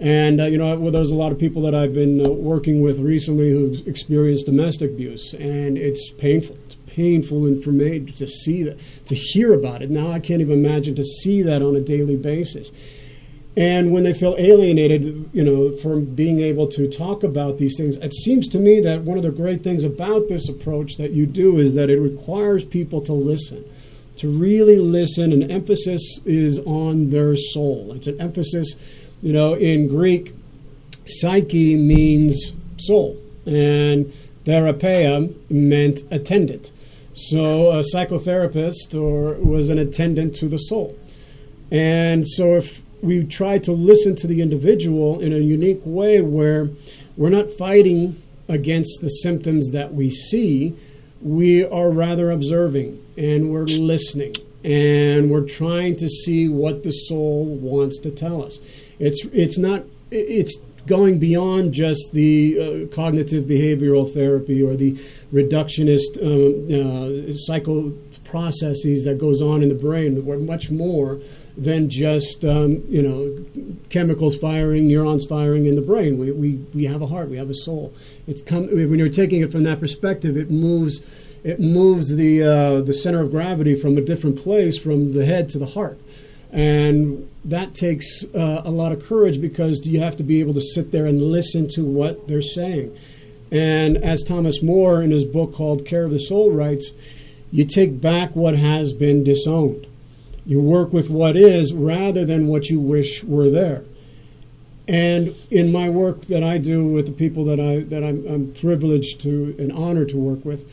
And 0.00 0.40
uh, 0.40 0.44
you 0.44 0.56
know, 0.56 0.76
well, 0.78 0.90
there's 0.90 1.10
a 1.10 1.14
lot 1.14 1.30
of 1.30 1.38
people 1.38 1.62
that 1.62 1.74
I've 1.74 1.92
been 1.92 2.24
uh, 2.24 2.30
working 2.30 2.80
with 2.80 3.00
recently 3.00 3.50
who've 3.50 3.86
experienced 3.86 4.46
domestic 4.46 4.92
abuse, 4.92 5.34
and 5.34 5.76
it's 5.76 6.10
painful. 6.12 6.56
It's 6.64 6.76
painful 6.86 7.46
information 7.46 8.06
to 8.14 8.26
see 8.26 8.62
that, 8.62 8.78
to 9.06 9.14
hear 9.14 9.52
about 9.52 9.82
it. 9.82 9.90
Now 9.90 10.10
I 10.10 10.18
can't 10.18 10.40
even 10.40 10.64
imagine 10.64 10.94
to 10.94 11.04
see 11.04 11.42
that 11.42 11.60
on 11.60 11.76
a 11.76 11.80
daily 11.80 12.16
basis. 12.16 12.72
And 13.56 13.92
when 13.92 14.04
they 14.04 14.14
feel 14.14 14.36
alienated, 14.38 15.28
you 15.34 15.44
know, 15.44 15.76
from 15.76 16.06
being 16.06 16.38
able 16.38 16.66
to 16.68 16.88
talk 16.88 17.22
about 17.22 17.58
these 17.58 17.76
things, 17.76 17.96
it 17.96 18.14
seems 18.14 18.48
to 18.48 18.58
me 18.58 18.80
that 18.80 19.02
one 19.02 19.18
of 19.18 19.24
the 19.24 19.32
great 19.32 19.62
things 19.62 19.84
about 19.84 20.28
this 20.28 20.48
approach 20.48 20.96
that 20.96 21.10
you 21.10 21.26
do 21.26 21.58
is 21.58 21.74
that 21.74 21.90
it 21.90 22.00
requires 22.00 22.64
people 22.64 23.02
to 23.02 23.12
listen 23.12 23.64
to 24.20 24.28
really 24.28 24.76
listen. 24.76 25.32
An 25.32 25.50
emphasis 25.50 26.20
is 26.26 26.58
on 26.60 27.08
their 27.08 27.36
soul. 27.36 27.92
It's 27.94 28.06
an 28.06 28.20
emphasis, 28.20 28.76
you 29.22 29.32
know, 29.32 29.54
in 29.54 29.88
Greek, 29.88 30.34
psyche 31.06 31.74
means 31.74 32.52
soul, 32.76 33.16
and 33.46 34.12
therapeia 34.44 35.34
meant 35.50 36.02
attendant. 36.10 36.70
So 37.14 37.70
a 37.70 37.82
psychotherapist 37.82 38.94
or 38.94 39.34
was 39.34 39.70
an 39.70 39.78
attendant 39.78 40.34
to 40.36 40.48
the 40.48 40.58
soul. 40.58 40.98
And 41.70 42.28
so 42.28 42.56
if 42.56 42.82
we 43.00 43.24
try 43.24 43.56
to 43.58 43.72
listen 43.72 44.16
to 44.16 44.26
the 44.26 44.42
individual 44.42 45.18
in 45.20 45.32
a 45.32 45.38
unique 45.38 45.80
way 45.84 46.20
where 46.20 46.68
we're 47.16 47.30
not 47.30 47.50
fighting 47.50 48.20
against 48.48 49.00
the 49.00 49.08
symptoms 49.08 49.70
that 49.70 49.94
we 49.94 50.10
see, 50.10 50.76
we 51.20 51.64
are 51.64 51.90
rather 51.90 52.30
observing 52.30 53.04
and 53.16 53.50
we're 53.50 53.64
listening 53.64 54.34
and 54.64 55.30
we're 55.30 55.46
trying 55.46 55.96
to 55.96 56.08
see 56.08 56.48
what 56.48 56.82
the 56.82 56.90
soul 56.90 57.44
wants 57.44 57.98
to 58.00 58.10
tell 58.10 58.42
us. 58.42 58.58
It's 58.98 59.24
it's 59.32 59.58
not 59.58 59.84
it's 60.10 60.58
going 60.86 61.18
beyond 61.18 61.72
just 61.72 62.12
the 62.12 62.88
uh, 62.90 62.94
cognitive 62.94 63.44
behavioral 63.44 64.12
therapy 64.12 64.62
or 64.62 64.76
the 64.76 64.92
reductionist 65.32 66.18
um, 66.20 67.30
uh, 67.30 67.32
psycho 67.34 67.90
processes 68.24 69.04
that 69.04 69.18
goes 69.18 69.42
on 69.42 69.62
in 69.62 69.68
the 69.68 69.74
brain. 69.74 70.24
We're 70.24 70.38
much 70.38 70.70
more 70.70 71.20
than 71.56 71.90
just 71.90 72.44
um, 72.44 72.82
you 72.88 73.02
know 73.02 73.44
chemicals 73.88 74.36
firing, 74.36 74.86
neurons 74.86 75.24
firing 75.24 75.66
in 75.66 75.76
the 75.76 75.82
brain. 75.82 76.18
We, 76.18 76.32
we 76.32 76.54
we 76.74 76.84
have 76.84 77.02
a 77.02 77.06
heart, 77.06 77.28
we 77.28 77.36
have 77.36 77.50
a 77.50 77.54
soul. 77.54 77.92
It's 78.30 78.40
come 78.40 78.62
when 78.68 78.96
you're 79.00 79.08
taking 79.08 79.40
it 79.40 79.50
from 79.50 79.64
that 79.64 79.80
perspective, 79.80 80.36
it 80.36 80.52
moves 80.52 81.02
it 81.42 81.58
moves 81.58 82.14
the 82.14 82.44
uh, 82.44 82.80
the 82.80 82.94
center 82.94 83.20
of 83.20 83.32
gravity 83.32 83.74
from 83.74 83.98
a 83.98 84.00
different 84.00 84.38
place 84.38 84.78
from 84.78 85.12
the 85.12 85.26
head 85.26 85.48
to 85.48 85.58
the 85.58 85.66
heart, 85.66 86.00
and 86.52 87.28
that 87.44 87.74
takes 87.74 88.24
uh, 88.32 88.62
a 88.64 88.70
lot 88.70 88.92
of 88.92 89.04
courage 89.04 89.40
because 89.40 89.84
you 89.84 89.98
have 89.98 90.16
to 90.16 90.22
be 90.22 90.38
able 90.38 90.54
to 90.54 90.60
sit 90.60 90.92
there 90.92 91.06
and 91.06 91.20
listen 91.20 91.66
to 91.74 91.84
what 91.84 92.28
they're 92.28 92.40
saying. 92.40 92.96
And 93.50 93.96
as 93.96 94.22
Thomas 94.22 94.62
Moore 94.62 95.02
in 95.02 95.10
his 95.10 95.24
book 95.24 95.52
called 95.52 95.84
Care 95.84 96.04
of 96.04 96.12
the 96.12 96.20
Soul 96.20 96.52
writes, 96.52 96.92
you 97.50 97.64
take 97.64 98.00
back 98.00 98.36
what 98.36 98.54
has 98.54 98.92
been 98.92 99.24
disowned. 99.24 99.88
You 100.46 100.60
work 100.60 100.92
with 100.92 101.10
what 101.10 101.36
is 101.36 101.72
rather 101.72 102.24
than 102.24 102.46
what 102.46 102.70
you 102.70 102.78
wish 102.78 103.24
were 103.24 103.50
there. 103.50 103.82
And 104.88 105.34
in 105.50 105.70
my 105.70 105.88
work 105.88 106.22
that 106.22 106.42
I 106.42 106.58
do 106.58 106.84
with 106.84 107.06
the 107.06 107.12
people 107.12 107.44
that 107.44 107.60
I 107.60 107.80
that 107.84 108.02
I'm, 108.02 108.26
I'm 108.26 108.52
privileged 108.54 109.20
to 109.20 109.54
and 109.58 109.72
honored 109.72 110.08
to 110.10 110.16
work 110.16 110.44
with, 110.44 110.64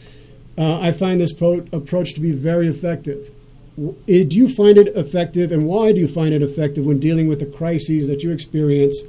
uh, 0.58 0.80
I 0.80 0.92
find 0.92 1.22
this 1.22 1.34
pro- 1.34 1.66
approach 1.72 2.14
to 2.16 2.22
be 2.22 2.32
very 2.32 2.68
effective. 2.68 3.32
Do 3.78 3.94
you 4.08 4.50
find 4.50 4.78
it 4.80 4.88
effective, 4.96 5.52
and 5.52 5.68
why 5.68 5.92
do 5.92 6.00
you 6.00 6.08
find 6.08 6.34
it 6.34 6.42
effective 6.42 6.84
when 6.84 7.00
dealing 7.00 7.28
with 7.28 7.40
the 7.40 7.46
crises 7.46 8.08
that 8.08 8.24
you 8.24 8.32
experience 8.32 9.04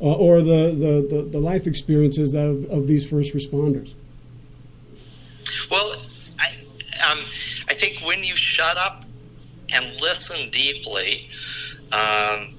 uh, 0.00 0.12
or 0.12 0.40
the, 0.40 0.74
the, 0.74 1.14
the, 1.14 1.28
the, 1.30 1.38
life 1.38 1.66
experiences 1.66 2.32
of, 2.32 2.64
of 2.70 2.86
these 2.86 3.06
first 3.06 3.34
responders? 3.34 3.92
Well, 5.70 5.94
I, 6.38 6.48
um, 7.10 7.18
I 7.68 7.74
think 7.74 7.98
when 8.06 8.24
you 8.24 8.34
shut 8.34 8.78
up 8.78 9.04
and 9.74 10.00
listen 10.00 10.48
deeply, 10.48 11.28
um, 11.92 12.54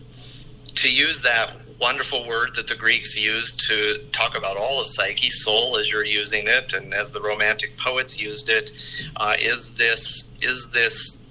to 0.76 0.94
use 0.94 1.22
that 1.22 1.54
wonderful 1.80 2.26
word 2.28 2.50
that 2.56 2.68
the 2.68 2.76
Greeks 2.76 3.18
used 3.18 3.60
to 3.68 4.00
talk 4.12 4.38
about 4.38 4.58
all 4.58 4.80
of 4.80 4.88
psyche, 4.88 5.30
soul, 5.30 5.78
as 5.78 5.92
you're 5.92 6.06
using 6.06 6.44
it, 6.46 6.74
and 6.74 6.94
as 6.94 7.12
the 7.12 7.22
Romantic 7.22 7.78
poets 7.78 8.22
used 8.22 8.50
it, 8.50 8.72
uh, 9.18 9.36
is 9.40 9.76
this 9.76 10.36
is 10.42 10.70
this 10.72 11.22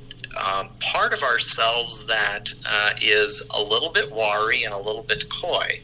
um, 0.42 0.68
part 0.80 1.12
of 1.12 1.22
ourselves 1.22 2.06
that 2.06 2.48
uh, 2.66 2.90
is 3.00 3.48
a 3.54 3.62
little 3.62 3.90
bit 3.90 4.10
wary 4.12 4.64
and 4.64 4.74
a 4.74 4.78
little 4.78 5.02
bit 5.02 5.28
coy. 5.28 5.80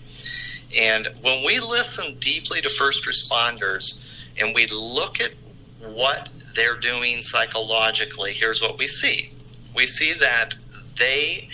And 0.78 1.08
when 1.22 1.44
we 1.44 1.58
listen 1.58 2.16
deeply 2.18 2.60
to 2.60 2.70
first 2.70 3.06
responders 3.06 4.04
and 4.40 4.54
we 4.54 4.66
look 4.68 5.20
at 5.20 5.32
what 5.80 6.28
they're 6.54 6.78
doing 6.78 7.22
psychologically, 7.22 8.32
here's 8.32 8.60
what 8.60 8.78
we 8.78 8.86
see. 8.86 9.32
We 9.74 9.86
see 9.86 10.12
that 10.14 10.54
they 10.98 11.48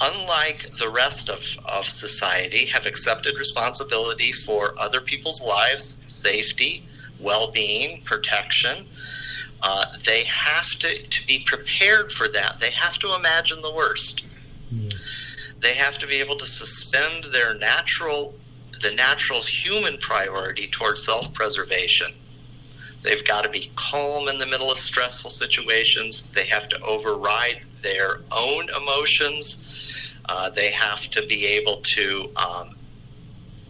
unlike 0.00 0.70
the 0.78 0.88
rest 0.88 1.28
of, 1.28 1.42
of 1.66 1.84
society, 1.84 2.66
have 2.66 2.86
accepted 2.86 3.36
responsibility 3.36 4.32
for 4.32 4.74
other 4.78 5.00
people's 5.00 5.42
lives, 5.42 6.02
safety, 6.06 6.84
well 7.18 7.50
being, 7.50 8.02
protection. 8.02 8.86
Uh, 9.62 9.84
they 10.06 10.24
have 10.24 10.70
to, 10.78 11.02
to 11.02 11.26
be 11.26 11.44
prepared 11.46 12.10
for 12.10 12.28
that. 12.28 12.58
They 12.60 12.70
have 12.70 12.98
to 13.00 13.14
imagine 13.14 13.60
the 13.60 13.72
worst. 13.72 14.24
Mm. 14.72 14.94
They 15.60 15.74
have 15.74 15.98
to 15.98 16.06
be 16.06 16.14
able 16.14 16.36
to 16.36 16.46
suspend 16.46 17.24
their 17.24 17.54
natural, 17.54 18.34
the 18.80 18.92
natural 18.92 19.42
human 19.42 19.98
priority 19.98 20.68
towards 20.68 21.04
self 21.04 21.32
preservation. 21.34 22.12
They've 23.02 23.26
got 23.26 23.44
to 23.44 23.50
be 23.50 23.70
calm 23.76 24.28
in 24.28 24.38
the 24.38 24.46
middle 24.46 24.72
of 24.72 24.78
stressful 24.78 25.30
situations. 25.30 26.30
They 26.30 26.46
have 26.46 26.68
to 26.70 26.80
override 26.80 27.64
their 27.82 28.20
own 28.30 28.68
emotions 28.70 29.69
uh, 30.30 30.48
they 30.50 30.70
have 30.70 31.10
to 31.10 31.26
be 31.26 31.44
able 31.44 31.78
to 31.82 32.30
um, 32.36 32.70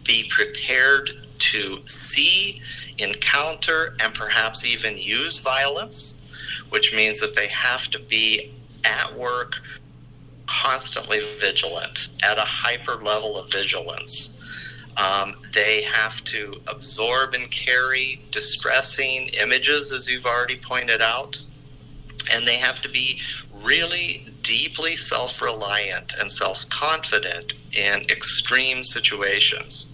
be 0.05 0.29
prepared 0.29 1.09
to 1.39 1.81
see, 1.87 2.61
encounter, 2.99 3.95
and 3.99 4.13
perhaps 4.13 4.63
even 4.63 4.95
use 4.95 5.39
violence, 5.39 6.21
which 6.69 6.93
means 6.93 7.19
that 7.19 7.35
they 7.35 7.47
have 7.47 7.87
to 7.89 7.99
be 7.99 8.53
at 8.85 9.17
work 9.17 9.55
constantly 10.45 11.19
vigilant, 11.39 12.09
at 12.23 12.37
a 12.37 12.45
hyper 12.45 12.95
level 12.95 13.39
of 13.39 13.51
vigilance. 13.51 14.37
Um, 14.97 15.35
they 15.55 15.81
have 15.81 16.23
to 16.25 16.61
absorb 16.67 17.33
and 17.33 17.49
carry 17.49 18.21
distressing 18.29 19.29
images, 19.41 19.91
as 19.91 20.07
you've 20.07 20.27
already 20.27 20.57
pointed 20.57 21.01
out. 21.01 21.41
And 22.31 22.45
they 22.45 22.57
have 22.57 22.81
to 22.81 22.89
be 22.89 23.19
really 23.63 24.25
deeply 24.41 24.95
self 24.95 25.41
reliant 25.41 26.13
and 26.19 26.31
self 26.31 26.67
confident 26.69 27.53
in 27.73 28.01
extreme 28.09 28.83
situations. 28.83 29.93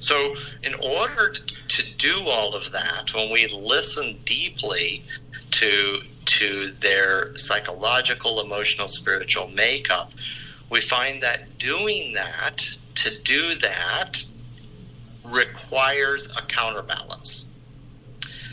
So, 0.00 0.34
in 0.62 0.74
order 0.74 1.34
to 1.68 1.94
do 1.96 2.22
all 2.26 2.54
of 2.54 2.72
that, 2.72 3.12
when 3.14 3.30
we 3.30 3.46
listen 3.48 4.18
deeply 4.24 5.04
to, 5.50 6.00
to 6.24 6.68
their 6.80 7.36
psychological, 7.36 8.40
emotional, 8.40 8.88
spiritual 8.88 9.48
makeup, 9.48 10.12
we 10.70 10.80
find 10.80 11.22
that 11.22 11.58
doing 11.58 12.14
that, 12.14 12.64
to 12.96 13.18
do 13.22 13.54
that, 13.56 14.22
requires 15.24 16.34
a 16.36 16.42
counterbalance. 16.42 17.50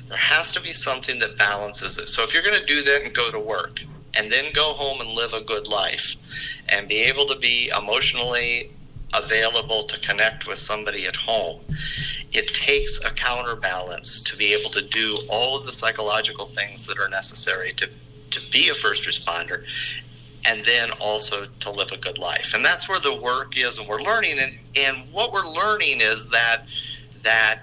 There 0.07 0.17
has 0.17 0.51
to 0.51 0.61
be 0.61 0.71
something 0.71 1.19
that 1.19 1.37
balances 1.37 1.97
it. 1.97 2.07
So, 2.07 2.23
if 2.23 2.33
you're 2.33 2.43
going 2.43 2.59
to 2.59 2.65
do 2.65 2.83
that 2.83 3.03
and 3.03 3.13
go 3.13 3.31
to 3.31 3.39
work, 3.39 3.79
and 4.17 4.31
then 4.31 4.51
go 4.53 4.73
home 4.73 4.99
and 4.99 5.11
live 5.11 5.33
a 5.33 5.41
good 5.41 5.67
life 5.67 6.15
and 6.69 6.87
be 6.87 7.01
able 7.03 7.25
to 7.27 7.37
be 7.37 7.71
emotionally 7.77 8.71
available 9.13 9.83
to 9.83 9.99
connect 9.99 10.47
with 10.47 10.57
somebody 10.57 11.05
at 11.05 11.15
home. 11.15 11.61
It 12.33 12.53
takes 12.53 13.03
a 13.05 13.11
counterbalance 13.11 14.23
to 14.23 14.35
be 14.35 14.53
able 14.53 14.69
to 14.71 14.81
do 14.81 15.15
all 15.29 15.57
of 15.57 15.65
the 15.65 15.71
psychological 15.71 16.45
things 16.45 16.85
that 16.87 16.99
are 16.99 17.09
necessary 17.09 17.73
to, 17.73 17.89
to 18.31 18.51
be 18.51 18.69
a 18.69 18.73
first 18.73 19.05
responder 19.07 19.63
and 20.45 20.63
then 20.65 20.91
also 20.99 21.45
to 21.59 21.71
live 21.71 21.91
a 21.91 21.97
good 21.97 22.17
life. 22.17 22.53
And 22.53 22.63
that's 22.63 22.89
where 22.89 22.99
the 22.99 23.15
work 23.15 23.57
is 23.57 23.77
and 23.77 23.87
we're 23.87 24.01
learning 24.01 24.39
and, 24.39 24.57
and 24.75 25.11
what 25.11 25.31
we're 25.31 25.47
learning 25.47 26.01
is 26.01 26.29
that 26.29 26.63
that 27.23 27.61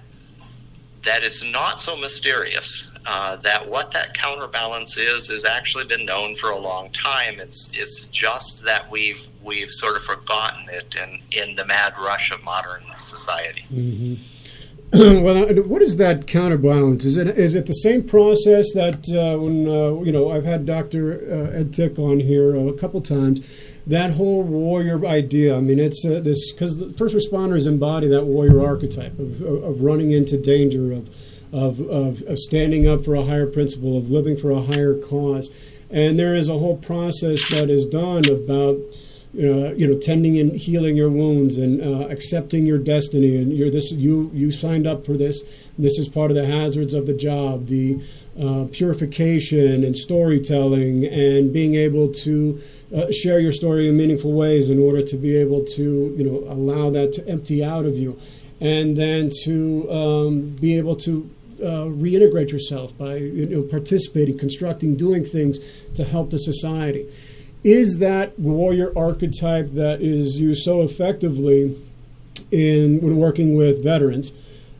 that 1.04 1.22
it's 1.22 1.44
not 1.44 1.80
so 1.80 1.96
mysterious. 1.98 2.90
Uh, 3.06 3.36
that 3.36 3.68
what 3.68 3.92
that 3.92 4.14
counterbalance 4.14 4.96
is 4.96 5.28
has 5.28 5.44
actually 5.44 5.84
been 5.84 6.06
known 6.06 6.34
for 6.34 6.50
a 6.50 6.58
long 6.58 6.88
time. 6.90 7.38
It's 7.38 7.76
it's 7.76 8.08
just 8.08 8.64
that 8.64 8.90
we've 8.90 9.28
we've 9.42 9.70
sort 9.70 9.96
of 9.96 10.02
forgotten 10.02 10.66
it 10.70 10.96
in 10.96 11.20
in 11.32 11.54
the 11.54 11.66
mad 11.66 11.92
rush 12.00 12.30
of 12.32 12.42
modern 12.42 12.82
society. 12.96 13.64
Mm-hmm. 13.70 14.14
well, 15.24 15.50
uh, 15.50 15.62
what 15.62 15.82
is 15.82 15.96
that 15.96 16.26
counterbalance? 16.26 17.04
Is 17.04 17.16
it 17.16 17.26
is 17.26 17.54
it 17.54 17.66
the 17.66 17.72
same 17.72 18.04
process 18.04 18.72
that 18.74 19.08
uh, 19.10 19.38
when 19.40 19.66
uh, 19.66 20.00
you 20.02 20.12
know 20.12 20.30
I've 20.30 20.44
had 20.44 20.64
Dr. 20.64 21.14
Uh, 21.14 21.58
Ed 21.58 21.74
Tick 21.74 21.98
on 21.98 22.20
here 22.20 22.54
a 22.54 22.72
couple 22.74 23.00
times. 23.00 23.44
That 23.86 24.12
whole 24.12 24.42
warrior 24.42 25.04
idea. 25.04 25.56
I 25.56 25.60
mean, 25.60 25.78
it's 25.78 26.06
uh, 26.06 26.20
this 26.22 26.52
because 26.52 26.80
first 26.96 27.14
responders 27.14 27.66
embody 27.66 28.06
that 28.08 28.24
warrior 28.24 28.64
archetype 28.64 29.18
of, 29.18 29.42
of 29.42 29.82
running 29.82 30.12
into 30.12 30.38
danger 30.38 30.92
of 30.92 31.14
of, 31.54 31.80
of, 31.88 32.22
of 32.22 32.38
standing 32.38 32.88
up 32.88 33.04
for 33.04 33.14
a 33.14 33.22
higher 33.22 33.46
principle, 33.46 33.96
of 33.96 34.10
living 34.10 34.36
for 34.36 34.50
a 34.50 34.60
higher 34.60 34.94
cause. 34.98 35.50
And 35.90 36.18
there 36.18 36.34
is 36.34 36.48
a 36.48 36.58
whole 36.58 36.76
process 36.76 37.48
that 37.50 37.70
is 37.70 37.86
done 37.86 38.28
about 38.28 38.78
uh, 39.36 39.74
you 39.74 39.86
know, 39.86 39.98
tending 39.98 40.38
and 40.38 40.52
healing 40.52 40.96
your 40.96 41.10
wounds 41.10 41.56
and 41.56 41.82
uh, 41.82 42.06
accepting 42.08 42.66
your 42.66 42.78
destiny. 42.78 43.36
And 43.36 43.52
you're 43.52 43.70
this, 43.70 43.90
you 43.90 44.30
you 44.32 44.52
signed 44.52 44.86
up 44.86 45.04
for 45.04 45.14
this. 45.14 45.42
This 45.76 45.98
is 45.98 46.08
part 46.08 46.30
of 46.30 46.36
the 46.36 46.46
hazards 46.46 46.94
of 46.94 47.06
the 47.06 47.14
job, 47.14 47.66
the 47.66 48.00
uh, 48.40 48.66
purification 48.70 49.82
and 49.82 49.96
storytelling, 49.96 51.04
and 51.06 51.52
being 51.52 51.74
able 51.74 52.12
to 52.12 52.62
uh, 52.94 53.10
share 53.10 53.40
your 53.40 53.50
story 53.50 53.88
in 53.88 53.96
meaningful 53.96 54.32
ways 54.32 54.70
in 54.70 54.78
order 54.78 55.02
to 55.02 55.16
be 55.16 55.36
able 55.36 55.64
to, 55.64 56.14
you 56.16 56.24
know, 56.24 56.48
allow 56.52 56.90
that 56.90 57.12
to 57.14 57.28
empty 57.28 57.64
out 57.64 57.86
of 57.86 57.98
you, 57.98 58.16
and 58.60 58.96
then 58.96 59.30
to 59.42 59.90
um, 59.90 60.42
be 60.60 60.78
able 60.78 60.94
to 60.94 61.28
uh, 61.64 61.86
reintegrate 61.86 62.50
yourself 62.50 62.96
by 62.96 63.16
you 63.16 63.46
know, 63.46 63.62
participating, 63.62 64.38
constructing, 64.38 64.96
doing 64.96 65.24
things 65.24 65.58
to 65.94 66.04
help 66.04 66.30
the 66.30 66.38
society. 66.38 67.10
Is 67.64 67.98
that 67.98 68.38
warrior 68.38 68.92
archetype 68.96 69.68
that 69.72 70.02
is 70.02 70.38
used 70.38 70.62
so 70.62 70.82
effectively 70.82 71.76
in 72.50 73.00
when 73.00 73.16
working 73.16 73.56
with 73.56 73.82
veterans? 73.82 74.32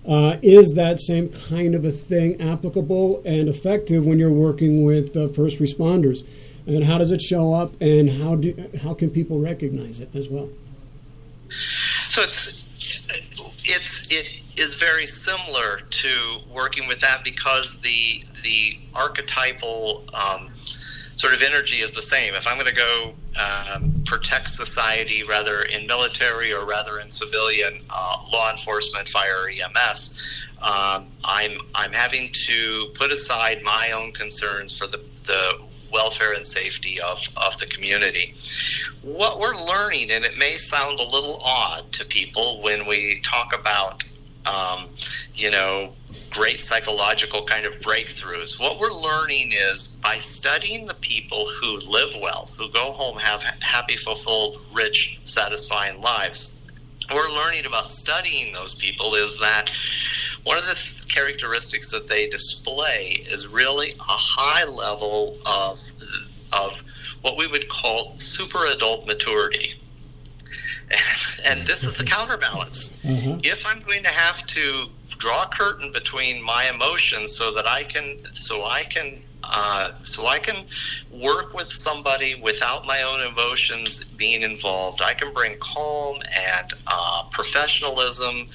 Uh, 0.06 0.36
is 0.42 0.74
that 0.74 1.00
same 1.00 1.30
kind 1.30 1.74
of 1.74 1.84
a 1.84 1.90
thing 1.90 2.38
applicable 2.40 3.22
and 3.24 3.48
effective 3.48 4.04
when 4.04 4.18
you're 4.18 4.30
working 4.30 4.84
with 4.84 5.16
uh, 5.16 5.28
first 5.28 5.58
responders? 5.60 6.26
And 6.66 6.84
how 6.84 6.98
does 6.98 7.10
it 7.10 7.22
show 7.22 7.54
up? 7.54 7.72
And 7.80 8.10
how 8.10 8.36
do 8.36 8.70
how 8.82 8.92
can 8.94 9.10
people 9.10 9.38
recognize 9.38 10.00
it 10.00 10.14
as 10.14 10.28
well? 10.28 10.48
So 12.08 12.22
it's 12.22 12.66
it's 13.64 14.12
it 14.12 14.43
is 14.58 14.74
very 14.74 15.06
similar 15.06 15.80
to 15.90 16.38
working 16.48 16.86
with 16.86 17.00
that 17.00 17.24
because 17.24 17.80
the 17.80 18.24
the 18.42 18.78
archetypal 18.94 20.04
um, 20.14 20.50
sort 21.16 21.32
of 21.32 21.42
energy 21.42 21.76
is 21.76 21.92
the 21.92 22.02
same. 22.02 22.34
If 22.34 22.46
I'm 22.46 22.54
going 22.54 22.66
to 22.66 22.74
go 22.74 23.14
um, 23.40 24.02
protect 24.04 24.50
society, 24.50 25.24
rather 25.24 25.62
in 25.62 25.86
military 25.86 26.52
or 26.52 26.66
rather 26.66 27.00
in 27.00 27.10
civilian 27.10 27.80
uh, 27.90 28.16
law 28.32 28.50
enforcement, 28.50 29.08
fire, 29.08 29.48
EMS, 29.48 30.22
um, 30.62 31.06
I'm 31.24 31.58
I'm 31.74 31.92
having 31.92 32.30
to 32.46 32.92
put 32.94 33.10
aside 33.10 33.62
my 33.62 33.92
own 33.94 34.12
concerns 34.12 34.76
for 34.76 34.86
the 34.86 35.00
the 35.26 35.58
welfare 35.92 36.34
and 36.34 36.44
safety 36.44 37.00
of, 37.00 37.20
of 37.36 37.56
the 37.58 37.66
community. 37.66 38.34
What 39.02 39.38
we're 39.38 39.56
learning, 39.56 40.10
and 40.10 40.24
it 40.24 40.36
may 40.36 40.56
sound 40.56 40.98
a 40.98 41.04
little 41.04 41.40
odd 41.42 41.90
to 41.92 42.04
people 42.04 42.60
when 42.62 42.84
we 42.84 43.20
talk 43.22 43.54
about 43.58 44.04
um, 44.46 44.88
you 45.34 45.50
know, 45.50 45.92
great 46.30 46.60
psychological 46.60 47.44
kind 47.44 47.64
of 47.64 47.72
breakthroughs. 47.80 48.58
What 48.58 48.80
we're 48.80 48.92
learning 48.92 49.52
is 49.52 49.98
by 50.02 50.16
studying 50.16 50.86
the 50.86 50.94
people 50.94 51.46
who 51.60 51.78
live 51.88 52.10
well, 52.20 52.50
who 52.56 52.70
go 52.70 52.92
home, 52.92 53.18
have 53.18 53.42
happy, 53.60 53.96
fulfilled, 53.96 54.56
rich, 54.72 55.20
satisfying 55.24 56.00
lives, 56.00 56.54
we're 57.12 57.30
learning 57.30 57.66
about 57.66 57.90
studying 57.90 58.52
those 58.52 58.74
people 58.74 59.14
is 59.14 59.38
that 59.38 59.70
one 60.44 60.56
of 60.58 60.64
the 60.66 60.74
th- 60.74 61.06
characteristics 61.08 61.90
that 61.90 62.08
they 62.08 62.28
display 62.28 63.24
is 63.30 63.46
really 63.48 63.90
a 63.92 63.94
high 64.00 64.64
level 64.64 65.36
of, 65.46 65.80
of 66.58 66.82
what 67.22 67.36
we 67.36 67.46
would 67.46 67.68
call 67.68 68.14
super 68.16 68.66
adult 68.66 69.06
maturity. 69.06 69.74
And, 71.44 71.66
this 71.66 71.84
is 71.84 71.94
the 71.94 72.04
counterbalance. 72.04 72.98
Mm-hmm. 73.00 73.40
If 73.42 73.66
I'm 73.66 73.82
going 73.82 74.02
to 74.02 74.10
have 74.10 74.46
to 74.46 74.88
draw 75.18 75.44
a 75.44 75.46
curtain 75.46 75.92
between 75.92 76.42
my 76.42 76.70
emotions 76.74 77.36
so 77.36 77.52
that 77.54 77.66
I 77.66 77.84
can 77.84 78.18
so 78.32 78.64
I 78.64 78.84
can 78.84 79.22
uh, 79.44 79.92
so 80.02 80.26
I 80.26 80.38
can 80.38 80.56
work 81.10 81.54
with 81.54 81.70
somebody 81.70 82.34
without 82.34 82.86
my 82.86 83.02
own 83.02 83.20
emotions 83.30 84.10
being 84.12 84.42
involved. 84.42 85.02
I 85.02 85.14
can 85.14 85.32
bring 85.34 85.56
calm 85.60 86.16
and 86.16 86.72
uh, 86.86 87.24
professionalism 87.30 88.48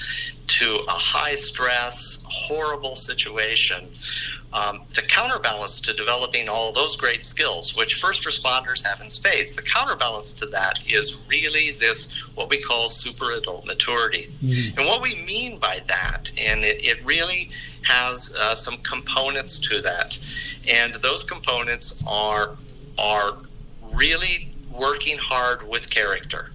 to 0.47 0.75
a 0.87 0.91
high 0.91 1.35
stress, 1.35 2.23
horrible 2.27 2.95
situation 2.95 3.87
um, 4.51 4.81
the 4.95 5.01
counterbalance 5.03 5.79
to 5.81 5.93
developing 5.93 6.49
all 6.49 6.71
those 6.71 6.95
great 6.95 7.23
skills, 7.23 7.75
which 7.75 7.95
first 7.95 8.23
responders 8.23 8.85
have 8.85 8.99
in 8.99 9.09
spades, 9.09 9.53
the 9.53 9.61
counterbalance 9.61 10.33
to 10.39 10.47
that 10.47 10.79
is 10.87 11.17
really 11.27 11.71
this 11.71 12.17
what 12.35 12.49
we 12.49 12.59
call 12.59 12.89
super 12.89 13.31
adult 13.31 13.65
maturity. 13.65 14.31
Mm-hmm. 14.41 14.79
And 14.79 14.87
what 14.87 15.01
we 15.03 15.15
mean 15.25 15.59
by 15.59 15.81
that, 15.87 16.31
and 16.37 16.63
it, 16.63 16.83
it 16.83 17.03
really 17.05 17.51
has 17.83 18.35
uh, 18.39 18.55
some 18.55 18.77
components 18.77 19.59
to 19.69 19.81
that, 19.81 20.17
and 20.67 20.95
those 20.95 21.23
components 21.23 22.03
are 22.07 22.55
are 22.97 23.37
really 23.93 24.51
working 24.71 25.17
hard 25.17 25.67
with 25.67 25.89
character. 25.89 26.51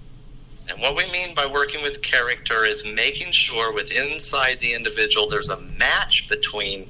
And 0.69 0.81
what 0.81 0.95
we 0.95 1.09
mean 1.11 1.35
by 1.35 1.45
working 1.45 1.81
with 1.83 2.01
character 2.01 2.65
is 2.65 2.85
making 2.85 3.31
sure 3.31 3.73
within 3.73 4.11
inside 4.11 4.59
the 4.59 4.73
individual 4.73 5.29
there's 5.29 5.49
a 5.49 5.61
match 5.61 6.27
between 6.27 6.87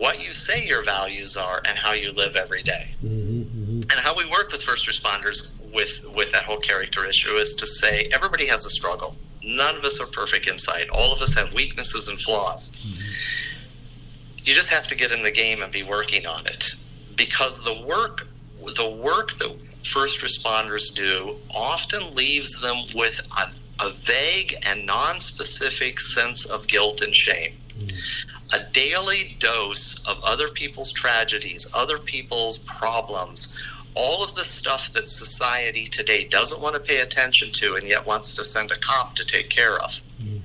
what 0.00 0.26
you 0.26 0.32
say 0.32 0.66
your 0.66 0.82
values 0.82 1.36
are 1.36 1.60
and 1.68 1.76
how 1.76 1.92
you 1.92 2.10
live 2.12 2.34
every 2.34 2.62
day. 2.62 2.88
Mm-hmm, 3.04 3.42
mm-hmm. 3.42 3.80
And 3.90 4.00
how 4.00 4.16
we 4.16 4.24
work 4.30 4.50
with 4.50 4.62
first 4.62 4.88
responders 4.88 5.52
with 5.74 6.02
with 6.16 6.32
that 6.32 6.44
whole 6.44 6.56
character 6.56 7.04
issue 7.04 7.34
is 7.34 7.52
to 7.54 7.66
say 7.66 8.08
everybody 8.14 8.46
has 8.46 8.64
a 8.64 8.70
struggle. 8.70 9.14
None 9.44 9.76
of 9.76 9.84
us 9.84 10.00
are 10.00 10.06
perfect 10.06 10.48
inside. 10.48 10.88
All 10.94 11.12
of 11.12 11.20
us 11.20 11.34
have 11.34 11.52
weaknesses 11.52 12.08
and 12.08 12.18
flaws. 12.18 12.76
Mm-hmm. 12.76 14.38
You 14.38 14.54
just 14.54 14.70
have 14.70 14.88
to 14.88 14.94
get 14.94 15.12
in 15.12 15.22
the 15.22 15.30
game 15.30 15.62
and 15.62 15.70
be 15.70 15.82
working 15.82 16.26
on 16.26 16.46
it 16.46 16.74
because 17.14 17.62
the 17.62 17.84
work 17.86 18.26
the 18.76 18.88
work 18.88 19.32
that 19.34 19.54
first 19.84 20.22
responders 20.22 20.94
do 20.94 21.36
often 21.54 22.14
leaves 22.14 22.60
them 22.62 22.76
with 22.94 23.20
a, 23.38 23.84
a 23.84 23.90
vague 23.90 24.54
and 24.66 24.86
non-specific 24.86 26.00
sense 26.00 26.46
of 26.46 26.66
guilt 26.66 27.02
and 27.02 27.14
shame. 27.14 27.52
Mm-hmm 27.78 28.29
a 28.52 28.64
daily 28.72 29.36
dose 29.38 30.04
of 30.08 30.20
other 30.24 30.48
people's 30.48 30.92
tragedies, 30.92 31.66
other 31.74 31.98
people's 31.98 32.58
problems, 32.58 33.60
all 33.94 34.22
of 34.24 34.34
the 34.34 34.44
stuff 34.44 34.92
that 34.92 35.08
society 35.08 35.86
today 35.86 36.24
doesn't 36.24 36.60
want 36.60 36.74
to 36.74 36.80
pay 36.80 37.00
attention 37.00 37.50
to 37.52 37.74
and 37.74 37.86
yet 37.86 38.06
wants 38.06 38.34
to 38.36 38.44
send 38.44 38.70
a 38.70 38.78
cop 38.78 39.14
to 39.16 39.24
take 39.24 39.50
care 39.50 39.74
of. 39.74 39.90
Mm-hmm. 40.20 40.38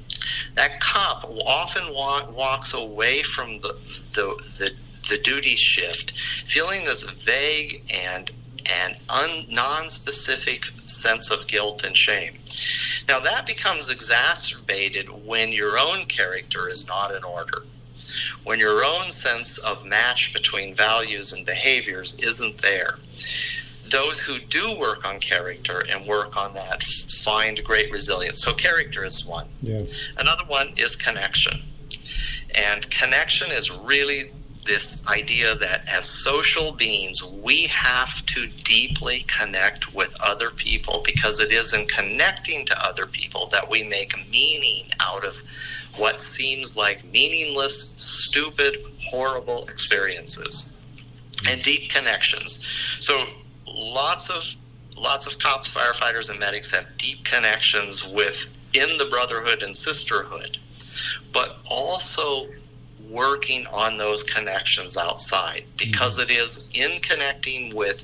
That 0.56 0.80
cop 0.80 1.26
often 1.45 1.93
wa- 1.93 2.28
walks 2.30 2.74
away 2.74 3.24
from 3.24 3.60
the, 3.60 3.78
the, 4.14 4.36
the, 4.58 4.72
the 5.10 5.18
duty 5.20 5.56
shift 5.56 6.14
feeling 6.47 6.86
this 6.86 7.03
vague 7.03 7.84
and 7.93 8.32
and 8.68 8.95
un, 9.12 9.45
non-specific 9.51 10.66
sense 10.82 11.30
of 11.30 11.45
guilt 11.45 11.86
and 11.86 11.95
shame. 11.95 12.34
Now 13.08 13.20
that 13.20 13.45
becomes 13.45 13.91
exacerbated 13.91 15.08
when 15.24 15.51
your 15.51 15.78
own 15.78 16.06
character 16.06 16.68
is 16.68 16.88
not 16.88 17.14
in 17.14 17.24
order 17.24 17.62
when 18.43 18.59
your 18.59 18.84
own 18.84 19.11
sense 19.11 19.57
of 19.59 19.86
match 19.86 20.34
between 20.34 20.76
values 20.76 21.34
and 21.34 21.45
behaviors 21.45 22.20
isn't 22.20 22.57
there. 22.61 22.95
Those 23.89 24.20
who 24.20 24.39
do 24.39 24.76
work 24.78 25.05
on 25.05 25.20
character 25.20 25.84
and 25.91 26.05
work 26.07 26.38
on 26.38 26.53
that 26.55 26.84
find 27.24 27.63
great 27.63 27.91
resilience. 27.91 28.41
So, 28.41 28.53
character 28.53 29.05
is 29.05 29.26
one. 29.26 29.47
Yeah. 29.61 29.82
Another 30.18 30.43
one 30.47 30.70
is 30.78 30.95
connection. 30.95 31.61
And 32.55 32.89
connection 32.89 33.51
is 33.51 33.70
really 33.72 34.32
this 34.66 35.07
idea 35.09 35.55
that 35.55 35.84
as 35.88 36.05
social 36.05 36.72
beings, 36.72 37.24
we 37.43 37.68
have 37.68 38.26
to 38.26 38.47
deeply 38.63 39.24
connect 39.28 39.93
with 39.93 40.16
other 40.22 40.49
people 40.49 41.03
because 41.05 41.39
it 41.39 41.51
is 41.51 41.74
in 41.74 41.86
connecting 41.86 42.66
to 42.66 42.86
other 42.86 43.05
people 43.05 43.47
that 43.51 43.70
we 43.70 43.84
make 43.84 44.13
meaning 44.30 44.86
out 45.01 45.24
of 45.24 45.41
what 45.97 46.21
seems 46.21 46.75
like 46.75 47.03
meaningless, 47.05 47.95
stupid, 47.97 48.77
horrible 48.99 49.63
experiences 49.65 50.75
and 51.49 51.61
deep 51.61 51.89
connections. 51.89 52.65
So 52.99 53.23
lots 53.67 54.29
of 54.29 54.43
lots 54.99 55.27
of 55.27 55.37
cops, 55.39 55.69
firefighters, 55.69 56.29
and 56.29 56.39
medics 56.39 56.71
have 56.71 56.85
deep 56.97 57.23
connections 57.23 58.07
within 58.07 58.97
the 58.97 59.07
brotherhood 59.09 59.61
and 59.61 59.75
sisterhood, 59.75 60.57
but 61.33 61.57
also 61.69 62.47
working 63.09 63.65
on 63.67 63.97
those 63.97 64.23
connections 64.23 64.97
outside 64.97 65.63
because 65.77 66.17
it 66.17 66.31
is 66.31 66.71
in 66.73 66.99
connecting 67.01 67.75
with 67.75 68.03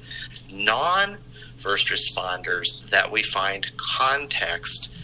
non 0.51 1.17
first 1.57 1.87
responders 1.87 2.89
that 2.89 3.09
we 3.09 3.23
find 3.23 3.71
context 3.97 4.95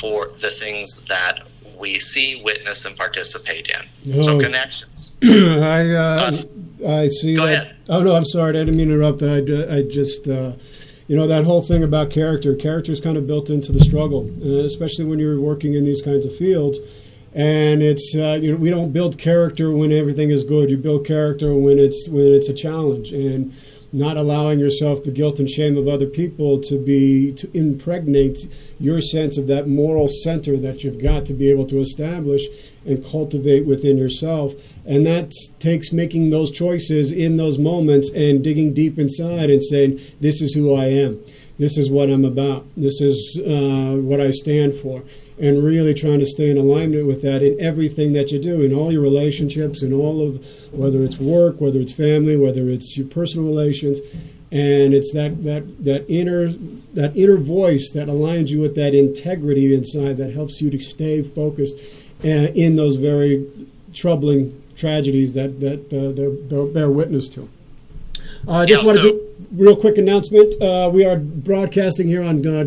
for 0.00 0.28
the 0.40 0.50
things 0.50 1.06
that 1.06 1.40
we 1.80 1.98
see, 1.98 2.42
witness, 2.44 2.84
and 2.84 2.96
participate 2.96 3.70
in. 3.70 4.14
Oh. 4.14 4.22
So 4.22 4.40
connections. 4.40 5.14
I 5.22 5.90
uh, 5.90 6.42
uh, 6.84 6.88
I 6.88 7.08
see. 7.08 7.36
Go 7.36 7.46
that. 7.46 7.62
ahead. 7.66 7.76
Oh 7.88 8.02
no, 8.02 8.14
I'm 8.14 8.26
sorry. 8.26 8.50
I 8.50 8.64
didn't 8.64 8.76
mean 8.76 8.88
to 8.88 8.94
interrupt. 8.94 9.22
I, 9.22 9.76
I 9.76 9.82
just. 9.82 10.28
Uh, 10.28 10.52
you 11.10 11.16
know 11.16 11.26
that 11.26 11.42
whole 11.42 11.60
thing 11.60 11.82
about 11.82 12.10
character. 12.10 12.54
Character 12.54 12.92
is 12.92 13.00
kind 13.00 13.16
of 13.16 13.26
built 13.26 13.50
into 13.50 13.72
the 13.72 13.80
struggle, 13.80 14.30
uh, 14.44 14.64
especially 14.64 15.06
when 15.06 15.18
you're 15.18 15.40
working 15.40 15.74
in 15.74 15.84
these 15.84 16.00
kinds 16.00 16.24
of 16.24 16.36
fields. 16.36 16.78
And 17.34 17.82
it's 17.82 18.14
uh, 18.14 18.38
you 18.40 18.52
know 18.52 18.58
we 18.58 18.70
don't 18.70 18.92
build 18.92 19.18
character 19.18 19.72
when 19.72 19.90
everything 19.90 20.30
is 20.30 20.44
good. 20.44 20.70
You 20.70 20.76
build 20.76 21.04
character 21.04 21.52
when 21.52 21.80
it's 21.80 22.08
when 22.08 22.26
it's 22.26 22.48
a 22.48 22.54
challenge. 22.54 23.10
And 23.10 23.52
not 23.92 24.16
allowing 24.16 24.58
yourself 24.58 25.02
the 25.02 25.10
guilt 25.10 25.38
and 25.38 25.48
shame 25.48 25.76
of 25.76 25.88
other 25.88 26.06
people 26.06 26.60
to 26.60 26.78
be 26.78 27.32
to 27.32 27.50
impregnate 27.56 28.38
your 28.78 29.00
sense 29.00 29.36
of 29.36 29.46
that 29.48 29.68
moral 29.68 30.08
center 30.08 30.56
that 30.56 30.84
you've 30.84 31.02
got 31.02 31.26
to 31.26 31.34
be 31.34 31.50
able 31.50 31.66
to 31.66 31.78
establish 31.78 32.42
and 32.86 33.04
cultivate 33.04 33.66
within 33.66 33.98
yourself. 33.98 34.54
And 34.86 35.04
that 35.06 35.32
takes 35.58 35.92
making 35.92 36.30
those 36.30 36.50
choices 36.50 37.12
in 37.12 37.36
those 37.36 37.58
moments 37.58 38.10
and 38.10 38.42
digging 38.42 38.72
deep 38.72 38.98
inside 38.98 39.50
and 39.50 39.62
saying 39.62 40.00
this 40.20 40.40
is 40.40 40.54
who 40.54 40.74
i 40.74 40.86
am. 40.86 41.20
This 41.58 41.76
is 41.76 41.90
what 41.90 42.10
i'm 42.10 42.24
about. 42.24 42.66
This 42.76 43.00
is 43.00 43.40
uh, 43.40 44.00
what 44.00 44.20
i 44.20 44.30
stand 44.30 44.74
for 44.74 45.02
and 45.40 45.64
really 45.64 45.94
trying 45.94 46.18
to 46.18 46.26
stay 46.26 46.50
in 46.50 46.58
alignment 46.58 47.06
with 47.06 47.22
that 47.22 47.42
in 47.42 47.58
everything 47.60 48.12
that 48.12 48.30
you 48.30 48.38
do, 48.38 48.60
in 48.62 48.74
all 48.74 48.92
your 48.92 49.00
relationships, 49.00 49.82
in 49.82 49.92
all 49.92 50.20
of 50.20 50.44
whether 50.72 51.02
it's 51.02 51.18
work, 51.18 51.60
whether 51.60 51.80
it's 51.80 51.92
family, 51.92 52.36
whether 52.36 52.68
it's 52.68 52.96
your 52.96 53.06
personal 53.06 53.46
relations. 53.46 54.00
And 54.52 54.92
it's 54.92 55.12
that, 55.14 55.44
that, 55.44 55.84
that 55.84 56.10
inner 56.10 56.50
that 56.92 57.16
inner 57.16 57.36
voice 57.36 57.92
that 57.92 58.08
aligns 58.08 58.48
you 58.48 58.60
with 58.60 58.74
that 58.74 58.94
integrity 58.94 59.74
inside 59.74 60.16
that 60.16 60.32
helps 60.32 60.60
you 60.60 60.70
to 60.70 60.78
stay 60.80 61.22
focused 61.22 61.78
uh, 62.24 62.50
in 62.54 62.74
those 62.74 62.96
very 62.96 63.46
troubling 63.94 64.60
tragedies 64.76 65.34
that 65.34 65.60
that 65.60 65.92
uh, 65.92 66.10
they 66.12 66.72
bear 66.72 66.90
witness 66.90 67.28
to. 67.28 67.48
Uh, 68.48 68.52
I 68.52 68.66
just 68.66 68.82
yeah, 68.82 68.86
want 68.88 68.98
to 68.98 69.02
so- 69.04 69.12
do 69.12 69.26
real 69.52 69.76
quick 69.76 69.98
announcement. 69.98 70.60
Uh, 70.60 70.90
we 70.92 71.04
are 71.04 71.16
broadcasting 71.16 72.08
here 72.08 72.22
on 72.22 72.44
uh, 72.46 72.64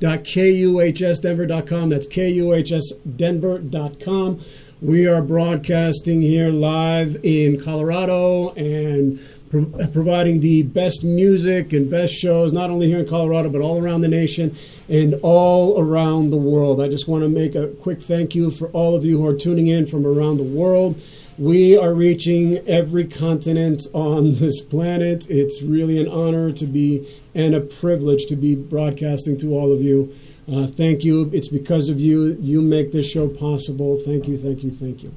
www.kuhsdenver.com. 0.00 1.90
That's 1.90 2.06
kuhsdenver.com. 2.06 4.40
We 4.82 5.06
are 5.06 5.20
broadcasting 5.20 6.22
here 6.22 6.48
live 6.48 7.20
in 7.22 7.60
Colorado 7.60 8.54
and 8.54 9.20
pro- 9.50 9.70
uh, 9.78 9.86
providing 9.88 10.40
the 10.40 10.62
best 10.62 11.04
music 11.04 11.74
and 11.74 11.90
best 11.90 12.14
shows, 12.14 12.52
not 12.52 12.70
only 12.70 12.86
here 12.86 13.00
in 13.00 13.06
Colorado, 13.06 13.50
but 13.50 13.60
all 13.60 13.82
around 13.82 14.00
the 14.00 14.08
nation 14.08 14.56
and 14.88 15.16
all 15.22 15.78
around 15.78 16.30
the 16.30 16.38
world. 16.38 16.80
I 16.80 16.88
just 16.88 17.06
want 17.06 17.22
to 17.24 17.28
make 17.28 17.54
a 17.54 17.68
quick 17.68 18.00
thank 18.00 18.34
you 18.34 18.50
for 18.50 18.68
all 18.68 18.96
of 18.96 19.04
you 19.04 19.18
who 19.18 19.26
are 19.26 19.36
tuning 19.36 19.66
in 19.66 19.86
from 19.86 20.06
around 20.06 20.38
the 20.38 20.44
world. 20.44 20.98
We 21.36 21.76
are 21.76 21.94
reaching 21.94 22.58
every 22.66 23.06
continent 23.06 23.82
on 23.92 24.36
this 24.36 24.62
planet. 24.62 25.28
It's 25.28 25.60
really 25.62 26.00
an 26.00 26.08
honor 26.08 26.52
to 26.52 26.66
be 26.66 27.06
and 27.34 27.54
a 27.54 27.60
privilege 27.60 28.26
to 28.26 28.36
be 28.36 28.54
broadcasting 28.54 29.36
to 29.38 29.54
all 29.54 29.72
of 29.72 29.82
you. 29.82 30.14
Uh, 30.52 30.66
thank 30.66 31.04
you. 31.04 31.30
It's 31.32 31.48
because 31.48 31.88
of 31.88 32.00
you. 32.00 32.36
You 32.40 32.60
make 32.60 32.92
this 32.92 33.08
show 33.08 33.28
possible. 33.28 33.98
Thank 33.98 34.26
you, 34.26 34.36
thank 34.36 34.64
you, 34.64 34.70
thank 34.70 35.02
you. 35.02 35.14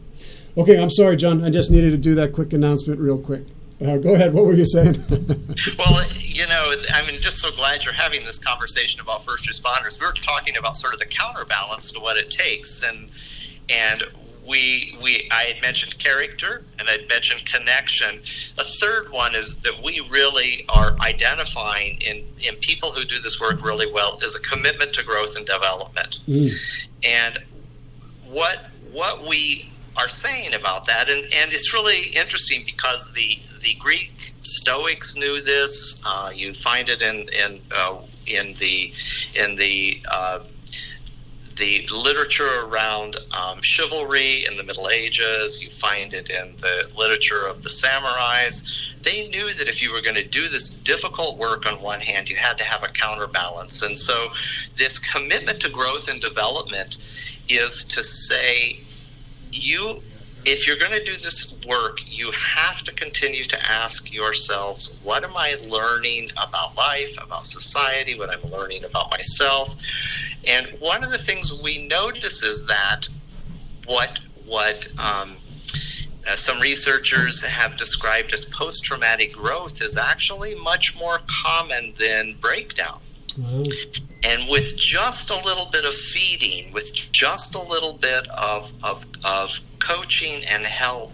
Okay, 0.55 0.79
I'm 0.79 0.91
sorry, 0.91 1.15
John. 1.15 1.43
I 1.43 1.49
just 1.49 1.71
needed 1.71 1.91
to 1.91 1.97
do 1.97 2.13
that 2.15 2.33
quick 2.33 2.53
announcement 2.53 2.99
real 2.99 3.17
quick. 3.17 3.43
Uh, 3.83 3.97
go 3.97 4.13
ahead. 4.13 4.33
What 4.33 4.45
were 4.45 4.53
you 4.53 4.65
saying? 4.65 5.03
well, 5.79 6.05
you 6.19 6.45
know, 6.47 6.73
I 6.93 7.05
mean, 7.05 7.19
just 7.19 7.39
so 7.39 7.51
glad 7.51 7.83
you're 7.83 7.93
having 7.93 8.23
this 8.23 8.37
conversation 8.37 9.01
about 9.01 9.25
first 9.25 9.49
responders. 9.49 9.99
We 9.99 10.05
are 10.05 10.13
talking 10.13 10.55
about 10.57 10.75
sort 10.77 10.93
of 10.93 10.99
the 10.99 11.07
counterbalance 11.07 11.91
to 11.93 11.99
what 11.99 12.17
it 12.17 12.29
takes, 12.29 12.83
and 12.83 13.09
and 13.69 14.03
we 14.45 14.97
we 15.01 15.27
I 15.31 15.43
had 15.43 15.61
mentioned 15.61 15.97
character 15.99 16.63
and 16.79 16.89
I'd 16.89 17.07
mentioned 17.09 17.45
connection. 17.45 18.21
A 18.57 18.63
third 18.63 19.11
one 19.11 19.35
is 19.35 19.59
that 19.61 19.81
we 19.83 20.01
really 20.09 20.65
are 20.69 20.95
identifying 20.99 21.97
in 22.01 22.25
in 22.41 22.55
people 22.55 22.91
who 22.91 23.05
do 23.05 23.19
this 23.19 23.39
work 23.39 23.63
really 23.63 23.91
well 23.91 24.19
is 24.21 24.35
a 24.35 24.41
commitment 24.41 24.93
to 24.93 25.03
growth 25.03 25.37
and 25.37 25.45
development. 25.45 26.19
Mm. 26.27 26.49
And 27.03 27.39
what 28.29 28.65
what 28.91 29.25
we 29.27 29.69
are 29.97 30.07
saying 30.07 30.53
about 30.55 30.87
that, 30.87 31.07
and, 31.09 31.23
and 31.35 31.53
it's 31.53 31.73
really 31.73 32.07
interesting 32.09 32.63
because 32.65 33.11
the 33.13 33.39
the 33.61 33.75
Greek 33.75 34.33
Stoics 34.41 35.15
knew 35.15 35.41
this. 35.41 36.03
Uh, 36.05 36.31
you 36.33 36.53
find 36.53 36.89
it 36.89 37.01
in 37.01 37.29
in 37.29 37.61
uh, 37.75 38.01
in 38.27 38.53
the 38.55 38.93
in 39.35 39.55
the 39.55 40.01
uh, 40.11 40.39
the 41.57 41.87
literature 41.91 42.65
around 42.65 43.17
um, 43.37 43.61
chivalry 43.61 44.45
in 44.49 44.57
the 44.57 44.63
Middle 44.63 44.89
Ages. 44.89 45.63
You 45.63 45.69
find 45.69 46.13
it 46.13 46.29
in 46.29 46.55
the 46.57 46.91
literature 46.97 47.45
of 47.47 47.63
the 47.63 47.69
samurais. 47.69 48.63
They 49.01 49.27
knew 49.29 49.53
that 49.53 49.67
if 49.67 49.81
you 49.81 49.91
were 49.91 50.01
going 50.01 50.15
to 50.15 50.27
do 50.27 50.47
this 50.47 50.81
difficult 50.81 51.37
work 51.37 51.65
on 51.65 51.81
one 51.81 51.99
hand, 51.99 52.29
you 52.29 52.35
had 52.35 52.57
to 52.57 52.63
have 52.63 52.83
a 52.83 52.87
counterbalance. 52.87 53.81
And 53.81 53.97
so, 53.97 54.29
this 54.77 54.97
commitment 54.97 55.59
to 55.61 55.69
growth 55.69 56.09
and 56.09 56.21
development 56.21 56.97
is 57.49 57.83
to 57.85 58.01
say, 58.01 58.79
you 59.51 60.01
if 60.45 60.67
you're 60.67 60.77
going 60.77 60.91
to 60.91 61.03
do 61.03 61.15
this 61.17 61.55
work, 61.67 61.99
you 62.05 62.31
have 62.31 62.83
to 62.83 62.91
continue 62.93 63.45
to 63.45 63.71
ask 63.71 64.13
yourselves, 64.13 64.99
what 65.03 65.23
am 65.23 65.35
I 65.35 65.55
learning 65.67 66.31
about 66.31 66.75
life, 66.75 67.15
about 67.21 67.45
society, 67.45 68.17
what 68.17 68.29
I'm 68.29 68.51
learning 68.51 68.83
about 68.83 69.09
myself? 69.11 69.75
And 70.47 70.67
one 70.79 71.03
of 71.03 71.11
the 71.11 71.17
things 71.17 71.61
we 71.61 71.87
notice 71.87 72.43
is 72.43 72.67
that 72.67 73.07
what 73.85 74.19
what 74.45 74.87
um, 74.99 75.35
uh, 76.27 76.35
some 76.35 76.59
researchers 76.59 77.43
have 77.43 77.77
described 77.77 78.33
as 78.33 78.45
post-traumatic 78.45 79.33
growth 79.33 79.81
is 79.81 79.97
actually 79.97 80.55
much 80.55 80.97
more 80.97 81.19
common 81.43 81.93
than 81.97 82.35
breakdown. 82.39 82.99
And 84.25 84.49
with 84.49 84.77
just 84.77 85.31
a 85.31 85.45
little 85.45 85.65
bit 85.65 85.85
of 85.85 85.93
feeding, 85.93 86.71
with 86.71 86.93
just 87.11 87.55
a 87.55 87.61
little 87.61 87.93
bit 87.93 88.27
of, 88.29 88.71
of, 88.83 89.05
of 89.25 89.59
coaching 89.79 90.45
and 90.45 90.63
help, 90.63 91.13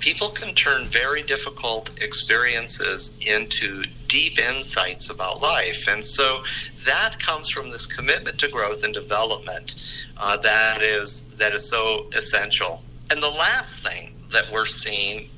people 0.00 0.28
can 0.28 0.54
turn 0.54 0.86
very 0.88 1.22
difficult 1.22 1.98
experiences 2.02 3.18
into 3.26 3.84
deep 4.08 4.38
insights 4.38 5.08
about 5.08 5.40
life. 5.40 5.88
And 5.88 6.02
so 6.02 6.42
that 6.84 7.18
comes 7.18 7.48
from 7.48 7.70
this 7.70 7.86
commitment 7.86 8.38
to 8.38 8.48
growth 8.48 8.84
and 8.84 8.92
development 8.94 9.74
uh, 10.22 10.36
that 10.36 10.82
is 10.82 11.34
that 11.36 11.52
is 11.52 11.68
so 11.68 12.06
essential. 12.14 12.82
And 13.10 13.22
the 13.22 13.30
last 13.30 13.84
thing 13.86 14.14
that 14.30 14.50
we're 14.52 14.66
seeing 14.66 15.28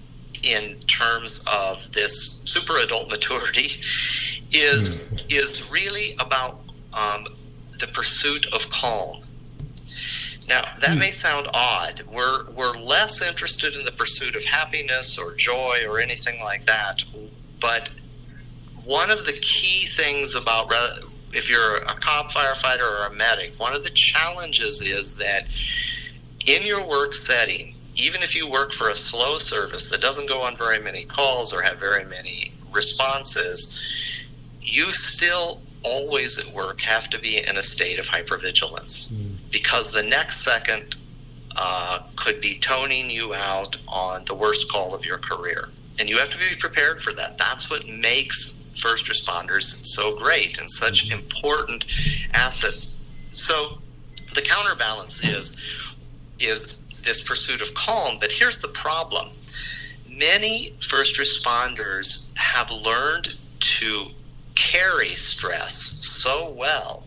in 0.42 0.78
terms 0.80 1.44
of 1.50 1.90
this 1.92 2.42
super 2.44 2.76
adult 2.78 3.08
maturity 3.08 3.80
is 4.52 5.02
is 5.30 5.70
really 5.70 6.16
about 6.20 6.60
um, 6.92 7.26
the 7.80 7.86
pursuit 7.88 8.46
of 8.52 8.68
calm. 8.68 9.22
Now 10.48 10.62
that 10.80 10.92
hmm. 10.92 10.98
may 10.98 11.08
sound 11.08 11.48
odd. 11.54 12.02
We're 12.12 12.50
we're 12.50 12.76
less 12.76 13.22
interested 13.22 13.74
in 13.74 13.84
the 13.84 13.92
pursuit 13.92 14.36
of 14.36 14.44
happiness 14.44 15.18
or 15.18 15.34
joy 15.34 15.78
or 15.88 15.98
anything 15.98 16.40
like 16.40 16.66
that. 16.66 17.02
But 17.60 17.88
one 18.84 19.10
of 19.10 19.24
the 19.24 19.32
key 19.32 19.86
things 19.86 20.34
about 20.34 20.68
if 21.34 21.50
you're 21.50 21.76
a 21.76 21.94
cop, 22.00 22.30
firefighter, 22.30 22.80
or 22.80 23.12
a 23.12 23.14
medic, 23.14 23.58
one 23.58 23.74
of 23.74 23.84
the 23.84 23.90
challenges 23.90 24.80
is 24.80 25.16
that 25.18 25.46
in 26.46 26.62
your 26.62 26.86
work 26.86 27.14
setting, 27.14 27.74
even 27.96 28.22
if 28.22 28.34
you 28.34 28.48
work 28.48 28.72
for 28.72 28.88
a 28.88 28.94
slow 28.94 29.38
service 29.38 29.90
that 29.90 30.00
doesn't 30.00 30.28
go 30.28 30.42
on 30.42 30.56
very 30.56 30.80
many 30.80 31.04
calls 31.04 31.52
or 31.52 31.62
have 31.62 31.78
very 31.78 32.04
many 32.04 32.52
responses, 32.72 33.80
you 34.60 34.90
still 34.90 35.60
always 35.84 36.38
at 36.38 36.52
work 36.54 36.80
have 36.80 37.08
to 37.10 37.18
be 37.18 37.46
in 37.46 37.56
a 37.56 37.62
state 37.62 37.98
of 37.98 38.06
hypervigilance 38.06 39.14
mm. 39.14 39.36
because 39.50 39.90
the 39.90 40.02
next 40.02 40.38
second 40.38 40.96
uh, 41.56 42.00
could 42.16 42.40
be 42.40 42.58
toning 42.58 43.10
you 43.10 43.34
out 43.34 43.76
on 43.86 44.24
the 44.24 44.34
worst 44.34 44.70
call 44.70 44.94
of 44.94 45.04
your 45.04 45.18
career. 45.18 45.68
And 45.98 46.10
you 46.10 46.18
have 46.18 46.30
to 46.30 46.38
be 46.38 46.56
prepared 46.58 47.00
for 47.00 47.12
that. 47.12 47.38
That's 47.38 47.70
what 47.70 47.86
makes 47.86 48.60
first 48.76 49.06
responders 49.06 49.84
so 49.84 50.16
great 50.16 50.58
and 50.58 50.70
such 50.70 51.10
important 51.10 51.84
assets. 52.32 53.00
So 53.32 53.78
the 54.34 54.42
counterbalance 54.42 55.24
is 55.24 55.60
is 56.40 56.86
this 57.02 57.22
pursuit 57.22 57.60
of 57.62 57.72
calm. 57.74 58.18
But 58.20 58.32
here's 58.32 58.58
the 58.58 58.68
problem: 58.68 59.30
many 60.08 60.74
first 60.80 61.18
responders 61.18 62.26
have 62.38 62.70
learned 62.70 63.36
to 63.60 64.06
carry 64.54 65.14
stress 65.14 65.74
so 66.04 66.52
well 66.52 67.04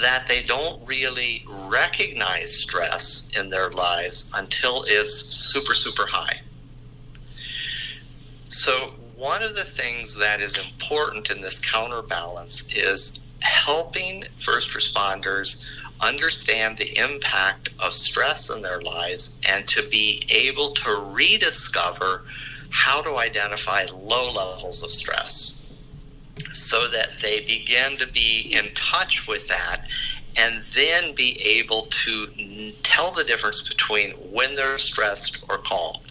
that 0.00 0.26
they 0.26 0.42
don't 0.42 0.84
really 0.86 1.44
recognize 1.46 2.54
stress 2.54 3.30
in 3.38 3.48
their 3.48 3.70
lives 3.70 4.30
until 4.34 4.84
it's 4.86 5.14
super, 5.14 5.74
super 5.74 6.06
high. 6.06 6.40
So, 8.48 8.92
one 9.16 9.42
of 9.42 9.54
the 9.54 9.64
things 9.64 10.16
that 10.18 10.40
is 10.40 10.58
important 10.58 11.30
in 11.30 11.42
this 11.42 11.60
counterbalance 11.64 12.74
is 12.76 13.26
helping 13.42 14.24
first 14.38 14.70
responders 14.70 15.62
understand 16.02 16.76
the 16.78 16.98
impact 16.98 17.70
of 17.84 17.92
stress 17.92 18.50
in 18.50 18.62
their 18.62 18.80
lives 18.82 19.40
and 19.48 19.66
to 19.68 19.88
be 19.90 20.24
able 20.30 20.70
to 20.70 21.12
rediscover 21.12 22.24
how 22.70 23.02
to 23.02 23.18
identify 23.18 23.84
low 23.94 24.32
levels 24.32 24.82
of 24.82 24.90
stress 24.90 25.60
so 26.52 26.88
that 26.88 27.08
they 27.22 27.40
begin 27.40 27.96
to 27.98 28.06
be 28.08 28.52
in 28.52 28.72
touch 28.74 29.28
with 29.28 29.48
that 29.48 29.82
and 30.36 30.64
then 30.74 31.14
be 31.14 31.40
able 31.42 31.86
to 31.90 32.26
tell 32.82 33.12
the 33.12 33.24
difference 33.24 33.68
between 33.68 34.12
when 34.32 34.54
they're 34.56 34.78
stressed 34.78 35.44
or 35.48 35.58
calm. 35.58 36.03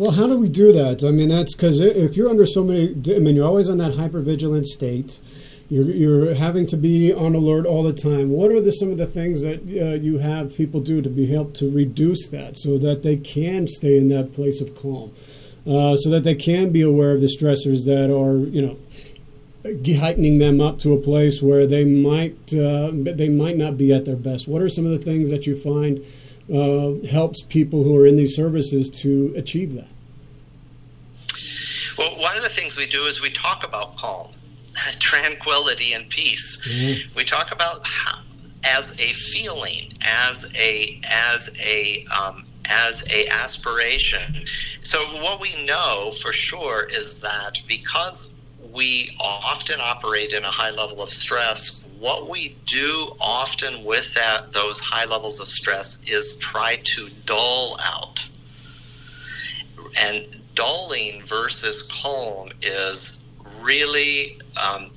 Well, 0.00 0.12
how 0.12 0.26
do 0.26 0.38
we 0.38 0.48
do 0.48 0.72
that? 0.72 1.04
I 1.04 1.10
mean, 1.10 1.28
that's 1.28 1.54
because 1.54 1.78
if 1.78 2.16
you're 2.16 2.30
under 2.30 2.46
so 2.46 2.64
many, 2.64 2.94
I 3.14 3.18
mean, 3.18 3.36
you're 3.36 3.46
always 3.46 3.68
in 3.68 3.76
that 3.76 3.92
hypervigilant 3.92 4.64
state. 4.64 5.20
You're, 5.68 5.90
you're 5.90 6.34
having 6.34 6.66
to 6.68 6.78
be 6.78 7.12
on 7.12 7.34
alert 7.34 7.66
all 7.66 7.82
the 7.82 7.92
time. 7.92 8.30
What 8.30 8.50
are 8.50 8.62
the, 8.62 8.70
some 8.70 8.90
of 8.90 8.96
the 8.96 9.04
things 9.04 9.42
that 9.42 9.60
uh, 9.60 10.00
you 10.00 10.16
have 10.16 10.56
people 10.56 10.80
do 10.80 11.02
to 11.02 11.10
be 11.10 11.30
helped 11.30 11.54
to 11.56 11.70
reduce 11.70 12.28
that 12.28 12.56
so 12.56 12.78
that 12.78 13.02
they 13.02 13.18
can 13.18 13.68
stay 13.68 13.98
in 13.98 14.08
that 14.08 14.32
place 14.32 14.62
of 14.62 14.74
calm, 14.74 15.12
uh, 15.66 15.98
so 15.98 16.08
that 16.08 16.24
they 16.24 16.34
can 16.34 16.72
be 16.72 16.80
aware 16.80 17.12
of 17.12 17.20
the 17.20 17.26
stressors 17.26 17.84
that 17.84 18.10
are, 18.10 18.38
you 18.38 18.62
know, 18.62 19.98
heightening 19.98 20.38
them 20.38 20.62
up 20.62 20.78
to 20.78 20.94
a 20.94 20.98
place 20.98 21.42
where 21.42 21.66
they 21.66 21.84
might 21.84 22.54
uh, 22.54 22.90
they 22.94 23.28
might 23.28 23.58
not 23.58 23.76
be 23.76 23.92
at 23.92 24.06
their 24.06 24.16
best. 24.16 24.48
What 24.48 24.62
are 24.62 24.70
some 24.70 24.86
of 24.86 24.92
the 24.92 24.98
things 24.98 25.28
that 25.28 25.46
you 25.46 25.58
find 25.58 26.02
uh, 26.52 27.06
helps 27.06 27.42
people 27.42 27.82
who 27.82 27.96
are 27.96 28.06
in 28.06 28.16
these 28.16 28.34
services 28.34 28.90
to 28.90 29.32
achieve 29.36 29.74
that? 29.74 29.88
Well, 31.98 32.18
one 32.18 32.36
of 32.36 32.42
the 32.42 32.48
things 32.48 32.76
we 32.76 32.86
do 32.86 33.02
is 33.02 33.20
we 33.20 33.30
talk 33.30 33.66
about 33.66 33.96
calm, 33.96 34.28
tranquility, 34.98 35.92
and 35.92 36.08
peace. 36.08 36.66
Mm-hmm. 36.66 37.16
We 37.16 37.24
talk 37.24 37.52
about 37.52 37.84
how, 37.84 38.20
as 38.64 38.98
a 39.00 39.12
feeling, 39.12 39.92
as 40.02 40.52
a 40.56 41.00
as 41.04 41.56
a 41.60 42.04
um, 42.06 42.44
as 42.66 43.10
a 43.12 43.28
aspiration. 43.28 44.44
So 44.82 44.98
what 45.22 45.40
we 45.40 45.64
know 45.66 46.12
for 46.22 46.32
sure 46.32 46.88
is 46.88 47.20
that 47.20 47.60
because 47.68 48.28
we 48.72 49.16
often 49.20 49.80
operate 49.80 50.32
in 50.32 50.44
a 50.44 50.50
high 50.50 50.70
level 50.70 51.02
of 51.02 51.10
stress. 51.12 51.84
What 52.00 52.30
we 52.30 52.56
do 52.64 53.14
often 53.20 53.84
with 53.84 54.14
that 54.14 54.52
those 54.52 54.80
high 54.80 55.04
levels 55.04 55.38
of 55.38 55.46
stress 55.46 56.08
is 56.08 56.38
try 56.38 56.76
to 56.82 57.10
dull 57.26 57.78
out. 57.84 58.26
And 59.98 60.40
dulling 60.54 61.22
versus 61.26 61.82
calm 62.02 62.48
is 62.62 63.28
really 63.60 64.40
um, 64.56 64.90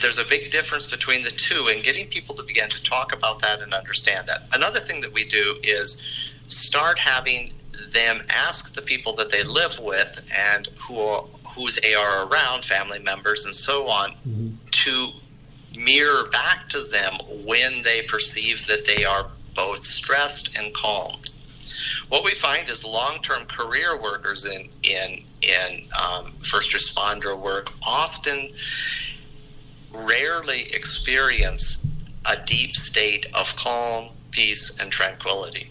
there's 0.00 0.18
a 0.18 0.24
big 0.24 0.50
difference 0.50 0.86
between 0.86 1.22
the 1.22 1.30
two 1.30 1.68
and 1.70 1.82
getting 1.82 2.06
people 2.06 2.34
to 2.36 2.42
begin 2.42 2.70
to 2.70 2.82
talk 2.82 3.14
about 3.14 3.40
that 3.42 3.60
and 3.60 3.74
understand 3.74 4.26
that. 4.26 4.44
Another 4.54 4.80
thing 4.80 5.02
that 5.02 5.12
we 5.12 5.24
do 5.24 5.56
is 5.62 6.32
start 6.46 6.98
having 6.98 7.52
them 7.90 8.22
ask 8.30 8.74
the 8.74 8.82
people 8.82 9.12
that 9.14 9.30
they 9.30 9.42
live 9.42 9.78
with 9.80 10.24
and 10.34 10.68
who 10.78 10.98
are, 10.98 11.22
who 11.54 11.70
they 11.82 11.94
are 11.94 12.26
around, 12.26 12.64
family 12.64 12.98
members, 13.00 13.44
and 13.44 13.54
so 13.54 13.86
on, 13.88 14.12
mm-hmm. 14.26 14.48
to 14.70 15.12
mirror 15.76 16.28
back 16.30 16.68
to 16.70 16.82
them 16.90 17.14
when 17.44 17.82
they 17.82 18.02
perceive 18.02 18.66
that 18.66 18.86
they 18.86 19.04
are 19.04 19.26
both 19.54 19.84
stressed 19.84 20.56
and 20.58 20.74
calmed. 20.74 21.30
What 22.08 22.24
we 22.24 22.32
find 22.32 22.68
is 22.68 22.84
long-term 22.84 23.46
career 23.46 24.00
workers 24.00 24.44
in 24.44 24.68
in 24.82 25.22
in 25.42 25.86
um, 26.00 26.32
first 26.42 26.72
responder 26.74 27.38
work 27.38 27.70
often 27.86 28.50
rarely 29.92 30.72
experience 30.72 31.90
a 32.26 32.36
deep 32.44 32.74
state 32.74 33.26
of 33.34 33.54
calm, 33.56 34.10
peace, 34.30 34.78
and 34.80 34.90
tranquility, 34.90 35.70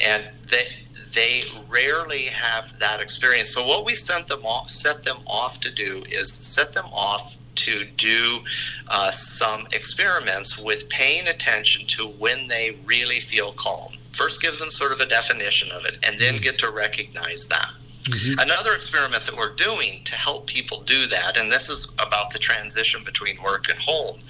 and 0.00 0.30
they 0.48 0.66
they 1.14 1.42
rarely 1.68 2.24
have 2.24 2.78
that 2.78 3.00
experience. 3.00 3.50
So 3.50 3.66
what 3.66 3.84
we 3.84 3.94
sent 3.94 4.28
them 4.28 4.44
off, 4.44 4.70
set 4.70 5.04
them 5.04 5.18
off 5.26 5.60
to 5.60 5.70
do 5.70 6.04
is 6.10 6.32
set 6.32 6.74
them 6.74 6.86
off 6.86 7.36
to 7.56 7.84
do 7.96 8.40
uh, 8.88 9.10
some 9.10 9.66
experiments 9.72 10.62
with 10.62 10.88
paying 10.88 11.28
attention 11.28 11.86
to 11.86 12.08
when 12.08 12.48
they 12.48 12.76
really 12.84 13.20
feel 13.20 13.52
calm. 13.52 13.92
first 14.12 14.40
give 14.40 14.58
them 14.58 14.70
sort 14.70 14.92
of 14.92 15.00
a 15.00 15.06
definition 15.06 15.70
of 15.72 15.84
it, 15.84 15.98
and 16.06 16.18
then 16.18 16.36
get 16.38 16.58
to 16.58 16.70
recognize 16.70 17.46
that. 17.48 17.70
Mm-hmm. 18.04 18.38
Another 18.38 18.74
experiment 18.74 19.24
that 19.24 19.36
we're 19.36 19.54
doing 19.54 20.02
to 20.04 20.14
help 20.14 20.46
people 20.46 20.82
do 20.82 21.06
that, 21.06 21.38
and 21.38 21.50
this 21.50 21.70
is 21.70 21.90
about 21.98 22.30
the 22.32 22.38
transition 22.38 23.02
between 23.02 23.42
work 23.42 23.70
and 23.70 23.78
home, 23.78 24.20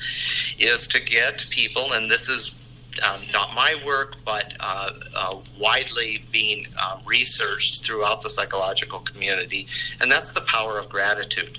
is 0.60 0.86
to 0.88 1.00
get 1.02 1.44
people, 1.50 1.92
and 1.92 2.08
this 2.08 2.28
is 2.28 2.60
um, 3.02 3.20
not 3.32 3.52
my 3.54 3.74
work, 3.84 4.16
but 4.24 4.54
uh, 4.60 4.90
uh, 5.16 5.36
widely 5.58 6.24
being 6.30 6.66
uh, 6.80 7.00
researched 7.04 7.84
throughout 7.84 8.22
the 8.22 8.30
psychological 8.30 9.00
community, 9.00 9.66
and 10.00 10.10
that's 10.10 10.30
the 10.30 10.42
power 10.42 10.78
of 10.78 10.88
gratitude. 10.88 11.58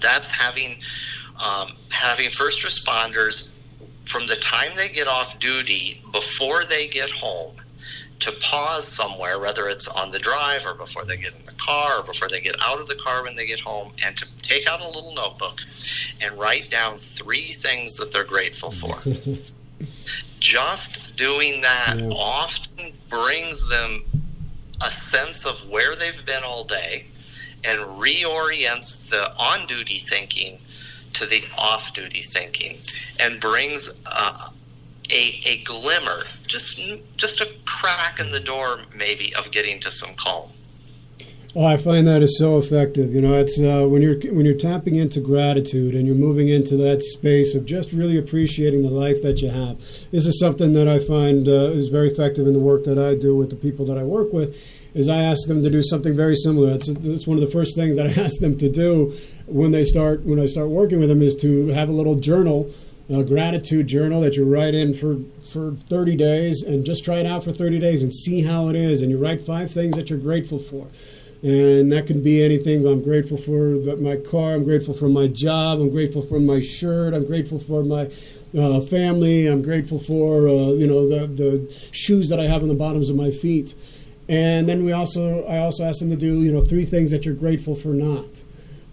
That's 0.00 0.30
having 0.30 0.76
um, 1.42 1.72
having 1.90 2.30
first 2.30 2.64
responders 2.64 3.58
from 4.02 4.26
the 4.26 4.36
time 4.36 4.70
they 4.76 4.88
get 4.88 5.06
off 5.06 5.38
duty 5.38 6.02
before 6.12 6.64
they 6.64 6.88
get 6.88 7.10
home 7.10 7.54
to 8.20 8.32
pause 8.40 8.86
somewhere, 8.86 9.40
whether 9.40 9.68
it's 9.68 9.88
on 9.88 10.12
the 10.12 10.18
drive 10.18 10.64
or 10.64 10.74
before 10.74 11.04
they 11.04 11.16
get 11.16 11.34
in 11.34 11.44
the 11.44 11.52
car 11.52 11.98
or 11.98 12.02
before 12.04 12.28
they 12.28 12.40
get 12.40 12.54
out 12.62 12.80
of 12.80 12.86
the 12.86 12.94
car 12.94 13.24
when 13.24 13.34
they 13.34 13.46
get 13.46 13.58
home, 13.58 13.92
and 14.04 14.16
to 14.16 14.26
take 14.42 14.68
out 14.70 14.80
a 14.80 14.86
little 14.86 15.12
notebook 15.14 15.60
and 16.20 16.38
write 16.38 16.70
down 16.70 16.98
three 16.98 17.52
things 17.52 17.94
that 17.94 18.12
they're 18.12 18.22
grateful 18.22 18.70
for. 18.70 19.02
Just 20.38 21.16
doing 21.16 21.60
that 21.62 21.96
yeah. 21.98 22.08
often 22.10 22.92
brings 23.08 23.68
them 23.68 24.04
a 24.84 24.90
sense 24.90 25.44
of 25.44 25.68
where 25.68 25.96
they've 25.96 26.24
been 26.24 26.42
all 26.44 26.64
day 26.64 27.06
and 27.64 27.80
reorients 27.80 29.08
the 29.08 29.32
on 29.36 29.66
duty 29.66 29.98
thinking 29.98 30.58
to 31.14 31.26
the 31.26 31.42
off 31.58 31.92
duty 31.92 32.22
thinking 32.22 32.78
and 33.20 33.40
brings 33.40 33.92
uh, 34.06 34.48
a, 35.10 35.40
a 35.44 35.62
glimmer, 35.64 36.24
just 36.46 36.80
just 37.16 37.40
a 37.40 37.48
crack 37.64 38.20
in 38.20 38.32
the 38.32 38.40
door, 38.40 38.80
maybe, 38.96 39.34
of 39.34 39.50
getting 39.50 39.78
to 39.80 39.90
some 39.90 40.14
calm. 40.16 40.50
Oh, 41.54 41.66
I 41.66 41.76
find 41.76 42.06
that 42.06 42.22
is 42.22 42.38
so 42.38 42.56
effective. 42.56 43.12
You 43.12 43.20
know, 43.20 43.34
it's 43.34 43.60
uh, 43.60 43.86
when 43.86 44.00
you're 44.00 44.18
when 44.32 44.46
you're 44.46 44.56
tapping 44.56 44.96
into 44.96 45.20
gratitude 45.20 45.94
and 45.94 46.06
you're 46.06 46.16
moving 46.16 46.48
into 46.48 46.78
that 46.78 47.02
space 47.02 47.54
of 47.54 47.66
just 47.66 47.92
really 47.92 48.16
appreciating 48.16 48.82
the 48.82 48.90
life 48.90 49.22
that 49.22 49.42
you 49.42 49.50
have. 49.50 49.78
This 50.10 50.26
is 50.26 50.40
something 50.40 50.72
that 50.72 50.88
I 50.88 50.98
find 50.98 51.46
uh, 51.46 51.72
is 51.72 51.88
very 51.88 52.08
effective 52.08 52.46
in 52.46 52.54
the 52.54 52.58
work 52.58 52.84
that 52.84 52.98
I 52.98 53.14
do 53.16 53.36
with 53.36 53.50
the 53.50 53.56
people 53.56 53.84
that 53.86 53.98
I 53.98 54.02
work 54.02 54.32
with. 54.32 54.56
Is 54.94 55.08
I 55.08 55.22
ask 55.22 55.48
them 55.48 55.62
to 55.62 55.70
do 55.70 55.82
something 55.82 56.14
very 56.14 56.36
similar. 56.36 56.70
That's, 56.70 56.88
it's 56.88 57.26
one 57.26 57.38
of 57.38 57.44
the 57.44 57.50
first 57.50 57.74
things 57.74 57.96
that 57.96 58.06
I 58.06 58.10
ask 58.22 58.40
them 58.40 58.58
to 58.58 58.68
do 58.68 59.16
when 59.46 59.70
they 59.70 59.84
start 59.84 60.24
when 60.24 60.38
I 60.38 60.46
start 60.46 60.68
working 60.68 60.98
with 60.98 61.08
them 61.08 61.22
is 61.22 61.34
to 61.36 61.68
have 61.68 61.88
a 61.88 61.92
little 61.92 62.16
journal 62.16 62.70
a 63.10 63.24
gratitude 63.24 63.86
journal 63.86 64.20
that 64.22 64.36
you 64.36 64.44
write 64.44 64.74
in 64.74 64.94
for, 64.94 65.18
for 65.42 65.72
30 65.72 66.16
days 66.16 66.62
and 66.62 66.84
just 66.84 67.04
try 67.04 67.16
it 67.16 67.26
out 67.26 67.44
for 67.44 67.52
30 67.52 67.78
days 67.78 68.02
and 68.02 68.12
see 68.12 68.42
how 68.42 68.68
it 68.68 68.76
is. 68.76 69.02
And 69.02 69.10
you 69.10 69.18
write 69.18 69.40
five 69.42 69.70
things 69.70 69.96
that 69.96 70.08
you're 70.08 70.18
grateful 70.18 70.58
for. 70.58 70.86
And 71.42 71.90
that 71.90 72.06
can 72.06 72.22
be 72.22 72.42
anything. 72.42 72.86
I'm 72.86 73.02
grateful 73.02 73.36
for 73.36 73.74
my 73.96 74.16
car. 74.16 74.52
I'm 74.52 74.64
grateful 74.64 74.94
for 74.94 75.08
my 75.08 75.26
job. 75.26 75.80
I'm 75.80 75.90
grateful 75.90 76.22
for 76.22 76.38
my 76.38 76.60
shirt. 76.60 77.14
I'm 77.14 77.26
grateful 77.26 77.58
for 77.58 77.82
my 77.82 78.08
uh, 78.56 78.80
family. 78.82 79.48
I'm 79.48 79.62
grateful 79.62 79.98
for 79.98 80.46
uh, 80.46 80.72
you 80.72 80.86
know 80.86 81.08
the 81.08 81.26
the 81.26 81.88
shoes 81.90 82.28
that 82.28 82.38
I 82.38 82.44
have 82.44 82.62
on 82.62 82.68
the 82.68 82.76
bottoms 82.76 83.10
of 83.10 83.16
my 83.16 83.32
feet. 83.32 83.74
And 84.28 84.68
then 84.68 84.84
we 84.84 84.92
also 84.92 85.44
I 85.46 85.58
also 85.58 85.84
ask 85.84 86.00
them 86.00 86.10
to 86.10 86.16
do 86.16 86.42
you 86.42 86.52
know 86.52 86.60
three 86.60 86.84
things 86.84 87.10
that 87.10 87.24
you're 87.24 87.34
grateful 87.34 87.74
for 87.74 87.88
not 87.88 88.42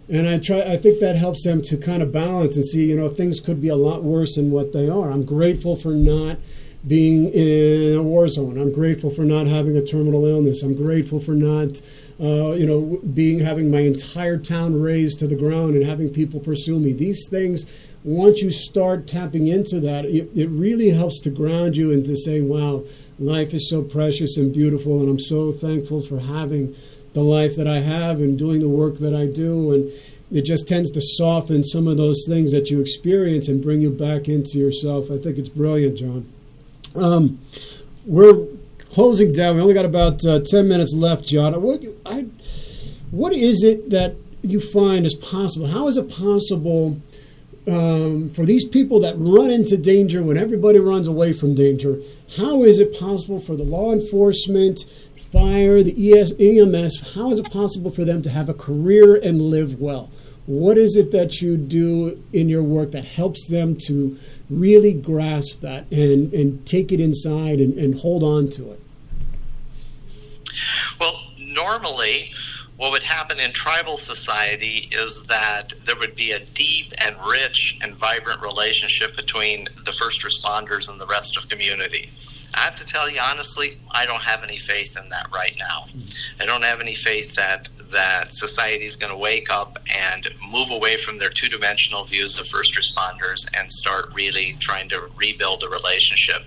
and 0.10 0.28
I 0.28 0.40
try. 0.40 0.62
I 0.62 0.76
think 0.76 1.00
that 1.00 1.16
helps 1.16 1.44
them 1.44 1.62
to 1.64 1.78
kind 1.78 2.02
of 2.02 2.12
balance 2.12 2.56
and 2.56 2.66
see, 2.66 2.90
you 2.90 2.98
know, 2.98 3.10
things 3.10 3.40
could 3.40 3.62
be 3.62 3.70
a 3.70 3.76
lot 3.76 4.04
worse 4.04 4.36
than 4.36 4.50
what 4.50 4.74
they 4.74 4.90
are. 4.90 5.12
I'm 5.12 5.24
grateful 5.24 5.76
for 5.76 5.92
not 5.92 6.40
being 6.88 7.28
in 7.28 7.96
a 7.96 8.02
war 8.02 8.28
zone. 8.28 8.58
I'm 8.58 8.74
grateful 8.74 9.12
for 9.12 9.24
not 9.24 9.46
having 9.46 9.78
a 9.78 9.84
terminal 9.84 10.26
illness. 10.26 10.64
I'm 10.64 10.74
grateful 10.74 11.20
for 11.20 11.34
not, 11.34 11.82
uh, 12.20 12.54
you 12.54 12.66
know, 12.66 13.00
being 13.14 13.40
having 13.40 13.70
my 13.70 13.82
entire 13.82 14.38
town 14.38 14.82
razed 14.82 15.20
to 15.20 15.28
the 15.28 15.36
ground 15.36 15.76
and 15.76 15.86
having 15.86 16.10
people 16.10 16.40
pursue 16.40 16.80
me. 16.80 16.92
These 16.94 17.28
things, 17.30 17.66
once 18.04 18.42
you 18.42 18.50
start 18.50 19.08
tapping 19.08 19.48
into 19.48 19.80
that, 19.82 20.06
it, 20.06 20.30
it 20.34 20.50
really 20.50 20.90
helps 20.90 21.20
to 21.22 21.30
ground 21.30 21.76
you 21.76 21.92
and 21.92 22.04
to 22.06 22.16
say, 22.16 22.42
"Wow, 22.42 22.86
life 23.20 23.54
is 23.54 23.70
so 23.70 23.82
precious 23.82 24.38
and 24.38 24.54
beautiful," 24.54 25.00
and 25.02 25.10
I'm 25.10 25.20
so 25.20 25.52
thankful 25.52 26.02
for 26.02 26.20
having 26.20 26.76
the 27.14 27.24
life 27.24 27.56
that 27.56 27.68
I 27.68 27.80
have 27.80 28.20
and 28.20 28.38
doing 28.38 28.60
the 28.60 28.70
work 28.70 29.00
that 29.00 29.16
I 29.16 29.26
do. 29.26 29.74
And 29.74 29.92
it 30.32 30.44
just 30.44 30.68
tends 30.68 30.92
to 30.92 31.02
soften 31.02 31.64
some 31.64 31.88
of 31.88 31.98
those 31.98 32.26
things 32.28 32.52
that 32.52 32.70
you 32.70 32.80
experience 32.80 33.48
and 33.48 33.62
bring 33.62 33.82
you 33.82 33.90
back 33.90 34.28
into 34.28 34.60
yourself. 34.60 35.10
I 35.10 35.18
think 35.18 35.38
it's 35.38 35.50
brilliant, 35.50 35.98
John. 35.98 36.32
Um, 36.96 37.40
we're 38.06 38.46
closing 38.92 39.34
down. 39.34 39.56
We 39.56 39.62
only 39.62 39.74
got 39.74 39.86
about 39.86 40.24
uh, 40.26 40.40
10 40.46 40.68
minutes 40.68 40.94
left, 40.94 41.26
John. 41.26 41.60
What, 41.62 41.82
I, 42.06 42.28
what 43.12 43.34
is 43.34 43.64
it 43.64 43.90
that 43.90 44.16
you 44.42 44.60
find 44.60 45.06
is 45.06 45.16
possible? 45.16 45.68
How 45.68 45.88
is 45.88 45.98
it 45.98 46.10
possible 46.10 47.02
um, 47.68 48.30
for 48.30 48.46
these 48.46 48.68
people 48.68 49.00
that 49.02 49.16
run 49.18 49.50
into 49.52 49.78
danger 49.78 50.24
when 50.24 50.38
everybody 50.38 50.80
runs 50.80 51.08
away 51.08 51.34
from 51.34 51.56
danger? 51.56 52.00
How 52.38 52.64
is 52.64 52.80
it 52.80 53.00
possible 53.00 53.40
for 53.40 53.56
the 53.56 53.64
law 53.64 53.92
enforcement 53.92 54.86
fire, 55.32 55.84
the 55.84 56.14
ES, 56.14 56.34
EMS, 56.40 57.14
how 57.16 57.32
is 57.32 57.40
it 57.40 57.52
possible 57.52 57.92
for 57.92 58.04
them 58.04 58.22
to 58.24 58.30
have 58.30 58.50
a 58.50 58.54
career 58.54 59.16
and 59.16 59.42
live 59.42 59.80
well? 59.80 60.10
What 60.46 60.78
is 60.78 60.96
it 60.96 61.12
that 61.12 61.42
you 61.42 61.58
do 61.58 62.24
in 62.34 62.50
your 62.50 62.64
work 62.64 62.92
that 62.92 63.06
helps 63.06 63.48
them 63.48 63.76
to 63.86 64.18
really 64.50 64.94
grasp 64.94 65.60
that 65.60 65.92
and, 65.92 66.34
and 66.34 66.66
take 66.66 66.92
it 66.92 67.00
inside 67.00 67.60
and, 67.60 67.78
and 67.78 68.00
hold 68.00 68.24
on 68.24 68.50
to 68.52 68.72
it? 68.72 68.82
Well, 71.00 71.22
normally, 71.38 72.32
what 72.80 72.94
would 72.94 73.04
happen 73.04 73.42
in 73.42 73.52
tribal 73.52 73.98
society 73.98 74.88
is 74.94 75.22
that 75.24 75.74
there 75.86 75.98
would 75.98 76.16
be 76.16 76.32
a 76.32 76.40
deep 76.40 76.94
and 77.06 77.14
rich 77.30 77.78
and 77.84 77.94
vibrant 77.96 78.42
relationship 78.42 79.18
between 79.18 79.68
the 79.84 79.92
first 79.92 80.24
responders 80.24 80.90
and 80.90 81.00
the 81.00 81.06
rest 81.06 81.36
of 81.36 81.50
community. 81.50 82.10
I 82.56 82.62
have 82.62 82.78
to 82.78 82.86
tell 82.86 83.12
you 83.12 83.20
honestly, 83.22 83.78
I 83.92 84.06
don't 84.06 84.22
have 84.22 84.44
any 84.44 84.58
faith 84.58 84.98
in 84.98 85.10
that 85.10 85.28
right 85.34 85.56
now. 85.60 85.88
I 86.40 86.46
don't 86.46 86.64
have 86.64 86.80
any 86.80 86.96
faith 86.96 87.36
that 87.36 87.68
that 87.92 88.32
society 88.32 88.86
is 88.86 88.96
going 88.96 89.12
to 89.12 89.18
wake 89.18 89.52
up 89.52 89.78
and 89.94 90.30
move 90.50 90.72
away 90.72 90.96
from 90.96 91.18
their 91.18 91.30
two-dimensional 91.30 92.06
views 92.06 92.40
of 92.40 92.48
first 92.48 92.80
responders 92.80 93.46
and 93.60 93.70
start 93.70 94.06
really 94.14 94.56
trying 94.60 94.88
to 94.90 95.10
rebuild 95.18 95.64
a 95.64 95.70
relationship. 95.70 96.46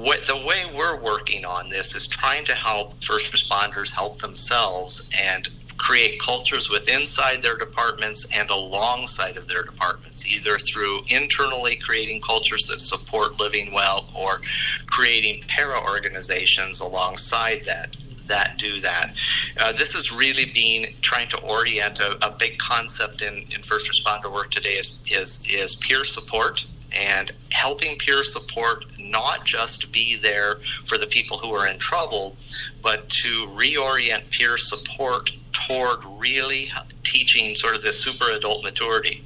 What, 0.00 0.26
the 0.26 0.36
way 0.46 0.64
we're 0.74 0.98
working 0.98 1.44
on 1.44 1.68
this 1.68 1.94
is 1.94 2.06
trying 2.06 2.46
to 2.46 2.54
help 2.54 3.04
first 3.04 3.30
responders 3.34 3.92
help 3.92 4.18
themselves 4.18 5.10
and 5.22 5.46
create 5.76 6.18
cultures 6.18 6.70
within 6.70 7.00
inside 7.00 7.42
their 7.42 7.58
departments 7.58 8.26
and 8.34 8.48
alongside 8.48 9.36
of 9.36 9.46
their 9.46 9.62
departments, 9.62 10.26
either 10.26 10.56
through 10.58 11.00
internally 11.08 11.76
creating 11.76 12.20
cultures 12.22 12.62
that 12.68 12.80
support 12.80 13.38
living 13.38 13.74
well 13.74 14.08
or 14.14 14.40
creating 14.86 15.42
para 15.48 15.78
organizations 15.82 16.80
alongside 16.80 17.62
that 17.66 17.96
that 18.26 18.56
do 18.56 18.80
that. 18.80 19.12
Uh, 19.60 19.72
this 19.72 19.94
is 19.94 20.12
really 20.12 20.46
being 20.54 20.94
trying 21.02 21.28
to 21.28 21.36
orient 21.40 22.00
a, 22.00 22.12
a 22.24 22.30
big 22.38 22.56
concept 22.58 23.22
in, 23.22 23.44
in 23.54 23.60
first 23.62 23.90
responder 23.90 24.32
work 24.32 24.50
today 24.50 24.74
is, 24.74 25.02
is, 25.10 25.46
is 25.50 25.74
peer 25.74 26.04
support 26.04 26.64
and 26.92 27.32
helping 27.52 27.96
peer 27.98 28.22
support 28.22 28.84
not 28.98 29.44
just 29.44 29.92
be 29.92 30.16
there 30.16 30.56
for 30.86 30.98
the 30.98 31.06
people 31.06 31.38
who 31.38 31.52
are 31.54 31.66
in 31.66 31.78
trouble, 31.78 32.36
but 32.82 33.08
to 33.08 33.46
reorient 33.48 34.28
peer 34.30 34.56
support 34.56 35.30
toward 35.52 35.98
really 36.18 36.70
teaching 37.02 37.54
sort 37.54 37.76
of 37.76 37.82
the 37.82 37.92
super 37.92 38.30
adult 38.30 38.62
maturity 38.64 39.22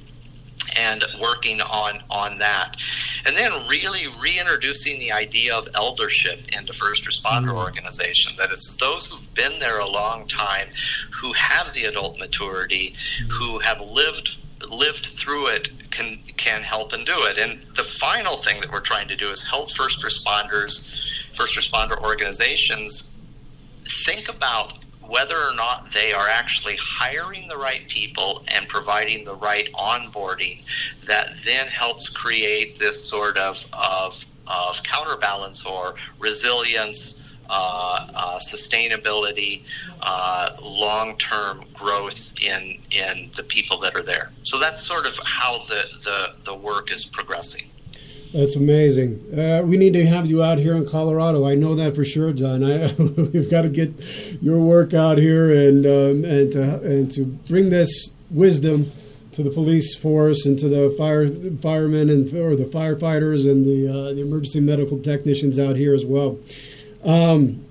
and 0.77 1.03
working 1.21 1.61
on 1.61 2.01
on 2.09 2.37
that 2.39 2.75
and 3.25 3.35
then 3.35 3.51
really 3.67 4.07
reintroducing 4.21 4.99
the 4.99 5.11
idea 5.11 5.55
of 5.55 5.67
eldership 5.75 6.39
into 6.57 6.73
first 6.73 7.05
responder 7.05 7.47
mm-hmm. 7.47 7.57
organization 7.57 8.33
that 8.37 8.51
it's 8.51 8.75
those 8.77 9.05
who've 9.05 9.33
been 9.35 9.57
there 9.59 9.79
a 9.79 9.87
long 9.87 10.27
time 10.27 10.67
who 11.11 11.31
have 11.33 11.73
the 11.73 11.85
adult 11.85 12.19
maturity 12.19 12.95
mm-hmm. 13.19 13.29
who 13.31 13.59
have 13.59 13.79
lived 13.81 14.37
lived 14.69 15.05
through 15.05 15.47
it 15.47 15.69
can 15.91 16.19
can 16.37 16.61
help 16.61 16.93
and 16.93 17.05
do 17.05 17.25
it. 17.25 17.37
And 17.37 17.61
the 17.75 17.83
final 17.83 18.37
thing 18.37 18.59
that 18.61 18.71
we're 18.71 18.79
trying 18.81 19.07
to 19.07 19.15
do 19.15 19.29
is 19.29 19.47
help 19.47 19.71
first 19.71 20.03
responders 20.03 20.87
first 21.33 21.57
responder 21.57 22.01
organizations 22.01 23.15
think 24.05 24.29
about 24.29 24.85
whether 25.07 25.35
or 25.35 25.55
not 25.55 25.91
they 25.91 26.11
are 26.13 26.27
actually 26.29 26.75
hiring 26.81 27.47
the 27.47 27.57
right 27.57 27.87
people 27.87 28.43
and 28.53 28.67
providing 28.67 29.23
the 29.23 29.35
right 29.35 29.69
onboarding 29.73 30.63
that 31.05 31.33
then 31.45 31.67
helps 31.67 32.09
create 32.09 32.79
this 32.79 33.07
sort 33.07 33.37
of, 33.37 33.63
of, 33.73 34.25
of 34.47 34.81
counterbalance 34.83 35.65
or 35.65 35.93
resilience, 36.19 37.24
sustainability, 37.49 39.61
uh, 40.01 40.57
long 40.61 41.17
term 41.17 41.63
growth 41.73 42.33
in, 42.41 42.79
in 42.91 43.29
the 43.35 43.43
people 43.43 43.77
that 43.79 43.95
are 43.95 44.03
there. 44.03 44.31
So 44.43 44.59
that's 44.59 44.81
sort 44.81 45.05
of 45.05 45.17
how 45.25 45.65
the, 45.65 45.85
the, 46.03 46.35
the 46.43 46.55
work 46.55 46.91
is 46.91 47.05
progressing. 47.05 47.69
That's 48.33 48.57
amazing. 48.57 49.21
Uh, 49.33 49.63
we 49.65 49.77
need 49.77 49.93
to 49.93 50.05
have 50.05 50.25
you 50.25 50.43
out 50.43 50.57
here 50.57 50.75
in 50.75 50.85
Colorado. 50.85 51.45
I 51.45 51.55
know 51.55 51.73
that 51.75 51.95
for 51.95 52.03
sure, 52.03 52.33
John. 52.33 52.65
I, 52.65 52.93
we've 52.97 53.49
got 53.49 53.61
to 53.61 53.69
get 53.69 53.93
your 54.41 54.59
work 54.59 54.93
out 54.93 55.17
here 55.17 55.53
and 55.53 55.85
um, 55.85 56.25
and 56.25 56.51
to 56.51 56.81
and 56.81 57.11
to 57.11 57.25
bring 57.47 57.69
this 57.69 58.11
wisdom 58.29 58.91
to 59.31 59.43
the 59.43 59.49
police 59.49 59.95
force 59.95 60.45
and 60.45 60.59
to 60.59 60.67
the 60.67 60.93
fire 60.97 61.29
firemen 61.61 62.09
and 62.09 62.33
or 62.33 62.57
the 62.57 62.65
firefighters 62.65 63.49
and 63.49 63.65
the 63.65 63.87
uh, 63.87 64.13
the 64.13 64.21
emergency 64.21 64.59
medical 64.59 64.99
technicians 64.99 65.57
out 65.57 65.77
here 65.77 65.93
as 65.93 66.05
well. 66.05 66.37
Um, 67.05 67.65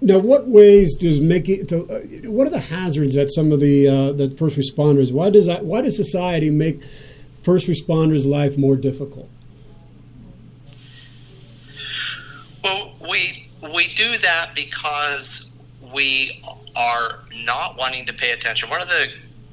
now, 0.00 0.18
what 0.18 0.46
ways 0.46 0.94
does 0.96 1.20
making 1.20 1.66
to, 1.66 1.84
uh, 1.88 2.00
what 2.30 2.46
are 2.46 2.50
the 2.50 2.60
hazards 2.60 3.14
that 3.14 3.30
some 3.30 3.50
of 3.50 3.60
the 3.60 3.88
uh, 3.88 4.12
the 4.12 4.30
first 4.30 4.58
responders? 4.58 5.12
Why 5.12 5.30
does 5.30 5.46
that? 5.46 5.64
Why 5.64 5.80
does 5.80 5.96
society 5.96 6.50
make 6.50 6.82
first 7.42 7.66
responders' 7.66 8.26
life 8.26 8.56
more 8.56 8.76
difficult? 8.76 9.28
Well, 12.62 12.94
we 13.10 13.48
we 13.74 13.94
do 13.94 14.16
that 14.18 14.52
because 14.54 15.52
we 15.94 16.42
are 16.76 17.24
not 17.44 17.76
wanting 17.78 18.06
to 18.06 18.12
pay 18.12 18.32
attention. 18.32 18.68
One 18.68 18.82
of 18.82 18.88
the 18.88 19.08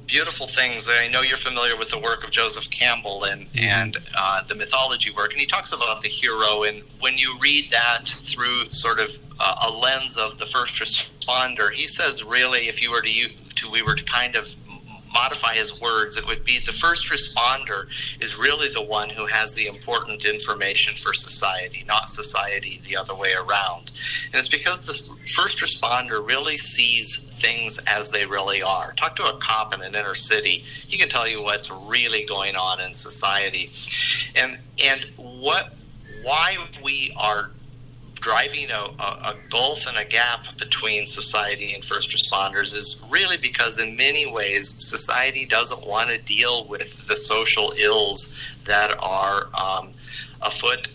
beautiful 0.08 0.47
things 0.47 0.88
I 0.89 1.08
know 1.08 1.22
you're 1.22 1.38
familiar 1.38 1.78
with 1.78 1.89
the 1.89 1.99
work 1.99 2.24
of 2.24 2.32
Joseph 2.32 2.70
Campbell 2.70 3.26
and 3.26 3.45
mm-hmm. 3.51 3.66
and 3.66 3.97
uh, 4.18 4.43
the 4.43 4.56
mythology 4.56 5.12
work, 5.12 5.32
and 5.32 5.39
he 5.39 5.45
talks 5.45 5.72
about 5.72 6.01
the 6.01 6.10
hero. 6.10 6.64
And 6.64 6.82
when 6.99 7.18
you 7.18 7.38
read 7.39 7.72
that 7.72 8.08
through 8.08 8.70
sort 8.72 8.99
of 8.99 9.18
uh, 9.39 9.68
a 9.68 9.72
lens 9.72 10.18
of 10.18 10.38
the 10.38 10.45
first 10.45 10.76
responder, 10.76 11.72
he 11.72 11.88
says 11.88 12.24
really, 12.24 12.68
if 12.68 12.82
you 12.82 12.91
were 12.91 13.01
to, 13.01 13.30
to 13.56 13.70
we 13.70 13.82
were 13.82 13.95
to 13.95 14.04
kind 14.04 14.36
of 14.36 14.54
modify 15.14 15.53
his 15.53 15.80
words, 15.80 16.18
it 16.18 16.26
would 16.26 16.43
be 16.43 16.59
the 16.66 16.72
first 16.72 17.09
responder 17.09 17.86
is 18.20 18.38
really 18.38 18.70
the 18.70 18.82
one 18.82 19.09
who 19.09 19.26
has 19.26 19.53
the 19.53 19.68
important 19.68 20.26
information 20.26 20.95
for 20.95 21.14
society, 21.14 21.84
not 21.88 22.07
society 22.07 22.82
the 22.88 22.97
other 22.97 23.16
way 23.16 23.34
around. 23.34 23.91
And 24.26 24.36
it's 24.36 24.47
because 24.47 24.86
the 24.86 25.16
first 25.32 25.59
responder 25.59 26.28
really 26.28 26.57
sees 26.57 27.30
things 27.34 27.78
as 27.86 28.09
they 28.09 28.26
really 28.26 28.61
are. 28.61 28.93
Talk 28.93 29.16
to 29.18 29.24
a 29.24 29.38
cop 29.38 29.74
in 29.74 29.82
an 29.82 29.95
inner 29.95 30.16
city, 30.16 30.64
he 30.88 30.97
can 30.97 31.09
tell 31.09 31.28
you 31.28 31.41
what's 31.41 31.70
really 31.72 32.26
going 32.26 32.55
on 32.55 32.82
in 32.82 32.93
society. 32.93 33.72
And 34.36 34.57
and 34.84 35.05
what 35.18 35.74
why 36.24 36.57
we 36.82 37.14
are 37.20 37.51
driving 38.24 38.71
a, 38.71 38.86
a, 38.99 39.34
a, 39.34 39.36
gulf 39.49 39.86
and 39.86 39.97
a 39.97 40.05
gap 40.05 40.57
between 40.57 41.05
society 41.05 41.74
and 41.74 41.84
first 41.84 42.09
responders 42.11 42.74
is 42.74 43.03
really 43.09 43.36
because, 43.36 43.80
in 43.80 43.97
many 43.97 44.26
ways, 44.26 44.69
society 44.69 45.45
doesn't 45.45 45.86
want 45.86 46.09
to 46.09 46.17
deal 46.19 46.65
with 46.69 47.05
the 47.07 47.17
social 47.17 47.74
ills 47.78 48.34
that 48.63 48.95
are 49.03 49.49
um, 49.61 49.89
afoot 50.41 50.88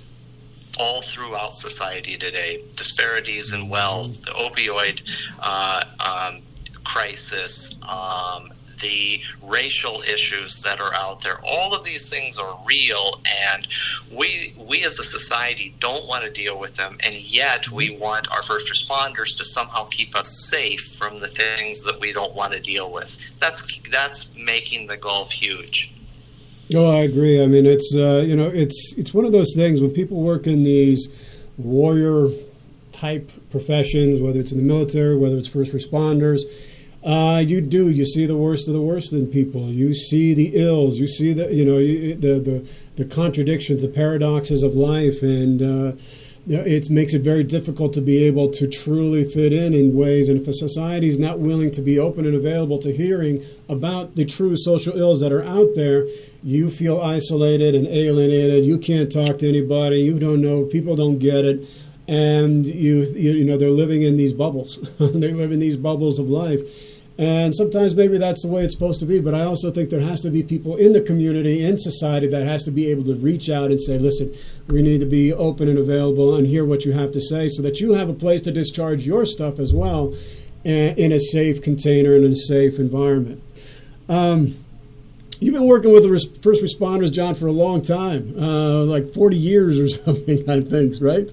all 0.81 1.03
throughout 1.03 1.53
society 1.53 2.17
today. 2.17 2.63
Disparities 2.77 3.53
in 3.53 3.69
wealth, 3.69 4.23
the 4.23 4.31
opioid 4.33 5.03
uh, 5.41 5.85
um, 6.01 6.41
crisis, 6.85 7.79
um, 7.87 8.49
the 8.81 9.21
racial 9.43 10.03
issues 10.03 10.63
that 10.63 10.81
are 10.81 10.95
out 10.95 11.23
there. 11.23 11.41
All 11.45 11.75
of 11.75 11.85
these 11.85 12.09
things 12.09 12.39
are 12.39 12.59
real, 12.67 13.21
and 13.51 13.67
we 14.13 14.55
we 14.57 14.85
as 14.85 14.99
a 14.99 15.05
society 15.05 15.75
don't 15.79 16.07
want 16.07 16.25
to 16.25 16.31
deal 16.31 16.59
with 16.59 16.77
them, 16.77 16.99
and 17.05 17.15
yet 17.15 17.71
we 17.71 17.91
want 17.91 18.31
our 18.31 18.43
first 18.43 18.71
responders 18.71 19.37
to 19.37 19.45
somehow 19.45 19.85
keep 19.85 20.17
us 20.17 20.49
safe 20.51 20.81
from 20.99 21.19
the 21.19 21.29
things 21.29 21.83
that 21.83 22.01
we 22.01 22.13
don't 22.13 22.35
want 22.35 22.53
to 22.53 22.61
deal 22.61 22.93
with. 22.93 23.17
That's 23.39 23.81
that's 23.91 24.35
making 24.35 24.87
the 24.87 24.97
gulf 24.97 25.31
huge. 25.31 25.93
Oh, 26.75 26.91
I 26.91 27.01
agree. 27.01 27.43
I 27.43 27.47
mean, 27.47 27.65
it's 27.65 27.95
uh, 27.97 28.25
you 28.27 28.37
know, 28.37 28.49
it's 28.49 28.95
it's 28.97 29.15
one 29.15 29.25
of 29.25 29.33
those 29.33 29.55
things 29.55 29.81
when 29.81 29.91
people 29.91 30.23
work 30.23 30.47
in 30.47 30.65
these 30.65 31.09
warrior 31.57 32.29
type 32.93 33.31
professions, 33.51 34.21
whether 34.21 34.41
it's 34.41 34.53
in 34.53 34.59
the 34.59 34.65
military, 34.65 35.17
whether 35.17 35.37
it's 35.37 35.49
first 35.49 35.73
responders 35.73 36.43
uh, 37.09 37.39
you 37.39 37.63
do. 37.63 37.89
You 37.89 38.05
see 38.05 38.27
the 38.27 38.37
worst 38.37 38.69
of 38.69 38.75
the 38.75 38.83
worst 38.83 39.13
in 39.15 39.29
people. 39.29 39.71
You 39.71 39.95
see 39.95 40.35
the 40.35 40.53
ills. 40.57 40.99
You 40.99 41.09
see 41.09 41.33
the 41.33 41.51
you 41.53 41.65
know 41.65 41.79
the 41.79 42.39
the 42.39 42.69
the 42.97 43.05
contradictions, 43.07 43.81
the 43.81 43.89
paradoxes 43.89 44.63
of 44.63 44.75
life, 44.75 45.23
and 45.23 45.63
uh, 45.63 45.93
it 46.47 46.91
makes 46.91 47.15
it 47.15 47.23
very 47.23 47.45
difficult 47.45 47.95
to 47.95 48.03
be 48.03 48.25
able 48.25 48.51
to 48.51 48.67
truly 48.69 49.25
fit 49.25 49.55
in 49.55 49.73
in 49.73 49.97
ways. 49.97 50.29
And 50.29 50.39
if 50.39 50.49
a 50.49 50.53
society 50.53 51.09
is 51.09 51.19
not 51.19 51.39
willing 51.39 51.71
to 51.73 51.81
be 51.81 51.99
open 51.99 52.27
and 52.27 52.35
available 52.35 52.79
to 52.81 52.95
hearing 52.95 53.43
about 53.71 54.15
the 54.15 54.27
true 54.27 54.59
social 54.59 54.95
ills 54.95 55.21
that 55.21 55.33
are 55.33 55.45
out 55.45 55.71
there, 55.75 56.07
you 56.43 56.71
feel 56.71 57.01
isolated 57.01 57.75
and 57.75 57.87
alienated. 57.87 58.67
You 58.67 58.77
can't 58.77 59.11
talk 59.11 59.39
to 59.39 59.49
anybody. 59.49 60.01
You 60.01 60.19
don't 60.19 60.43
know. 60.43 60.65
People 60.65 60.95
don't 60.95 61.19
get 61.19 61.47
it 61.47 61.67
and 62.09 62.65
you, 62.65 63.03
you, 63.15 63.45
know 63.45 63.59
they're 63.59 63.69
living 63.71 64.03
in 64.03 64.17
these 64.17 64.33
bubbles. 64.33 64.79
they 64.99 65.33
live 65.33 65.53
in 65.53 65.61
these 65.61 65.77
bubbles 65.77 66.19
of 66.19 66.31
life, 66.31 66.61
and 67.19 67.53
sometimes 67.55 67.97
maybe 67.97 68.17
that's 68.17 68.43
the 68.43 68.49
way 68.49 68.63
it's 68.63 68.73
supposed 68.73 69.01
to 69.01 69.07
be, 69.07 69.19
but 69.19 69.35
I 69.35 69.43
also 69.43 69.73
think 69.73 69.91
there 69.91 70.01
has 70.01 70.21
to 70.21 70.31
be 70.31 70.45
people 70.45 70.77
in 70.77 70.93
the 70.93 71.01
community, 71.01 71.65
in 71.65 71.77
society, 71.77 72.29
that 72.29 72.47
has 72.47 72.63
to 72.65 72.71
be 72.71 72.87
able 72.93 73.03
to 73.05 73.17
reach 73.17 73.51
out 73.51 73.73
and 73.73 73.81
say, 73.81 73.99
listen, 73.99 74.33
we 74.69 74.83
need 74.83 75.01
to 75.01 75.07
be 75.07 75.33
open 75.33 75.69
and 75.69 75.79
available 75.79 76.37
and 76.37 76.47
hear 76.47 76.65
what 76.65 76.85
you 76.85 76.93
have 76.93 77.11
to 77.13 77.21
say 77.21 77.49
so 77.49 77.61
that 77.63 77.81
you 77.81 77.95
have 77.95 78.09
a 78.09 78.15
place 78.15 78.41
to 78.43 78.53
discharge 78.53 79.05
your 79.05 79.25
stuff 79.25 79.59
as 79.59 79.75
well 79.75 80.15
in 80.65 81.11
a 81.11 81.19
safe 81.19 81.61
container 81.61 82.15
and 82.15 82.25
in 82.25 82.33
a 82.33 82.37
safe 82.37 82.79
environment. 82.79 83.43
Um, 84.09 84.57
you've 85.41 85.55
been 85.55 85.67
working 85.67 85.93
with 85.93 86.05
the 86.05 86.39
first 86.41 86.63
responders, 86.63 87.13
John, 87.13 87.35
for 87.35 87.49
a 87.49 87.53
long 87.53 87.83
time, 87.83 88.35
uh, 88.39 88.85
like 88.85 89.13
40 89.13 89.37
years 89.37 89.79
or 89.81 89.89
something, 90.05 90.49
I 90.49 90.61
think, 90.61 90.95
right? 91.01 91.33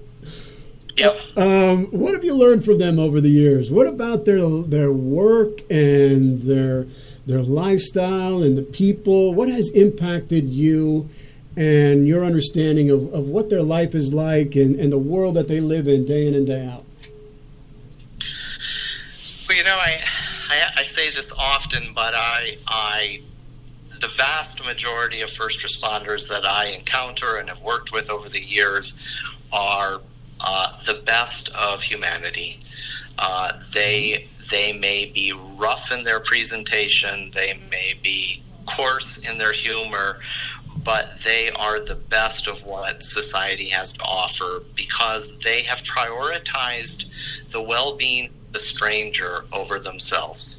Yep. 0.96 1.16
Um, 1.36 1.86
what 1.86 2.14
have 2.14 2.24
you 2.24 2.34
learned 2.34 2.64
from 2.64 2.78
them 2.78 2.98
over 2.98 3.20
the 3.20 3.28
years? 3.28 3.70
What 3.70 3.86
about 3.86 4.24
their 4.24 4.40
their 4.62 4.92
work 4.92 5.60
and 5.70 6.40
their 6.42 6.86
their 7.26 7.42
lifestyle 7.42 8.42
and 8.42 8.56
the 8.56 8.62
people? 8.62 9.34
What 9.34 9.48
has 9.48 9.68
impacted 9.70 10.48
you 10.48 11.10
and 11.56 12.06
your 12.06 12.24
understanding 12.24 12.90
of, 12.90 13.12
of 13.12 13.26
what 13.26 13.50
their 13.50 13.62
life 13.62 13.94
is 13.94 14.12
like 14.12 14.56
and, 14.56 14.78
and 14.78 14.92
the 14.92 14.98
world 14.98 15.34
that 15.34 15.48
they 15.48 15.60
live 15.60 15.88
in 15.88 16.06
day 16.06 16.26
in 16.26 16.34
and 16.34 16.46
day 16.46 16.66
out? 16.66 16.84
Well, 19.48 19.56
you 19.56 19.64
know, 19.64 19.76
I, 19.76 20.02
I, 20.48 20.70
I 20.78 20.82
say 20.82 21.10
this 21.10 21.32
often, 21.38 21.92
but 21.94 22.14
I 22.14 22.56
I 22.68 23.20
the 24.00 24.08
vast 24.08 24.64
majority 24.64 25.20
of 25.20 25.30
first 25.30 25.60
responders 25.60 26.28
that 26.28 26.46
I 26.46 26.66
encounter 26.66 27.36
and 27.36 27.48
have 27.48 27.60
worked 27.60 27.92
with 27.92 28.10
over 28.10 28.28
the 28.28 28.42
years 28.42 29.02
are 29.52 30.00
uh, 30.40 30.68
the 30.86 31.02
best 31.04 31.48
of 31.56 31.82
humanity. 31.82 32.60
Uh, 33.18 33.52
they 33.72 34.28
they 34.50 34.72
may 34.72 35.06
be 35.06 35.32
rough 35.56 35.90
in 35.92 36.04
their 36.04 36.20
presentation, 36.20 37.30
they 37.34 37.58
may 37.70 37.94
be 38.02 38.42
coarse 38.66 39.28
in 39.28 39.38
their 39.38 39.52
humor, 39.52 40.20
but 40.84 41.20
they 41.24 41.50
are 41.52 41.84
the 41.84 41.94
best 41.94 42.46
of 42.46 42.62
what 42.64 43.02
society 43.02 43.68
has 43.68 43.92
to 43.92 44.02
offer 44.04 44.62
because 44.74 45.38
they 45.40 45.62
have 45.62 45.82
prioritized 45.82 47.10
the 47.50 47.60
well-being 47.60 48.26
of 48.26 48.52
the 48.52 48.60
stranger 48.60 49.44
over 49.52 49.78
themselves. 49.78 50.55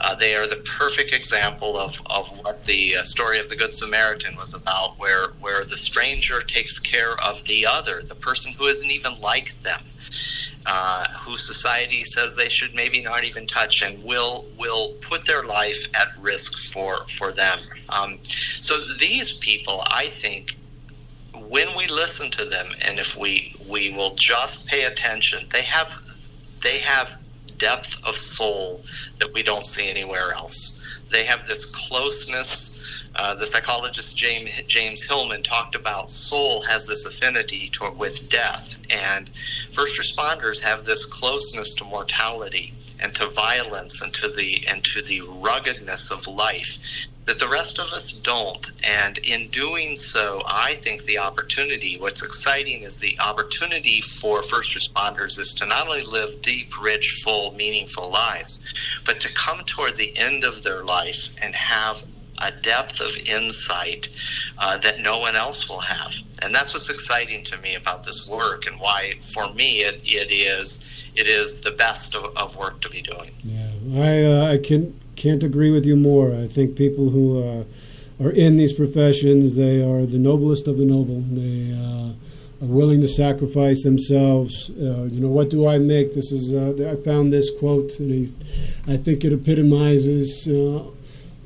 Uh, 0.00 0.14
they 0.14 0.34
are 0.34 0.46
the 0.46 0.62
perfect 0.78 1.12
example 1.12 1.78
of, 1.78 2.00
of 2.06 2.28
what 2.44 2.64
the 2.64 2.96
uh, 2.96 3.02
story 3.02 3.38
of 3.38 3.48
the 3.48 3.56
Good 3.56 3.74
Samaritan 3.74 4.36
was 4.36 4.60
about, 4.60 4.98
where, 4.98 5.28
where 5.40 5.64
the 5.64 5.76
stranger 5.76 6.40
takes 6.42 6.78
care 6.78 7.14
of 7.24 7.42
the 7.44 7.66
other, 7.66 8.02
the 8.02 8.14
person 8.14 8.52
who 8.52 8.66
isn't 8.66 8.90
even 8.90 9.18
like 9.20 9.60
them. 9.62 9.80
Uh, 10.64 11.04
who 11.18 11.36
society 11.36 12.04
says 12.04 12.36
they 12.36 12.48
should 12.48 12.72
maybe 12.72 13.00
not 13.00 13.24
even 13.24 13.48
touch 13.48 13.82
and 13.82 14.00
will 14.04 14.46
will 14.56 14.92
put 15.00 15.26
their 15.26 15.42
life 15.42 15.88
at 16.00 16.16
risk 16.20 16.72
for 16.72 17.04
for 17.08 17.32
them. 17.32 17.58
Um, 17.88 18.20
so 18.22 18.78
these 19.00 19.38
people, 19.38 19.82
I 19.90 20.06
think, 20.06 20.56
when 21.48 21.66
we 21.76 21.88
listen 21.88 22.30
to 22.30 22.44
them 22.44 22.68
and 22.86 23.00
if 23.00 23.16
we 23.16 23.56
we 23.68 23.90
will 23.90 24.14
just 24.14 24.68
pay 24.68 24.84
attention, 24.84 25.48
they 25.50 25.62
have 25.62 25.88
they 26.62 26.78
have 26.78 27.21
depth 27.62 27.96
of 28.08 28.16
soul 28.16 28.82
that 29.20 29.32
we 29.32 29.42
don't 29.42 29.64
see 29.64 29.88
anywhere 29.88 30.32
else. 30.32 30.80
They 31.10 31.24
have 31.24 31.46
this 31.46 31.64
closeness. 31.88 32.82
Uh, 33.14 33.34
the 33.36 33.46
psychologist 33.46 34.16
James, 34.16 34.50
James 34.66 35.02
Hillman 35.02 35.44
talked 35.44 35.76
about 35.76 36.10
soul 36.10 36.62
has 36.62 36.86
this 36.86 37.06
affinity 37.06 37.68
to, 37.74 37.90
with 37.96 38.28
death, 38.28 38.78
and 38.90 39.30
first 39.70 40.00
responders 40.00 40.60
have 40.64 40.84
this 40.84 41.04
closeness 41.04 41.74
to 41.74 41.84
mortality 41.84 42.74
and 43.00 43.14
to 43.14 43.26
violence 43.28 44.02
and 44.02 44.12
to 44.14 44.28
the 44.28 44.64
and 44.68 44.82
to 44.84 45.02
the 45.02 45.20
ruggedness 45.20 46.10
of 46.10 46.26
life 46.26 46.78
that 47.24 47.38
the 47.38 47.48
rest 47.48 47.78
of 47.78 47.92
us 47.92 48.20
don't. 48.20 48.70
And 48.82 49.18
in 49.18 49.48
doing 49.48 49.96
so, 49.96 50.42
I 50.46 50.74
think 50.74 51.04
the 51.04 51.18
opportunity, 51.18 51.98
what's 51.98 52.22
exciting 52.22 52.82
is 52.82 52.98
the 52.98 53.18
opportunity 53.20 54.00
for 54.00 54.42
first 54.42 54.76
responders 54.76 55.38
is 55.38 55.52
to 55.54 55.66
not 55.66 55.86
only 55.86 56.02
live 56.02 56.42
deep, 56.42 56.80
rich, 56.80 57.20
full, 57.24 57.54
meaningful 57.54 58.10
lives, 58.10 58.60
but 59.04 59.20
to 59.20 59.32
come 59.34 59.64
toward 59.64 59.96
the 59.96 60.16
end 60.16 60.44
of 60.44 60.62
their 60.62 60.82
life 60.82 61.28
and 61.40 61.54
have 61.54 62.02
a 62.44 62.50
depth 62.62 63.00
of 63.00 63.16
insight 63.28 64.08
uh, 64.58 64.76
that 64.78 65.00
no 65.00 65.20
one 65.20 65.36
else 65.36 65.68
will 65.68 65.80
have. 65.80 66.12
And 66.42 66.52
that's 66.52 66.74
what's 66.74 66.90
exciting 66.90 67.44
to 67.44 67.58
me 67.58 67.76
about 67.76 68.02
this 68.02 68.28
work 68.28 68.66
and 68.66 68.80
why, 68.80 69.14
for 69.20 69.52
me, 69.54 69.82
it, 69.82 70.00
it 70.04 70.32
is 70.32 70.88
it 71.14 71.26
is 71.26 71.60
the 71.60 71.72
best 71.72 72.14
of, 72.14 72.36
of 72.36 72.56
work 72.56 72.80
to 72.80 72.88
be 72.88 73.02
doing. 73.02 73.30
Yeah, 73.44 73.70
I 73.94 74.24
uh, 74.24 74.52
I 74.52 74.58
can 74.58 74.98
can't 75.22 75.44
agree 75.44 75.70
with 75.70 75.86
you 75.86 75.94
more. 75.94 76.34
I 76.34 76.48
think 76.48 76.74
people 76.74 77.10
who 77.10 77.40
uh, 77.40 77.64
are 78.24 78.32
in 78.32 78.56
these 78.56 78.72
professions 78.72 79.54
they 79.54 79.80
are 79.80 80.04
the 80.04 80.18
noblest 80.18 80.66
of 80.66 80.78
the 80.78 80.84
noble. 80.84 81.20
They 81.30 81.72
uh, 81.72 82.64
are 82.64 82.72
willing 82.72 83.00
to 83.02 83.08
sacrifice 83.08 83.84
themselves. 83.84 84.70
Uh, 84.70 85.04
you 85.04 85.20
know, 85.20 85.28
what 85.28 85.48
do 85.48 85.68
I 85.68 85.78
make? 85.78 86.14
This 86.14 86.32
is 86.32 86.52
uh, 86.52 86.90
I 86.90 86.96
found 87.04 87.32
this 87.32 87.52
quote, 87.56 88.00
and 88.00 88.32
I 88.88 88.96
think 88.96 89.24
it 89.24 89.32
epitomizes 89.32 90.48
uh, 90.48 90.90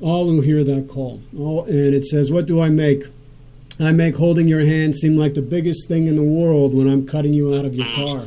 all 0.00 0.24
who 0.24 0.40
hear 0.40 0.64
that 0.64 0.88
call. 0.88 1.20
All, 1.38 1.64
and 1.64 1.94
it 1.94 2.06
says, 2.06 2.32
"What 2.32 2.46
do 2.46 2.62
I 2.62 2.70
make?" 2.70 3.04
I 3.78 3.92
make 3.92 4.16
holding 4.16 4.48
your 4.48 4.64
hand 4.64 4.96
seem 4.96 5.18
like 5.18 5.34
the 5.34 5.42
biggest 5.42 5.86
thing 5.86 6.06
in 6.06 6.16
the 6.16 6.22
world 6.22 6.72
when 6.72 6.88
I'm 6.88 7.06
cutting 7.06 7.34
you 7.34 7.54
out 7.54 7.66
of 7.66 7.74
your 7.74 7.84
car. 7.94 8.24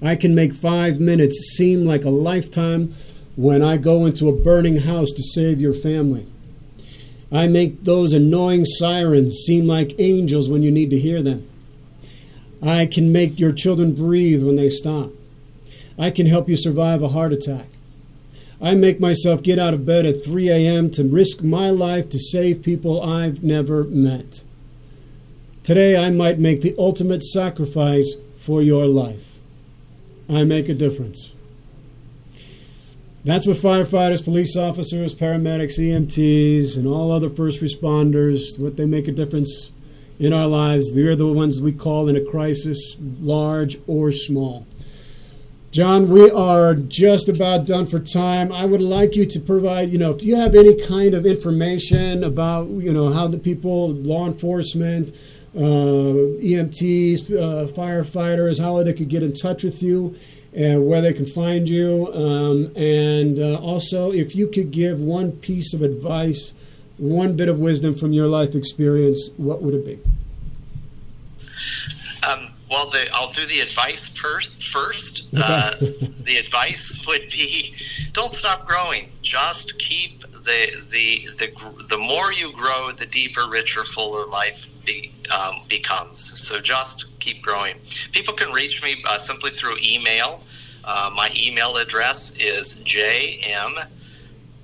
I 0.00 0.16
can 0.16 0.34
make 0.34 0.54
five 0.54 1.00
minutes 1.00 1.36
seem 1.54 1.84
like 1.84 2.06
a 2.06 2.10
lifetime 2.10 2.94
when 3.36 3.62
I 3.62 3.76
go 3.76 4.04
into 4.04 4.28
a 4.28 4.36
burning 4.36 4.78
house 4.78 5.10
to 5.12 5.22
save 5.22 5.60
your 5.60 5.74
family. 5.74 6.26
I 7.30 7.48
make 7.48 7.84
those 7.84 8.12
annoying 8.12 8.66
sirens 8.66 9.36
seem 9.46 9.66
like 9.66 9.98
angels 9.98 10.48
when 10.50 10.62
you 10.62 10.70
need 10.70 10.90
to 10.90 10.98
hear 10.98 11.22
them. 11.22 11.48
I 12.62 12.86
can 12.86 13.10
make 13.10 13.38
your 13.38 13.52
children 13.52 13.94
breathe 13.94 14.42
when 14.42 14.56
they 14.56 14.68
stop. 14.68 15.10
I 15.98 16.10
can 16.10 16.26
help 16.26 16.48
you 16.48 16.56
survive 16.56 17.02
a 17.02 17.08
heart 17.08 17.32
attack. 17.32 17.66
I 18.60 18.74
make 18.74 19.00
myself 19.00 19.42
get 19.42 19.58
out 19.58 19.74
of 19.74 19.86
bed 19.86 20.06
at 20.06 20.22
3 20.22 20.48
a.m. 20.50 20.90
to 20.92 21.02
risk 21.02 21.42
my 21.42 21.70
life 21.70 22.08
to 22.10 22.18
save 22.18 22.62
people 22.62 23.02
I've 23.02 23.42
never 23.42 23.84
met. 23.84 24.44
Today, 25.64 25.96
I 25.96 26.10
might 26.10 26.38
make 26.38 26.60
the 26.60 26.74
ultimate 26.78 27.24
sacrifice 27.24 28.16
for 28.36 28.62
your 28.62 28.86
life. 28.86 29.38
I 30.28 30.44
make 30.44 30.68
a 30.68 30.74
difference. 30.74 31.31
That's 33.24 33.46
what 33.46 33.56
firefighters, 33.56 34.24
police 34.24 34.56
officers, 34.56 35.14
paramedics, 35.14 35.78
EMTs, 35.78 36.76
and 36.76 36.88
all 36.88 37.12
other 37.12 37.30
first 37.30 37.60
responders, 37.60 38.58
what 38.58 38.76
they 38.76 38.84
make 38.84 39.06
a 39.06 39.12
difference 39.12 39.70
in 40.18 40.32
our 40.32 40.48
lives. 40.48 40.92
They're 40.92 41.14
the 41.14 41.28
ones 41.28 41.60
we 41.60 41.70
call 41.70 42.08
in 42.08 42.16
a 42.16 42.24
crisis, 42.24 42.96
large 43.20 43.78
or 43.86 44.10
small. 44.10 44.66
John, 45.70 46.10
we 46.10 46.32
are 46.32 46.74
just 46.74 47.28
about 47.28 47.64
done 47.64 47.86
for 47.86 48.00
time. 48.00 48.50
I 48.50 48.66
would 48.66 48.82
like 48.82 49.14
you 49.14 49.24
to 49.26 49.40
provide, 49.40 49.90
you 49.90 49.98
know, 49.98 50.10
if 50.10 50.24
you 50.24 50.34
have 50.34 50.56
any 50.56 50.74
kind 50.74 51.14
of 51.14 51.24
information 51.24 52.24
about, 52.24 52.68
you 52.70 52.92
know, 52.92 53.12
how 53.12 53.28
the 53.28 53.38
people, 53.38 53.90
law 53.90 54.26
enforcement, 54.26 55.14
uh, 55.56 55.60
EMTs, 55.60 57.30
uh, 57.30 57.72
firefighters, 57.72 58.60
how 58.60 58.82
they 58.82 58.92
could 58.92 59.08
get 59.08 59.22
in 59.22 59.32
touch 59.32 59.62
with 59.62 59.80
you 59.80 60.16
and 60.54 60.86
where 60.86 61.00
they 61.00 61.12
can 61.12 61.26
find 61.26 61.68
you. 61.68 62.12
Um, 62.12 62.72
and 62.76 63.38
uh, 63.38 63.58
also, 63.60 64.12
if 64.12 64.34
you 64.36 64.48
could 64.48 64.70
give 64.70 65.00
one 65.00 65.32
piece 65.32 65.72
of 65.74 65.82
advice, 65.82 66.54
one 66.98 67.36
bit 67.36 67.48
of 67.48 67.58
wisdom 67.58 67.94
from 67.94 68.12
your 68.12 68.26
life 68.26 68.54
experience, 68.54 69.30
what 69.36 69.62
would 69.62 69.74
it 69.74 69.84
be? 69.84 69.98
Um, 72.28 72.52
well, 72.70 72.88
the, 72.90 73.08
I'll 73.12 73.32
do 73.32 73.44
the 73.46 73.60
advice 73.60 74.16
first. 74.16 74.62
First, 74.62 75.28
okay. 75.34 75.42
uh, 75.44 75.70
the 76.20 76.36
advice 76.36 77.04
would 77.08 77.28
be: 77.30 77.74
don't 78.12 78.34
stop 78.34 78.66
growing. 78.66 79.10
Just 79.22 79.78
keep 79.78 80.20
the 80.20 80.82
the 80.90 81.28
the 81.38 81.86
the 81.88 81.98
more 81.98 82.32
you 82.32 82.52
grow, 82.52 82.92
the 82.92 83.06
deeper, 83.06 83.48
richer, 83.48 83.84
fuller 83.84 84.26
life 84.26 84.68
be, 84.84 85.12
um, 85.36 85.62
becomes. 85.68 86.20
So 86.20 86.60
just 86.60 87.11
keep 87.22 87.40
growing. 87.42 87.76
People 88.12 88.34
can 88.34 88.52
reach 88.52 88.82
me 88.82 89.02
uh, 89.06 89.18
simply 89.18 89.50
through 89.50 89.76
email. 89.82 90.42
Uh, 90.84 91.10
my 91.14 91.30
email 91.36 91.76
address 91.76 92.36
is 92.40 92.82
jm 92.84 93.86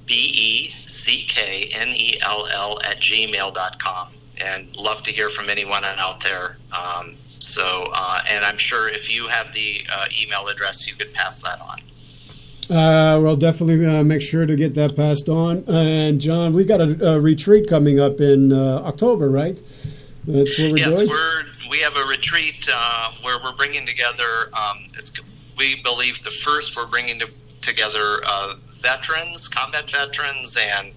b 0.05 0.15
e 0.15 0.75
c 0.87 1.25
k 1.29 1.71
n 1.73 1.89
e 1.95 2.19
l 2.23 2.49
l 2.53 2.79
at 2.85 2.99
gmail.com 2.99 4.09
and 4.45 4.77
love 4.77 5.03
to 5.05 5.13
hear 5.13 5.31
from 5.31 5.49
anyone 5.49 5.85
out 5.85 6.21
there. 6.23 6.57
Um, 6.73 7.17
so, 7.39 7.85
uh, 7.95 8.21
and 8.31 8.45
I'm 8.45 8.59
sure 8.59 8.89
if 8.89 9.13
you 9.13 9.29
have 9.29 9.53
the 9.53 9.87
uh, 9.93 10.07
email 10.21 10.47
address, 10.49 10.87
you 10.89 10.95
could 10.95 11.13
pass 11.13 11.43
that 11.43 11.61
on. 11.61 11.79
Uh, 12.71 13.19
we'll 13.21 13.37
definitely 13.37 13.85
uh, 13.87 14.05
make 14.05 14.21
sure 14.21 14.45
to 14.45 14.55
get 14.55 14.75
that 14.75 14.95
passed 14.95 15.29
on. 15.29 15.65
And 15.67 16.21
John, 16.21 16.53
we've 16.53 16.69
got 16.69 16.81
a, 16.81 17.15
a 17.15 17.21
retreat 17.21 17.69
coming 17.69 17.99
up 17.99 18.21
in 18.21 18.53
uh, 18.53 18.83
October, 18.85 19.31
right? 19.31 19.61
That's 20.27 20.59
what 20.59 20.73
we're 20.73 20.79
yes, 20.79 20.95
doing. 20.95 21.09
We're, 21.09 21.43
we 21.71 21.81
have 21.81 21.97
a 21.97 22.05
retreat 22.05 22.69
uh, 22.73 23.13
where 23.23 23.39
we're 23.43 23.57
bringing 23.57 23.87
together. 23.87 24.51
Um, 24.55 24.89
we 25.57 25.83
believe 25.83 26.23
the 26.23 26.31
first 26.31 26.77
we're 26.77 26.87
bringing 26.87 27.19
to, 27.19 27.29
together 27.61 28.21
veterans, 28.79 29.49
combat 29.49 29.91
veterans, 29.91 30.57
and 30.57 30.95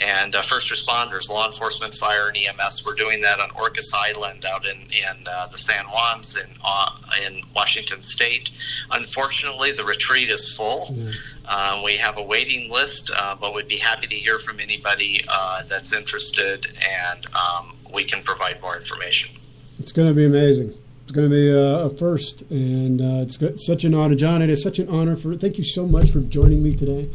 and 0.00 0.34
uh, 0.34 0.42
first 0.42 0.72
responders, 0.72 1.28
law 1.28 1.46
enforcement, 1.46 1.94
fire, 1.94 2.28
and 2.28 2.36
EMS. 2.36 2.84
We're 2.84 2.94
doing 2.94 3.20
that 3.20 3.38
on 3.38 3.50
Orcas 3.50 3.92
Island 3.94 4.44
out 4.44 4.66
in, 4.66 4.76
in 4.76 5.26
uh, 5.28 5.46
the 5.46 5.56
San 5.56 5.84
Juans 5.84 6.36
in, 6.36 6.50
uh, 6.64 6.90
in 7.24 7.42
Washington 7.54 8.02
State. 8.02 8.50
Unfortunately, 8.90 9.70
the 9.70 9.84
retreat 9.84 10.30
is 10.30 10.56
full. 10.56 10.88
Mm. 10.88 11.84
we 11.84 11.96
have 11.96 12.18
a 12.18 12.22
waiting 12.22 12.72
list, 12.72 13.12
uh, 13.16 13.36
but 13.40 13.54
we'd 13.54 13.68
be 13.68 13.76
happy 13.76 14.08
to 14.08 14.16
hear 14.16 14.40
from 14.40 14.58
anybody 14.58 15.20
uh, 15.28 15.62
that's 15.68 15.94
interested, 15.94 16.66
and 17.06 17.26
um, 17.26 17.76
we 17.92 18.02
can 18.02 18.20
provide 18.24 18.60
more 18.60 18.76
information. 18.76 19.30
It's 19.78 19.92
going 19.92 20.08
to 20.08 20.14
be 20.14 20.24
amazing. 20.24 20.72
It's 21.02 21.12
going 21.12 21.28
to 21.28 21.34
be 21.34 21.50
a, 21.50 21.90
first, 21.98 22.42
and 22.50 23.00
it's 23.00 23.66
such 23.66 23.84
an 23.84 23.94
honor, 23.94 24.14
John. 24.14 24.40
It 24.40 24.48
is 24.48 24.62
such 24.62 24.78
an 24.78 24.88
honor 24.88 25.16
for. 25.16 25.34
Thank 25.34 25.58
you 25.58 25.64
so 25.64 25.86
much 25.86 26.10
for 26.10 26.20
joining 26.20 26.62
me 26.62 26.74
today. 26.74 27.10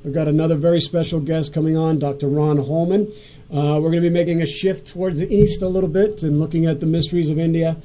We've 0.04 0.14
got 0.14 0.28
another 0.28 0.56
very 0.56 0.82
special 0.82 1.20
guest 1.20 1.54
coming 1.54 1.78
on, 1.78 2.00
Dr. 2.00 2.28
Ron 2.28 2.58
Holman. 2.58 3.12
Uh, 3.56 3.80
we're 3.80 3.90
going 3.90 4.04
to 4.04 4.10
be 4.10 4.14
making 4.14 4.42
a 4.42 4.46
shift 4.46 4.86
towards 4.86 5.22
the 5.22 5.34
east 5.34 5.62
a 5.62 5.68
little 5.68 5.88
bit 5.88 6.24
and 6.24 6.40
looking 6.40 6.66
at 6.66 6.82
the 6.82 6.86
mysteries 6.86 7.30
of 7.30 7.40
India. 7.40 7.78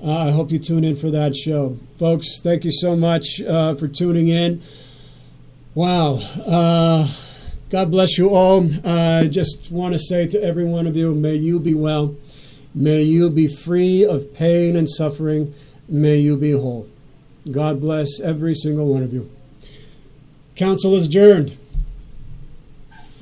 Uh, 0.00 0.28
I 0.28 0.30
hope 0.30 0.52
you 0.52 0.60
tune 0.60 0.84
in 0.84 0.94
for 0.94 1.10
that 1.10 1.34
show. 1.34 1.76
Folks, 1.98 2.38
thank 2.40 2.64
you 2.64 2.70
so 2.70 2.94
much 2.94 3.40
uh, 3.42 3.74
for 3.74 3.88
tuning 3.88 4.28
in. 4.28 4.62
Wow. 5.74 6.20
Uh, 6.46 7.12
God 7.70 7.90
bless 7.90 8.16
you 8.16 8.30
all. 8.30 8.70
I 8.86 9.26
just 9.26 9.72
want 9.72 9.94
to 9.94 9.98
say 9.98 10.28
to 10.28 10.40
every 10.40 10.64
one 10.64 10.86
of 10.86 10.94
you, 10.94 11.12
may 11.12 11.34
you 11.34 11.58
be 11.58 11.74
well. 11.74 12.14
May 12.72 13.02
you 13.02 13.28
be 13.28 13.48
free 13.48 14.04
of 14.04 14.32
pain 14.32 14.76
and 14.76 14.88
suffering. 14.88 15.52
May 15.88 16.18
you 16.18 16.36
be 16.36 16.52
whole. 16.52 16.88
God 17.50 17.80
bless 17.80 18.20
every 18.20 18.54
single 18.54 18.86
one 18.86 19.02
of 19.02 19.12
you. 19.12 19.28
Council 20.54 20.94
is 20.94 21.08
adjourned. 21.08 21.58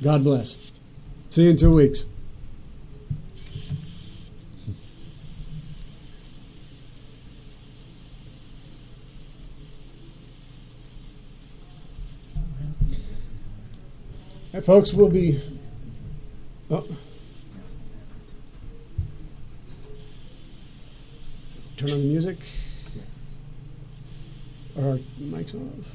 God 0.03 0.23
bless. 0.23 0.64
See 1.35 1.43
you 1.43 1.49
in 1.49 1.57
two 1.57 1.75
weeks. 1.75 2.05
Hey, 14.53 14.61
folks, 14.61 14.93
we'll 14.93 15.09
be. 15.09 15.41
Oh. 16.71 16.87
Turn 21.75 21.91
on 21.91 21.97
the 21.99 22.05
music. 22.05 22.37
Yes. 22.95 23.31
Are 24.77 24.91
our 24.91 24.97
mics 25.19 25.53
off? 25.53 25.94